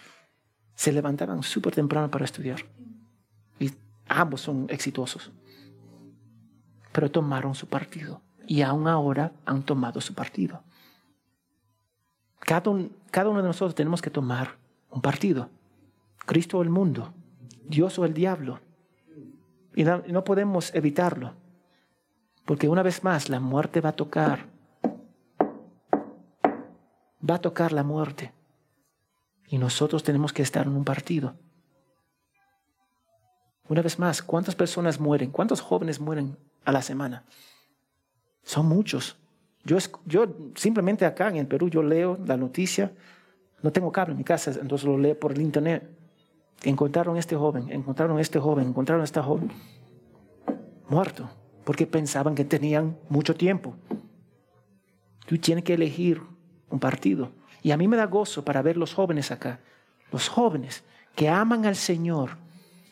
Se 0.73 0.91
levantaban 0.91 1.43
súper 1.43 1.75
temprano 1.75 2.09
para 2.09 2.25
estudiar. 2.25 2.63
Ambos 4.09 4.41
son 4.41 4.67
exitosos. 4.69 5.31
Pero 6.91 7.11
tomaron 7.11 7.55
su 7.55 7.67
partido. 7.67 8.21
Y 8.47 8.61
aún 8.61 8.87
ahora 8.87 9.33
han 9.45 9.63
tomado 9.63 10.01
su 10.01 10.13
partido. 10.13 10.63
Cada, 12.39 12.71
cada 13.11 13.29
uno 13.29 13.41
de 13.41 13.47
nosotros 13.47 13.75
tenemos 13.75 14.01
que 14.01 14.09
tomar 14.09 14.57
un 14.89 15.01
partido. 15.01 15.49
Cristo 16.25 16.57
o 16.57 16.61
el 16.61 16.69
mundo. 16.69 17.13
Dios 17.65 17.99
o 17.99 18.05
el 18.05 18.13
diablo. 18.13 18.59
Y 19.75 19.83
no 19.83 20.23
podemos 20.23 20.73
evitarlo. 20.73 21.33
Porque 22.45 22.69
una 22.69 22.83
vez 22.83 23.03
más 23.03 23.29
la 23.29 23.39
muerte 23.39 23.81
va 23.81 23.89
a 23.89 23.95
tocar. 23.95 24.47
Va 27.29 27.35
a 27.35 27.41
tocar 27.41 27.73
la 27.73 27.83
muerte. 27.83 28.33
Y 29.49 29.57
nosotros 29.57 30.03
tenemos 30.03 30.33
que 30.33 30.41
estar 30.41 30.65
en 30.65 30.75
un 30.75 30.85
partido. 30.85 31.35
Una 33.69 33.81
vez 33.81 33.99
más, 33.99 34.21
¿cuántas 34.21 34.55
personas 34.55 34.99
mueren? 34.99 35.31
¿Cuántos 35.31 35.61
jóvenes 35.61 35.99
mueren 35.99 36.37
a 36.65 36.71
la 36.71 36.81
semana? 36.81 37.23
Son 38.43 38.65
muchos. 38.65 39.17
Yo, 39.63 39.77
yo 40.05 40.25
simplemente 40.55 41.05
acá 41.05 41.27
en 41.27 41.37
el 41.37 41.47
Perú, 41.47 41.69
yo 41.69 41.83
leo 41.83 42.17
la 42.25 42.37
noticia. 42.37 42.93
No 43.61 43.71
tengo 43.71 43.91
cable 43.91 44.13
en 44.13 44.19
mi 44.19 44.23
casa, 44.23 44.51
entonces 44.51 44.87
lo 44.87 44.97
leo 44.97 45.19
por 45.19 45.33
el 45.33 45.41
internet. 45.41 45.89
Encontraron 46.63 47.17
a 47.17 47.19
este 47.19 47.35
joven, 47.35 47.71
encontraron 47.71 48.17
a 48.17 48.21
este 48.21 48.39
joven, 48.39 48.69
encontraron 48.69 49.01
a 49.01 49.05
esta 49.05 49.21
joven 49.21 49.51
muerto 50.89 51.29
porque 51.67 51.85
pensaban 51.85 52.33
que 52.33 52.45
tenían 52.45 52.97
mucho 53.09 53.35
tiempo. 53.35 53.75
Tú 55.25 55.37
tienes 55.37 55.65
que 55.65 55.73
elegir 55.73 56.21
un 56.69 56.79
partido. 56.79 57.33
Y 57.61 57.71
a 57.71 57.77
mí 57.77 57.89
me 57.89 57.97
da 57.97 58.05
gozo 58.05 58.45
para 58.45 58.61
ver 58.61 58.77
los 58.77 58.93
jóvenes 58.93 59.31
acá, 59.31 59.59
los 60.13 60.29
jóvenes 60.29 60.85
que 61.13 61.27
aman 61.27 61.65
al 61.65 61.75
Señor, 61.75 62.37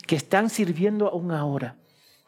que 0.06 0.16
están 0.16 0.50
sirviendo 0.50 1.08
aún 1.08 1.32
ahora, 1.32 1.78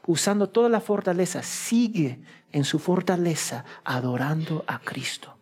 usando 0.06 0.50
toda 0.50 0.70
la 0.70 0.82
fortaleza, 0.82 1.44
sigue 1.44 2.22
en 2.52 2.64
su 2.64 2.80
fortaleza 2.80 3.66
adorando 3.84 4.64
a 4.68 4.80
Cristo. 4.80 5.38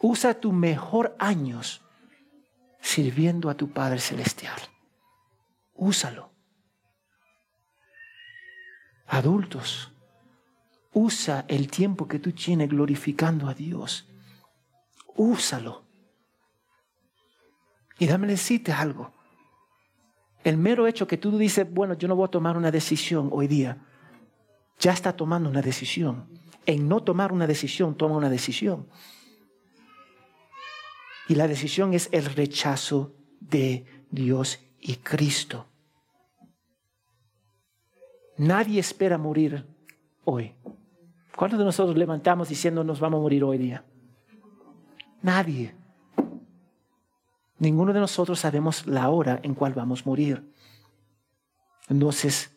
Usa 0.00 0.34
tu 0.34 0.52
mejor 0.52 1.14
años 1.18 1.82
sirviendo 2.80 3.50
a 3.50 3.54
tu 3.54 3.70
Padre 3.70 4.00
Celestial. 4.00 4.60
Úsalo. 5.74 6.30
Adultos, 9.06 9.92
usa 10.92 11.44
el 11.48 11.70
tiempo 11.70 12.06
que 12.06 12.18
tú 12.18 12.32
tienes 12.32 12.68
glorificando 12.68 13.48
a 13.48 13.54
Dios. 13.54 14.08
Úsalo. 15.16 15.84
Y 17.98 18.06
dame 18.06 18.28
decirte 18.28 18.72
algo. 18.72 19.19
El 20.44 20.56
mero 20.56 20.86
hecho 20.86 21.06
que 21.06 21.18
tú 21.18 21.36
dices, 21.36 21.66
bueno, 21.70 21.94
yo 21.94 22.08
no 22.08 22.16
voy 22.16 22.26
a 22.26 22.30
tomar 22.30 22.56
una 22.56 22.70
decisión 22.70 23.28
hoy 23.32 23.46
día, 23.46 23.78
ya 24.78 24.92
está 24.92 25.14
tomando 25.14 25.50
una 25.50 25.62
decisión. 25.62 26.26
En 26.66 26.88
no 26.88 27.02
tomar 27.02 27.32
una 27.32 27.46
decisión, 27.46 27.94
toma 27.94 28.16
una 28.16 28.30
decisión. 28.30 28.86
Y 31.28 31.34
la 31.34 31.46
decisión 31.46 31.94
es 31.94 32.08
el 32.12 32.24
rechazo 32.24 33.14
de 33.40 33.84
Dios 34.10 34.58
y 34.80 34.96
Cristo. 34.96 35.66
Nadie 38.38 38.80
espera 38.80 39.18
morir 39.18 39.66
hoy. 40.24 40.54
¿Cuántos 41.36 41.58
de 41.58 41.64
nosotros 41.64 41.96
levantamos 41.96 42.48
diciendo 42.48 42.82
nos 42.82 42.98
vamos 42.98 43.18
a 43.18 43.22
morir 43.22 43.44
hoy 43.44 43.58
día? 43.58 43.84
Nadie. 45.22 45.79
Ninguno 47.60 47.92
de 47.92 48.00
nosotros 48.00 48.40
sabemos 48.40 48.86
la 48.86 49.10
hora 49.10 49.38
en 49.42 49.54
cual 49.54 49.74
vamos 49.74 50.00
a 50.00 50.04
morir. 50.06 50.50
Entonces, 51.88 52.50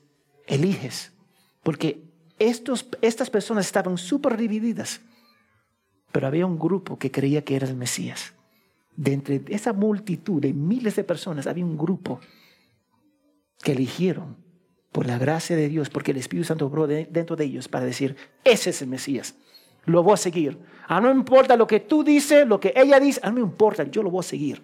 eliges. 0.47 1.11
Porque 1.61 2.05
estos, 2.39 2.87
estas 3.01 3.29
personas 3.29 3.65
estaban 3.65 3.97
súper 3.97 4.37
divididas. 4.37 5.01
Pero 6.13 6.25
había 6.25 6.45
un 6.45 6.57
grupo 6.57 6.97
que 6.97 7.11
creía 7.11 7.43
que 7.43 7.57
era 7.57 7.67
el 7.67 7.75
Mesías. 7.75 8.33
De 8.95 9.11
entre 9.11 9.43
esa 9.49 9.73
multitud 9.73 10.41
de 10.41 10.53
miles 10.53 10.95
de 10.95 11.03
personas 11.03 11.47
había 11.47 11.65
un 11.65 11.77
grupo 11.77 12.21
que 13.61 13.73
eligieron 13.73 14.37
por 14.93 15.05
la 15.05 15.17
gracia 15.17 15.57
de 15.57 15.67
Dios, 15.67 15.89
porque 15.89 16.11
el 16.11 16.17
Espíritu 16.17 16.47
Santo 16.47 16.67
obró 16.67 16.87
dentro 16.87 17.35
de 17.35 17.43
ellos 17.43 17.67
para 17.67 17.83
decir, 17.83 18.15
ese 18.43 18.69
es 18.69 18.81
el 18.81 18.89
Mesías, 18.89 19.35
lo 19.85 20.03
voy 20.03 20.13
a 20.13 20.17
seguir. 20.17 20.59
Ah, 20.87 21.01
no 21.01 21.11
importa 21.11 21.57
lo 21.57 21.65
que 21.65 21.79
tú 21.79 22.03
dices, 22.03 22.47
lo 22.47 22.59
que 22.59 22.73
ella 22.75 22.99
dice, 22.99 23.19
a 23.23 23.31
mí 23.31 23.39
no 23.39 23.45
importa, 23.47 23.83
yo 23.85 24.03
lo 24.03 24.11
voy 24.11 24.19
a 24.19 24.23
seguir. 24.23 24.61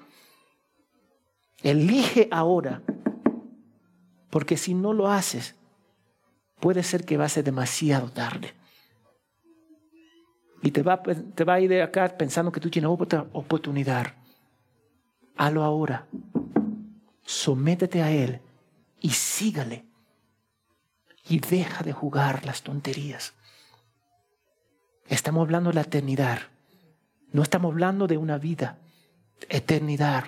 Elige 1.63 2.27
ahora, 2.31 2.81
porque 4.29 4.57
si 4.57 4.73
no 4.73 4.93
lo 4.93 5.09
haces, 5.09 5.55
puede 6.59 6.83
ser 6.83 7.05
que 7.05 7.17
va 7.17 7.25
a 7.25 7.29
ser 7.29 7.43
demasiado 7.43 8.11
tarde. 8.11 8.53
Y 10.61 10.71
te 10.71 10.83
va, 10.83 11.01
te 11.01 11.43
va 11.43 11.53
a 11.53 11.59
ir 11.59 11.69
de 11.69 11.81
acá 11.81 12.17
pensando 12.17 12.51
que 12.51 12.59
tú 12.59 12.69
tienes 12.69 12.91
otra 12.91 13.25
oportunidad. 13.33 14.13
Halo 15.37 15.63
ahora. 15.63 16.05
Sométete 17.23 18.01
a 18.01 18.11
Él 18.11 18.41
y 18.99 19.09
sígale 19.11 19.85
y 21.29 21.39
deja 21.39 21.83
de 21.83 21.93
jugar 21.93 22.45
las 22.45 22.63
tonterías. 22.63 23.33
Estamos 25.07 25.41
hablando 25.41 25.69
de 25.69 25.75
la 25.75 25.81
eternidad. 25.81 26.39
No 27.31 27.43
estamos 27.43 27.71
hablando 27.71 28.07
de 28.07 28.17
una 28.17 28.37
vida. 28.37 28.79
Eternidad. 29.47 30.25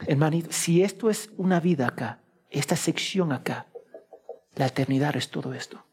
Hermanito, 0.00 0.52
si 0.52 0.82
esto 0.82 1.08
es 1.08 1.30
una 1.36 1.60
vida 1.60 1.86
acá, 1.86 2.20
esta 2.50 2.76
sección 2.76 3.32
acá, 3.32 3.66
la 4.54 4.66
eternidad 4.66 5.16
es 5.16 5.30
todo 5.30 5.54
esto. 5.54 5.84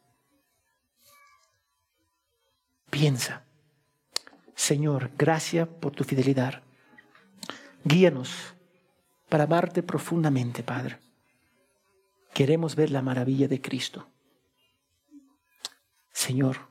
Piensa, 2.90 3.44
Señor, 4.54 5.10
gracias 5.18 5.66
por 5.66 5.92
tu 5.92 6.04
fidelidad. 6.04 6.62
Guíanos 7.84 8.54
para 9.28 9.44
amarte 9.44 9.82
profundamente, 9.82 10.62
Padre. 10.62 10.98
Queremos 12.32 12.76
ver 12.76 12.90
la 12.90 13.02
maravilla 13.02 13.48
de 13.48 13.60
Cristo. 13.60 14.08
Señor, 16.12 16.68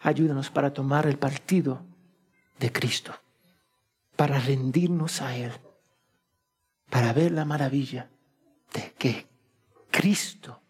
ayúdanos 0.00 0.50
para 0.50 0.72
tomar 0.72 1.06
el 1.06 1.18
partido 1.18 1.84
de 2.58 2.72
Cristo, 2.72 3.14
para 4.16 4.38
rendirnos 4.38 5.20
a 5.20 5.36
Él, 5.36 5.52
para 6.94 7.12
ver 7.12 7.32
la 7.32 7.44
maravilla 7.44 8.08
de 8.72 8.92
que 8.92 9.26
Cristo 9.90 10.62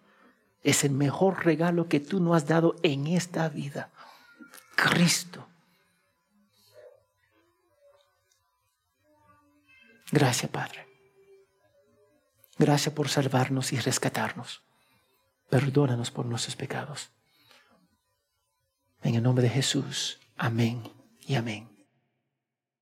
es 0.62 0.82
el 0.82 0.92
mejor 0.92 1.44
regalo 1.44 1.86
que 1.86 2.00
tú 2.00 2.18
nos 2.18 2.36
has 2.36 2.48
dado 2.48 2.76
en 2.82 3.08
esta 3.08 3.46
vida. 3.50 3.90
Cristo. 4.74 5.46
Gracias, 10.10 10.50
Padre. 10.50 10.88
Gracias 12.56 12.94
por 12.94 13.10
salvarnos 13.10 13.74
y 13.74 13.78
rescatarnos. 13.78 14.62
Perdónanos 15.50 16.10
por 16.10 16.24
nuestros 16.24 16.56
pecados. 16.56 17.10
En 19.02 19.14
el 19.14 19.22
nombre 19.22 19.44
de 19.44 19.50
Jesús. 19.50 20.18
Amén 20.38 20.90
y 21.26 21.34
amén. 21.34 21.73